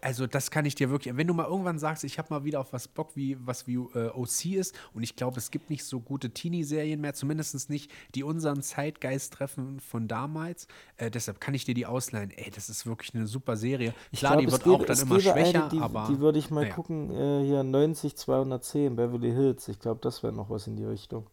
also 0.00 0.26
das 0.26 0.50
kann 0.50 0.64
ich 0.64 0.74
dir 0.74 0.90
wirklich, 0.90 1.16
wenn 1.16 1.26
du 1.26 1.34
mal 1.34 1.46
irgendwann 1.46 1.78
sagst, 1.78 2.04
ich 2.04 2.18
habe 2.18 2.28
mal 2.32 2.44
wieder 2.44 2.60
auf 2.60 2.72
was 2.72 2.88
Bock, 2.88 3.10
wie 3.14 3.36
was 3.44 3.66
wie 3.66 3.74
äh, 3.74 4.10
OC 4.10 4.46
ist 4.56 4.74
und 4.92 5.02
ich 5.02 5.16
glaube, 5.16 5.38
es 5.38 5.50
gibt 5.50 5.70
nicht 5.70 5.84
so 5.84 6.00
gute 6.00 6.30
Teenie-Serien 6.30 7.00
mehr, 7.00 7.14
zumindest 7.14 7.70
nicht, 7.70 7.90
die 8.14 8.22
unseren 8.22 8.62
Zeitgeist 8.62 9.32
treffen 9.32 9.80
von 9.80 10.08
damals. 10.08 10.66
Äh, 10.96 11.10
deshalb 11.10 11.40
kann 11.40 11.54
ich 11.54 11.64
dir 11.64 11.74
die 11.74 11.86
ausleihen. 11.86 12.30
Ey, 12.30 12.50
das 12.50 12.68
ist 12.68 12.86
wirklich 12.86 13.14
eine 13.14 13.26
super 13.26 13.56
Serie. 13.56 13.94
Ich 14.10 14.20
Klar, 14.20 14.32
glaub, 14.32 14.44
die 14.44 14.52
wird 14.52 14.66
auch 14.66 14.84
dann 14.84 14.98
immer 14.98 15.20
schwächer, 15.20 15.64
eine, 15.64 15.68
die, 15.68 15.78
aber 15.78 16.06
die 16.08 16.18
würde 16.20 16.38
ich 16.38 16.50
mal 16.50 16.66
ja. 16.66 16.74
gucken. 16.74 17.10
Äh, 17.10 17.44
hier 17.44 17.62
90 17.62 18.16
210 18.16 18.96
Beverly 18.96 19.32
Hills. 19.32 19.68
Ich 19.68 19.78
glaube, 19.78 20.00
das 20.02 20.22
wäre 20.22 20.32
noch 20.32 20.50
was 20.50 20.66
in 20.66 20.76
die 20.76 20.84
Richtung. 20.84 21.26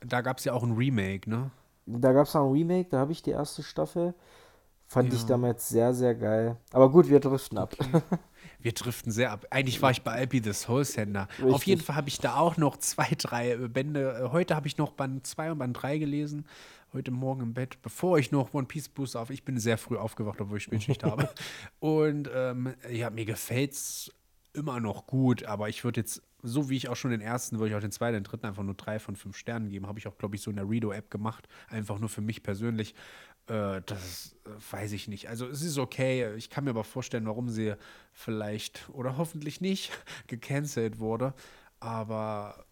Da 0.00 0.20
gab 0.20 0.38
es 0.38 0.44
ja 0.44 0.52
auch 0.52 0.62
ein 0.62 0.72
Remake, 0.72 1.28
ne? 1.30 1.50
Da 1.86 2.12
gab 2.12 2.26
es 2.26 2.36
auch 2.36 2.46
ein 2.46 2.52
Remake. 2.52 2.88
Da 2.90 2.98
habe 2.98 3.12
ich 3.12 3.22
die 3.22 3.30
erste 3.30 3.62
Staffel. 3.62 4.14
Fand 4.86 5.12
ja. 5.12 5.18
ich 5.18 5.24
damals 5.24 5.68
sehr, 5.68 5.94
sehr 5.94 6.14
geil. 6.14 6.56
Aber 6.72 6.90
gut, 6.90 7.08
wir 7.08 7.20
driften 7.20 7.58
ab. 7.58 7.74
Okay. 7.78 8.02
Wir 8.64 8.72
driften 8.72 9.12
sehr 9.12 9.30
ab. 9.30 9.46
Eigentlich 9.50 9.82
war 9.82 9.90
ich 9.90 10.00
bei 10.00 10.12
Alpi 10.12 10.40
the 10.42 10.54
Soul 10.54 10.86
Sender. 10.86 11.28
Richtig. 11.32 11.54
Auf 11.54 11.64
jeden 11.64 11.82
Fall 11.82 11.96
habe 11.96 12.08
ich 12.08 12.18
da 12.18 12.36
auch 12.36 12.56
noch 12.56 12.78
zwei, 12.78 13.08
drei 13.18 13.56
Bände. 13.56 14.30
Heute 14.32 14.56
habe 14.56 14.66
ich 14.68 14.78
noch 14.78 14.92
Band 14.92 15.26
2 15.26 15.52
und 15.52 15.58
Band 15.58 15.82
3 15.82 15.98
gelesen. 15.98 16.46
Heute 16.94 17.10
Morgen 17.10 17.42
im 17.42 17.52
Bett, 17.52 17.82
bevor 17.82 18.18
ich 18.18 18.32
noch 18.32 18.54
One 18.54 18.66
Piece 18.66 18.88
Booster 18.88 19.20
auf. 19.20 19.28
Ich 19.28 19.44
bin 19.44 19.58
sehr 19.58 19.76
früh 19.76 19.98
aufgewacht, 19.98 20.40
obwohl 20.40 20.56
ich 20.56 20.64
Spätschicht 20.64 21.04
habe. 21.04 21.28
Und 21.78 22.30
ähm, 22.34 22.72
ja, 22.90 23.10
mir 23.10 23.26
gefällt 23.26 23.72
es 23.72 24.10
immer 24.54 24.80
noch 24.80 25.06
gut, 25.06 25.44
aber 25.44 25.68
ich 25.68 25.84
würde 25.84 26.00
jetzt, 26.00 26.22
so 26.42 26.70
wie 26.70 26.76
ich 26.76 26.88
auch 26.88 26.96
schon 26.96 27.10
den 27.10 27.20
ersten, 27.20 27.58
würde 27.58 27.70
ich 27.70 27.74
auch 27.74 27.80
den 27.80 27.92
zweiten, 27.92 28.14
den 28.14 28.24
dritten 28.24 28.46
einfach 28.46 28.62
nur 28.62 28.74
drei 28.74 28.98
von 28.98 29.16
fünf 29.16 29.36
Sternen 29.36 29.68
geben. 29.68 29.86
Habe 29.86 29.98
ich 29.98 30.06
auch, 30.06 30.16
glaube 30.16 30.36
ich, 30.36 30.42
so 30.42 30.50
in 30.50 30.56
der 30.56 30.70
Redo-App 30.70 31.10
gemacht. 31.10 31.48
Einfach 31.68 31.98
nur 31.98 32.08
für 32.08 32.22
mich 32.22 32.42
persönlich. 32.42 32.94
Äh, 33.46 33.82
das 33.86 34.36
äh, 34.44 34.72
weiß 34.72 34.92
ich 34.92 35.08
nicht. 35.08 35.28
Also 35.28 35.46
es 35.46 35.62
ist 35.62 35.78
okay. 35.78 36.34
Ich 36.36 36.50
kann 36.50 36.64
mir 36.64 36.70
aber 36.70 36.84
vorstellen, 36.84 37.26
warum 37.26 37.48
sie 37.48 37.74
vielleicht 38.12 38.88
oder 38.90 39.16
hoffentlich 39.16 39.60
nicht 39.60 39.90
gecancelt 40.26 40.98
wurde. 40.98 41.34
Aber 41.80 42.64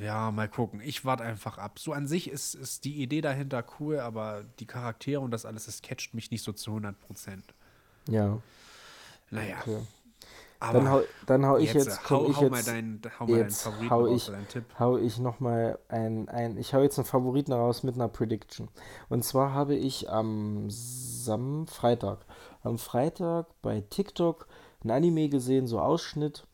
ja, 0.00 0.30
mal 0.30 0.48
gucken. 0.48 0.80
Ich 0.80 1.04
warte 1.04 1.22
einfach 1.22 1.58
ab. 1.58 1.78
So 1.78 1.92
an 1.92 2.06
sich 2.06 2.28
ist, 2.28 2.54
ist 2.54 2.84
die 2.84 3.02
Idee 3.02 3.20
dahinter 3.20 3.64
cool, 3.78 4.00
aber 4.00 4.44
die 4.58 4.66
Charaktere 4.66 5.20
und 5.20 5.30
das 5.30 5.44
alles, 5.44 5.66
das 5.66 5.82
catcht 5.82 6.14
mich 6.14 6.30
nicht 6.30 6.42
so 6.42 6.52
zu 6.52 6.70
100 6.70 6.98
Prozent. 6.98 7.54
Ja. 8.08 8.40
Naja. 9.30 9.58
Okay. 9.60 9.80
Aber 10.64 10.78
dann 10.78 10.90
hau, 10.90 11.00
dann 11.26 11.46
hau 11.46 11.56
ich 11.58 11.72
jetzt, 11.72 11.86
jetzt 11.86 12.10
hau, 12.10 12.28
ich 12.28 12.36
hau 12.36 12.48
mal 12.48 12.62
deinen, 12.62 13.00
hau 13.18 13.26
mal 13.26 13.38
jetzt 13.38 13.66
deinen 13.66 13.72
Favoriten 13.72 13.90
hau 13.90 14.06
ich, 14.06 14.28
raus, 14.28 14.36
Tipp. 14.48 14.64
Hau 14.78 14.96
ich 14.96 15.18
noch 15.18 15.40
mal 15.40 15.78
ein, 15.88 16.28
ein, 16.28 16.56
ich 16.56 16.74
hau 16.74 16.80
jetzt 16.80 16.98
einen 16.98 17.06
Favoriten 17.06 17.52
raus 17.52 17.82
mit 17.82 17.94
einer 17.94 18.08
Prediction. 18.08 18.68
Und 19.08 19.24
zwar 19.24 19.52
habe 19.52 19.74
ich 19.74 20.10
am 20.10 20.66
Sam 20.68 21.66
Freitag, 21.66 22.24
am 22.62 22.78
Freitag 22.78 23.46
bei 23.62 23.82
TikTok 23.82 24.46
ein 24.82 24.90
Anime 24.90 25.28
gesehen, 25.28 25.66
so 25.66 25.80
Ausschnitt. 25.80 26.46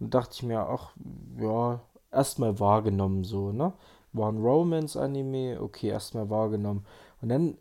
Und 0.00 0.14
dachte 0.14 0.34
ich 0.34 0.42
mir, 0.42 0.60
ach, 0.60 0.92
ja, 1.38 1.80
erstmal 2.10 2.58
wahrgenommen 2.60 3.24
so, 3.24 3.52
ne? 3.52 3.72
War 4.12 4.32
ein 4.32 4.38
Romance-Anime, 4.38 5.60
okay, 5.60 5.88
erstmal 5.88 6.30
wahrgenommen. 6.30 6.86
Und 7.20 7.28
dann 7.28 7.58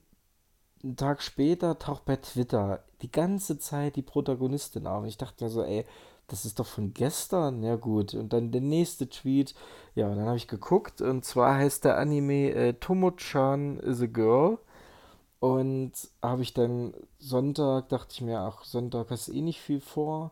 einen 0.83 0.95
Tag 0.95 1.21
später 1.21 1.77
taucht 1.79 2.05
bei 2.05 2.15
Twitter 2.15 2.83
die 3.01 3.11
ganze 3.11 3.57
Zeit 3.59 3.95
die 3.95 4.01
Protagonistin 4.01 4.87
auf. 4.87 5.03
Und 5.03 5.09
ich 5.09 5.17
dachte 5.17 5.43
mir 5.43 5.49
so, 5.49 5.63
ey, 5.63 5.85
das 6.27 6.45
ist 6.45 6.59
doch 6.59 6.65
von 6.65 6.93
gestern. 6.93 7.63
Ja, 7.63 7.75
gut. 7.75 8.13
Und 8.13 8.33
dann 8.33 8.51
der 8.51 8.61
nächste 8.61 9.09
Tweet. 9.09 9.55
Ja, 9.95 10.09
und 10.09 10.17
dann 10.17 10.25
habe 10.25 10.37
ich 10.37 10.47
geguckt. 10.47 11.01
Und 11.01 11.23
zwar 11.23 11.55
heißt 11.55 11.85
der 11.85 11.97
Anime 11.97 12.51
äh, 12.51 12.73
Tomo-chan 12.73 13.79
is 13.79 14.01
a 14.01 14.07
Girl. 14.07 14.57
Und 15.39 15.93
habe 16.21 16.41
ich 16.41 16.53
dann 16.53 16.93
Sonntag, 17.19 17.89
dachte 17.89 18.13
ich 18.13 18.21
mir, 18.21 18.39
ach, 18.39 18.63
Sonntag 18.63 19.09
hast 19.11 19.27
du 19.27 19.33
eh 19.33 19.41
nicht 19.41 19.61
viel 19.61 19.79
vor. 19.79 20.31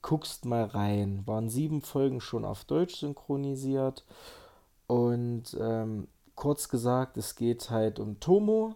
Guckst 0.00 0.44
mal 0.44 0.64
rein. 0.64 1.22
Waren 1.26 1.48
sieben 1.48 1.82
Folgen 1.82 2.20
schon 2.20 2.44
auf 2.44 2.64
Deutsch 2.64 2.96
synchronisiert. 2.96 4.04
Und 4.88 5.56
ähm, 5.60 6.08
kurz 6.34 6.68
gesagt, 6.68 7.16
es 7.16 7.36
geht 7.36 7.70
halt 7.70 8.00
um 8.00 8.18
Tomo 8.18 8.74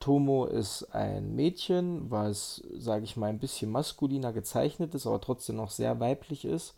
Tomo 0.00 0.46
ist 0.46 0.94
ein 0.94 1.34
Mädchen, 1.34 2.10
was, 2.10 2.62
sage 2.76 3.04
ich 3.04 3.16
mal, 3.16 3.28
ein 3.28 3.40
bisschen 3.40 3.70
maskuliner 3.70 4.32
gezeichnet 4.32 4.94
ist, 4.94 5.06
aber 5.06 5.20
trotzdem 5.20 5.56
noch 5.56 5.70
sehr 5.70 5.98
weiblich 6.00 6.44
ist. 6.44 6.74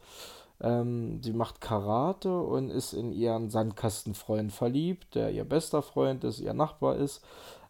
Ähm, 0.60 1.22
sie 1.22 1.32
macht 1.32 1.60
Karate 1.60 2.40
und 2.40 2.70
ist 2.70 2.92
in 2.92 3.12
ihren 3.12 3.50
Sandkastenfreund 3.50 4.52
verliebt, 4.52 5.14
der 5.14 5.30
ihr 5.32 5.44
bester 5.44 5.82
Freund 5.82 6.24
ist, 6.24 6.40
ihr 6.40 6.54
Nachbar 6.54 6.96
ist. 6.96 7.22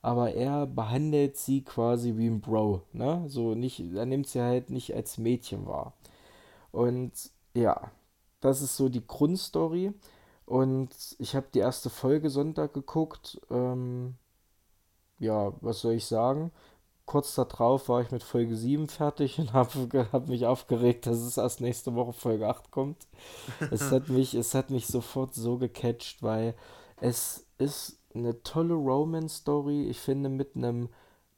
Aber 0.02 0.32
er 0.32 0.66
behandelt 0.66 1.36
sie 1.36 1.62
quasi 1.62 2.16
wie 2.16 2.28
ein 2.28 2.40
Bro, 2.40 2.82
ne? 2.92 3.24
So 3.28 3.54
nicht, 3.54 3.80
er 3.80 4.06
nimmt 4.06 4.26
sie 4.28 4.40
halt 4.40 4.70
nicht 4.70 4.94
als 4.94 5.18
Mädchen 5.18 5.66
wahr. 5.66 5.94
Und 6.72 7.12
ja, 7.54 7.90
das 8.40 8.62
ist 8.62 8.76
so 8.76 8.88
die 8.88 9.06
Grundstory. 9.06 9.92
Und 10.46 10.90
ich 11.18 11.36
habe 11.36 11.46
die 11.54 11.60
erste 11.60 11.90
Folge 11.90 12.30
Sonntag 12.30 12.72
geguckt. 12.74 13.40
Ähm, 13.50 14.16
ja, 15.20 15.52
was 15.60 15.80
soll 15.82 15.92
ich 15.92 16.06
sagen? 16.06 16.50
Kurz 17.06 17.34
darauf 17.34 17.88
war 17.88 18.02
ich 18.02 18.10
mit 18.10 18.22
Folge 18.22 18.56
7 18.56 18.88
fertig 18.88 19.38
und 19.38 19.52
habe 19.52 20.08
hab 20.12 20.28
mich 20.28 20.46
aufgeregt, 20.46 21.06
dass 21.06 21.18
es 21.18 21.36
erst 21.36 21.60
nächste 21.60 21.94
Woche 21.94 22.12
Folge 22.12 22.48
8 22.48 22.70
kommt. 22.70 23.06
es, 23.70 23.92
hat 23.92 24.08
mich, 24.08 24.34
es 24.34 24.54
hat 24.54 24.70
mich 24.70 24.86
sofort 24.86 25.34
so 25.34 25.58
gecatcht, 25.58 26.22
weil 26.22 26.54
es 27.00 27.46
ist 27.58 28.00
eine 28.14 28.42
tolle 28.42 28.74
Romance-Story. 28.74 29.88
Ich 29.88 30.00
finde 30.00 30.28
mit 30.28 30.56
einem 30.56 30.88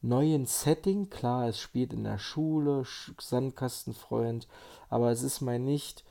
neuen 0.01 0.47
Setting. 0.47 1.11
Klar, 1.11 1.49
es 1.49 1.59
spielt 1.59 1.93
in 1.93 2.05
der 2.05 2.19
Schule, 2.19 2.85
Sandkastenfreund, 3.19 4.49
aber 4.89 5.11
es 5.11 5.23
ist 5.23 5.41
mal 5.41 5.59
nicht 5.59 6.05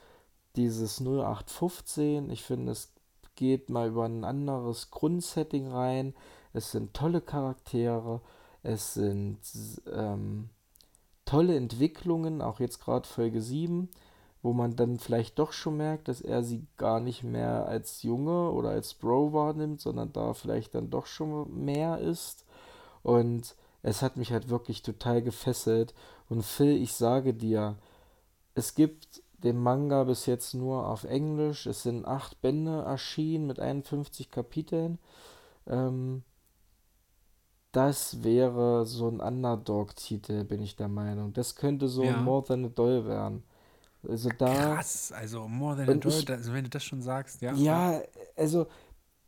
dieses 0.56 1.00
0815. 1.00 2.30
Ich 2.30 2.44
finde, 2.44 2.74
es 2.74 2.94
geht 3.36 3.70
mal 3.70 3.90
über 3.90 4.06
ein 4.06 4.24
anderes 4.24 4.92
Grundsetting 4.92 5.72
rein. 5.72 6.14
Es 6.54 6.72
sind 6.72 6.94
tolle 6.94 7.22
Charaktere, 7.22 8.22
es 8.64 8.94
sind 8.94 9.40
ähm, 9.92 10.50
tolle 11.26 11.56
Entwicklungen, 11.56 12.42
auch 12.42 12.60
jetzt 12.60 12.80
gerade 12.82 13.08
Folge 13.08 13.42
7, 13.42 13.90
wo 14.42 14.54
man 14.54 14.76
dann 14.76 15.00
vielleicht 15.00 15.40
doch 15.40 15.54
schon 15.54 15.78
merkt, 15.78 16.08
dass 16.08 16.22
er 16.22 16.44
sie 16.44 16.66
gar 16.78 17.00
nicht 17.00 17.24
mehr 17.24 17.68
als 17.68 18.04
Junge 18.04 18.52
oder 18.52 18.70
als 18.70 18.94
Bro 18.94 19.34
wahrnimmt, 19.34 19.82
sondern 19.82 20.12
da 20.14 20.34
vielleicht 20.34 20.76
dann 20.76 20.90
doch 20.90 21.06
schon 21.06 21.64
mehr 21.64 22.00
ist. 22.00 22.46
Und 23.04 23.56
es 23.84 24.02
hat 24.02 24.18
mich 24.18 24.32
halt 24.32 24.50
wirklich 24.50 24.82
total 24.82 25.22
gefesselt. 25.22 25.94
Und 26.30 26.44
Phil, 26.44 26.82
ich 26.82 26.94
sage 26.94 27.34
dir, 27.34 27.78
es 28.54 28.76
gibt 28.76 29.24
den 29.44 29.58
Manga 29.58 30.04
bis 30.04 30.26
jetzt 30.26 30.54
nur 30.54 30.88
auf 30.88 31.04
Englisch. 31.04 31.66
Es 31.66 31.84
sind 31.84 32.06
acht 32.06 32.42
Bände 32.42 32.82
erschienen 32.82 33.48
mit 33.48 33.60
51 33.60 34.30
Kapiteln. 34.30 35.00
Ähm, 35.68 36.24
das 37.72 38.24
wäre 38.24 38.86
so 38.86 39.08
ein 39.08 39.22
Underdog-Titel, 39.22 40.44
bin 40.44 40.62
ich 40.62 40.76
der 40.76 40.90
Meinung. 40.90 41.34
Das 41.34 41.56
könnte 41.56 41.88
so 41.88 42.04
ja. 42.04 42.18
More 42.18 42.44
Than 42.44 42.66
a 42.66 42.68
Doll 42.70 43.06
werden. 43.06 43.44
Also 44.08 44.30
da. 44.38 44.76
Krass, 44.76 45.12
also 45.12 45.48
More 45.48 45.78
Than 45.78 45.90
a 45.90 45.94
Doll, 45.94 46.12
ich, 46.12 46.30
also 46.30 46.54
wenn 46.54 46.66
du 46.66 46.70
das 46.70 46.84
schon 46.84 47.02
sagst, 47.02 47.42
ja. 47.42 47.54
Ja, 47.54 48.02
also 48.36 48.68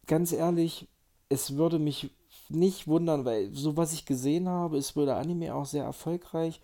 ganz 0.08 0.34
ehrlich, 0.34 0.90
es 1.30 1.56
würde 1.56 1.80
mich 1.80 2.12
nicht 2.50 2.88
wundern, 2.88 3.24
weil 3.24 3.54
so 3.54 3.78
was 3.78 3.94
ich 3.94 4.06
gesehen 4.06 4.50
habe, 4.50 4.78
ist 4.78 4.96
wohl 4.96 5.06
der 5.06 5.18
Anime 5.18 5.56
auch 5.56 5.66
sehr 5.66 5.86
erfolgreich. 5.86 6.60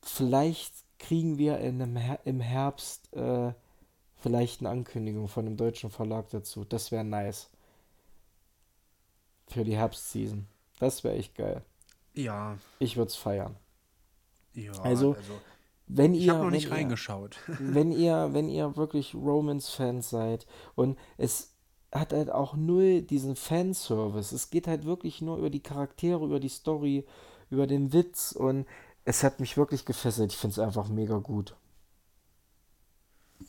Vielleicht 0.00 0.72
kriegen 0.98 1.38
wir 1.38 1.58
in 1.58 1.82
einem 1.82 1.96
Her 1.96 2.20
im 2.24 2.40
Herbst 2.40 3.12
äh, 3.14 3.52
vielleicht 4.16 4.60
eine 4.60 4.70
Ankündigung 4.70 5.28
von 5.28 5.46
einem 5.46 5.56
deutschen 5.56 5.90
Verlag 5.90 6.30
dazu. 6.30 6.64
Das 6.64 6.92
wäre 6.92 7.04
nice. 7.04 7.50
Für 9.48 9.64
die 9.64 9.76
Herbstseason. 9.76 10.46
Das 10.78 11.04
wäre 11.04 11.14
echt 11.14 11.34
geil. 11.34 11.62
Ja. 12.14 12.58
Ich 12.78 12.96
würde 12.96 13.08
es 13.08 13.16
feiern. 13.16 13.56
Ja, 14.54 14.72
also, 14.82 15.14
also 15.14 15.40
wenn 15.86 16.14
ihr. 16.14 16.20
Ich 16.20 16.30
habe 16.30 16.44
noch 16.44 16.50
nicht 16.50 16.70
reingeschaut. 16.70 17.38
wenn 17.46 17.92
ihr, 17.92 18.28
wenn 18.32 18.48
ihr 18.48 18.76
wirklich 18.76 19.14
Romance-Fans 19.14 20.10
seid 20.10 20.46
und 20.74 20.98
es 21.16 21.54
hat 21.92 22.12
halt 22.12 22.30
auch 22.30 22.56
null 22.56 23.02
diesen 23.02 23.36
Fanservice. 23.36 24.32
Es 24.32 24.50
geht 24.50 24.66
halt 24.66 24.84
wirklich 24.84 25.22
nur 25.22 25.38
über 25.38 25.50
die 25.50 25.62
Charaktere, 25.62 26.24
über 26.24 26.40
die 26.40 26.48
Story, 26.48 27.06
über 27.50 27.68
den 27.68 27.92
Witz 27.92 28.32
und 28.32 28.66
es 29.04 29.22
hat 29.22 29.38
mich 29.38 29.56
wirklich 29.56 29.84
gefesselt. 29.84 30.32
Ich 30.32 30.38
finde 30.38 30.54
es 30.54 30.58
einfach 30.58 30.88
mega 30.88 31.18
gut. 31.18 31.54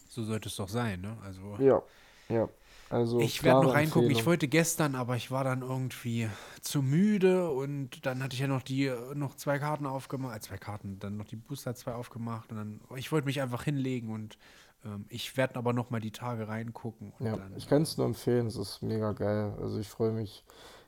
So 0.09 0.23
sollte 0.23 0.49
es 0.49 0.55
doch 0.57 0.69
sein, 0.69 1.01
ne? 1.01 1.17
Also. 1.23 1.55
Ja, 1.59 1.81
ja. 2.29 2.49
Also 2.89 3.19
ich 3.19 3.43
werde 3.43 3.65
noch 3.65 3.73
reingucken. 3.73 4.03
Empfehlung. 4.03 4.19
Ich 4.19 4.25
wollte 4.25 4.47
gestern, 4.47 4.95
aber 4.95 5.15
ich 5.15 5.31
war 5.31 5.43
dann 5.43 5.61
irgendwie 5.61 6.29
zu 6.61 6.81
müde 6.81 7.49
und 7.49 8.05
dann 8.05 8.21
hatte 8.21 8.35
ich 8.35 8.39
ja 8.39 8.47
noch 8.47 8.61
die 8.61 8.91
noch 9.15 9.35
zwei 9.35 9.59
Karten 9.59 9.85
aufgemacht, 9.85 10.37
äh, 10.37 10.39
zwei 10.39 10.57
Karten, 10.57 10.99
dann 10.99 11.17
noch 11.17 11.25
die 11.25 11.35
Booster 11.35 11.75
zwei 11.75 11.93
aufgemacht 11.93 12.51
und 12.51 12.57
dann 12.57 12.81
ich 12.95 13.11
wollte 13.11 13.25
mich 13.25 13.41
einfach 13.41 13.63
hinlegen 13.63 14.09
und 14.09 14.37
ähm, 14.85 15.05
ich 15.09 15.35
werde 15.35 15.55
aber 15.55 15.73
noch 15.73 15.89
mal 15.89 15.99
die 15.99 16.11
Tage 16.11 16.47
reingucken. 16.47 17.13
ja, 17.19 17.35
dann, 17.35 17.55
ich 17.57 17.67
kann 17.67 17.81
es 17.81 17.97
nur 17.97 18.05
empfehlen. 18.05 18.47
Es 18.47 18.55
ist 18.55 18.81
mega 18.81 19.11
geil. 19.13 19.53
Also 19.59 19.79
ich 19.79 19.89
freue 19.89 20.11
mich. 20.11 20.43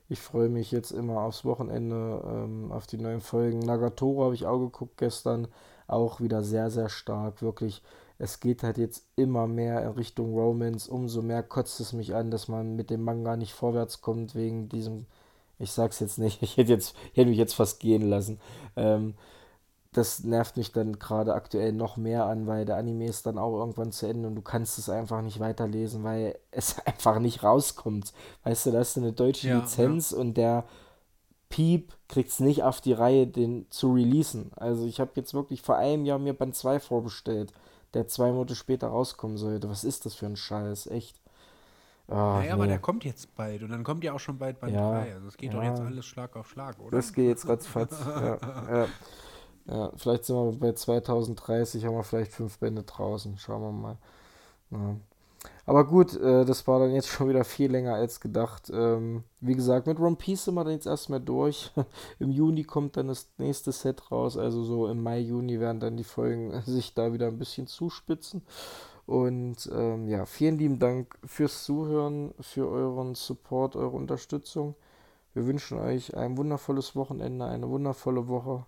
Ich 0.10 0.22
freue 0.22 0.48
mich 0.48 0.72
jetzt 0.72 0.91
immer 0.91 1.20
aufs 1.20 1.43
Wochenende 1.43 2.24
ähm, 2.26 2.72
auf 2.72 2.88
die 2.88 2.98
neuen 2.98 3.20
Folgen. 3.20 3.60
Nagatoro 3.60 4.24
habe 4.24 4.36
ich 4.36 4.45
auch 4.45 4.60
geguckt 4.60 4.98
gestern. 4.98 5.50
Auch 5.86 6.22
wieder 6.22 6.43
sehr, 6.43 6.70
sehr 6.70 6.88
stark. 6.88 7.41
Wirklich 7.41 7.82
es 8.20 8.39
geht 8.39 8.63
halt 8.63 8.78
jetzt 8.78 9.05
immer 9.15 9.47
mehr 9.47 9.84
in 9.84 9.91
Richtung 9.91 10.34
Romance. 10.34 10.89
Umso 10.89 11.22
mehr 11.22 11.43
kotzt 11.43 11.80
es 11.80 11.93
mich 11.93 12.15
an, 12.15 12.32
dass 12.32 12.47
man 12.47 12.76
mit 12.76 12.89
dem 12.89 13.03
Manga 13.03 13.38
nicht 13.38 13.53
vorwärts 13.53 14.01
kommt 14.01 14.34
wegen 14.36 14.70
diesem. 14.70 15.05
Ich 15.59 15.72
sag's 15.72 15.99
jetzt 15.99 16.18
nicht, 16.18 16.41
ich 16.41 16.57
hätte, 16.57 16.72
jetzt, 16.72 16.95
ich 17.11 17.18
hätte 17.18 17.30
mich 17.30 17.38
jetzt 17.38 17.55
fast 17.55 17.80
gehen 17.80 18.09
lassen. 18.09 18.39
Ähm, 18.76 19.15
das 19.93 20.24
nervt 20.24 20.57
mich 20.57 20.72
dann 20.74 20.99
gerade 20.99 21.34
aktuell 21.34 21.74
noch 21.74 21.97
mehr 21.97 22.26
an, 22.26 22.45
weil 22.45 22.65
der 22.65 22.78
Anime 22.78 23.07
ist 23.07 23.26
dann 23.26 23.38
auch 23.38 23.57
irgendwann 23.57 23.91
zu 23.91 24.05
Ende 24.05 24.28
und 24.28 24.36
du 24.36 24.41
kannst 24.41 24.78
es 24.78 24.89
einfach 24.89 25.22
nicht 25.22 25.39
weiterlesen, 25.39 26.03
weil 26.03 26.38
es 26.51 26.80
einfach 26.86 27.20
nicht 27.20 27.43
rauskommt. 27.43 28.13
Weißt 28.43 28.65
du, 28.65 28.72
da 28.72 28.82
ist 28.82 28.97
eine 28.97 29.13
deutsche 29.13 29.49
ja, 29.49 29.59
Lizenz 29.59 30.11
ja. 30.11 30.18
und 30.18 30.36
der 30.36 30.65
Piep 31.49 31.93
kriegt 32.09 32.30
es 32.30 32.39
nicht 32.39 32.63
auf 32.63 32.82
die 32.82 32.93
Reihe, 32.93 33.28
den 33.28 33.68
zu 33.70 33.93
releasen. 33.93 34.51
Also 34.55 34.86
ich 34.86 34.99
habe 34.99 35.11
jetzt 35.15 35.34
wirklich 35.34 35.61
vor 35.61 35.78
einem 35.78 36.05
Jahr 36.05 36.20
mir 36.20 36.34
Band 36.34 36.55
2 36.55 36.80
vorbestellt 36.80 37.53
der 37.98 38.08
zwei 38.08 38.32
Monate 38.32 38.56
später 38.56 38.88
rauskommen 38.88 39.38
sollte. 39.38 39.70
Was 39.70 39.84
ist 39.84 40.06
das 40.06 40.16
für 40.16 40.28
ein 40.28 40.36
Scheiß? 40.36 40.88
Echt. 40.88 41.20
Oh, 42.08 42.14
naja, 42.14 42.41
nee. 42.41 42.52
aber 42.52 42.68
der 42.68 42.80
kommt 42.80 43.04
jetzt 43.04 43.36
bald 43.36 43.64
und 43.64 43.70
dann 43.70 43.84
kommt 43.84 44.04
ja 44.04 44.14
auch 44.14 44.20
schon 44.20 44.38
bald 44.38 44.60
Band 44.62 44.74
ja, 44.74 44.91
3. 45.04 45.14
Also 45.16 45.28
es 45.28 45.36
geht 45.36 45.52
ja. 45.54 45.60
doch 45.60 45.64
jetzt 45.64 45.82
alles 45.82 46.06
Schlag 46.06 46.36
auf 46.38 46.48
Schlag, 46.50 46.80
oder? 46.80 46.95
Das 46.95 47.12
geht 47.12 47.28
jetzt 47.28 47.50
ratzfatz. 47.50 47.98
ja, 48.06 48.38
ja. 48.70 48.88
ja, 49.66 49.91
vielleicht 49.98 50.24
sind 50.26 50.36
wir 50.38 50.58
bei 50.58 50.72
2030, 50.72 51.84
haben 51.84 51.95
wir 51.95 52.04
vielleicht 52.04 52.32
fünf 52.32 52.60
Bände 52.60 52.84
draußen. 52.84 53.38
Schauen 53.38 53.62
wir 53.62 53.72
mal. 53.72 53.98
Aber 55.66 55.86
gut, 55.86 56.16
äh, 56.16 56.45
das 56.45 56.66
war 56.68 56.80
dann 56.80 56.93
jetzt 56.93 57.08
schon 57.10 57.30
wieder 57.30 57.43
viel 57.43 57.72
länger 57.72 57.95
als 57.95 58.20
gedacht. 58.20 58.72
Ähm, 58.74 59.24
wie 59.41 59.56
gesagt, 59.56 59.86
mit 59.88 60.00
One 60.00 60.16
Piece 60.16 60.45
sind 60.45 60.56
wir 60.56 60.64
dann 60.64 60.74
jetzt 60.74 60.88
erstmal 60.88 61.20
durch. 61.20 61.72
Im 62.20 62.32
Juni 62.32 62.64
kommt 62.64 62.98
dann 62.98 63.10
das 63.10 63.30
nächste 63.38 63.72
Set 63.72 64.12
raus. 64.12 64.38
Also 64.38 64.64
so 64.64 64.88
im 64.88 65.04
Mai, 65.04 65.20
Juni 65.20 65.60
werden 65.60 65.80
dann 65.80 65.98
die 65.98 66.04
Folgen 66.04 66.62
sich 66.66 66.93
da 66.93 67.14
wieder 67.14 67.28
ein 67.28 67.38
bisschen 67.38 67.68
zuspitzen. 67.68 68.41
Und 69.06 69.70
ähm, 69.74 70.08
ja, 70.08 70.26
vielen 70.26 70.58
lieben 70.58 70.80
Dank 70.80 71.18
fürs 71.26 71.64
Zuhören, 71.64 72.34
für 72.41 72.68
euren 72.70 73.16
Support, 73.16 73.76
eure 73.76 73.95
Unterstützung. 73.95 74.76
Wir 75.34 75.45
wünschen 75.45 75.80
euch 75.80 76.16
ein 76.18 76.38
wundervolles 76.38 76.95
Wochenende, 76.95 77.45
eine 77.45 77.70
wundervolle 77.70 78.28
Woche. 78.28 78.66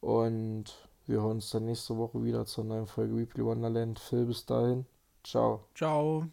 Und 0.00 0.64
wir 1.06 1.22
hören 1.22 1.32
uns 1.36 1.50
dann 1.50 1.66
nächste 1.66 1.96
Woche 1.96 2.22
wieder 2.24 2.44
zur 2.46 2.64
neuen 2.64 2.86
Folge 2.86 3.16
Weekly 3.16 3.44
Wonderland. 3.44 3.98
Phil, 3.98 4.26
bis 4.26 4.46
dahin. 4.46 4.86
Ciao. 5.24 5.68
Ciao. 5.74 6.30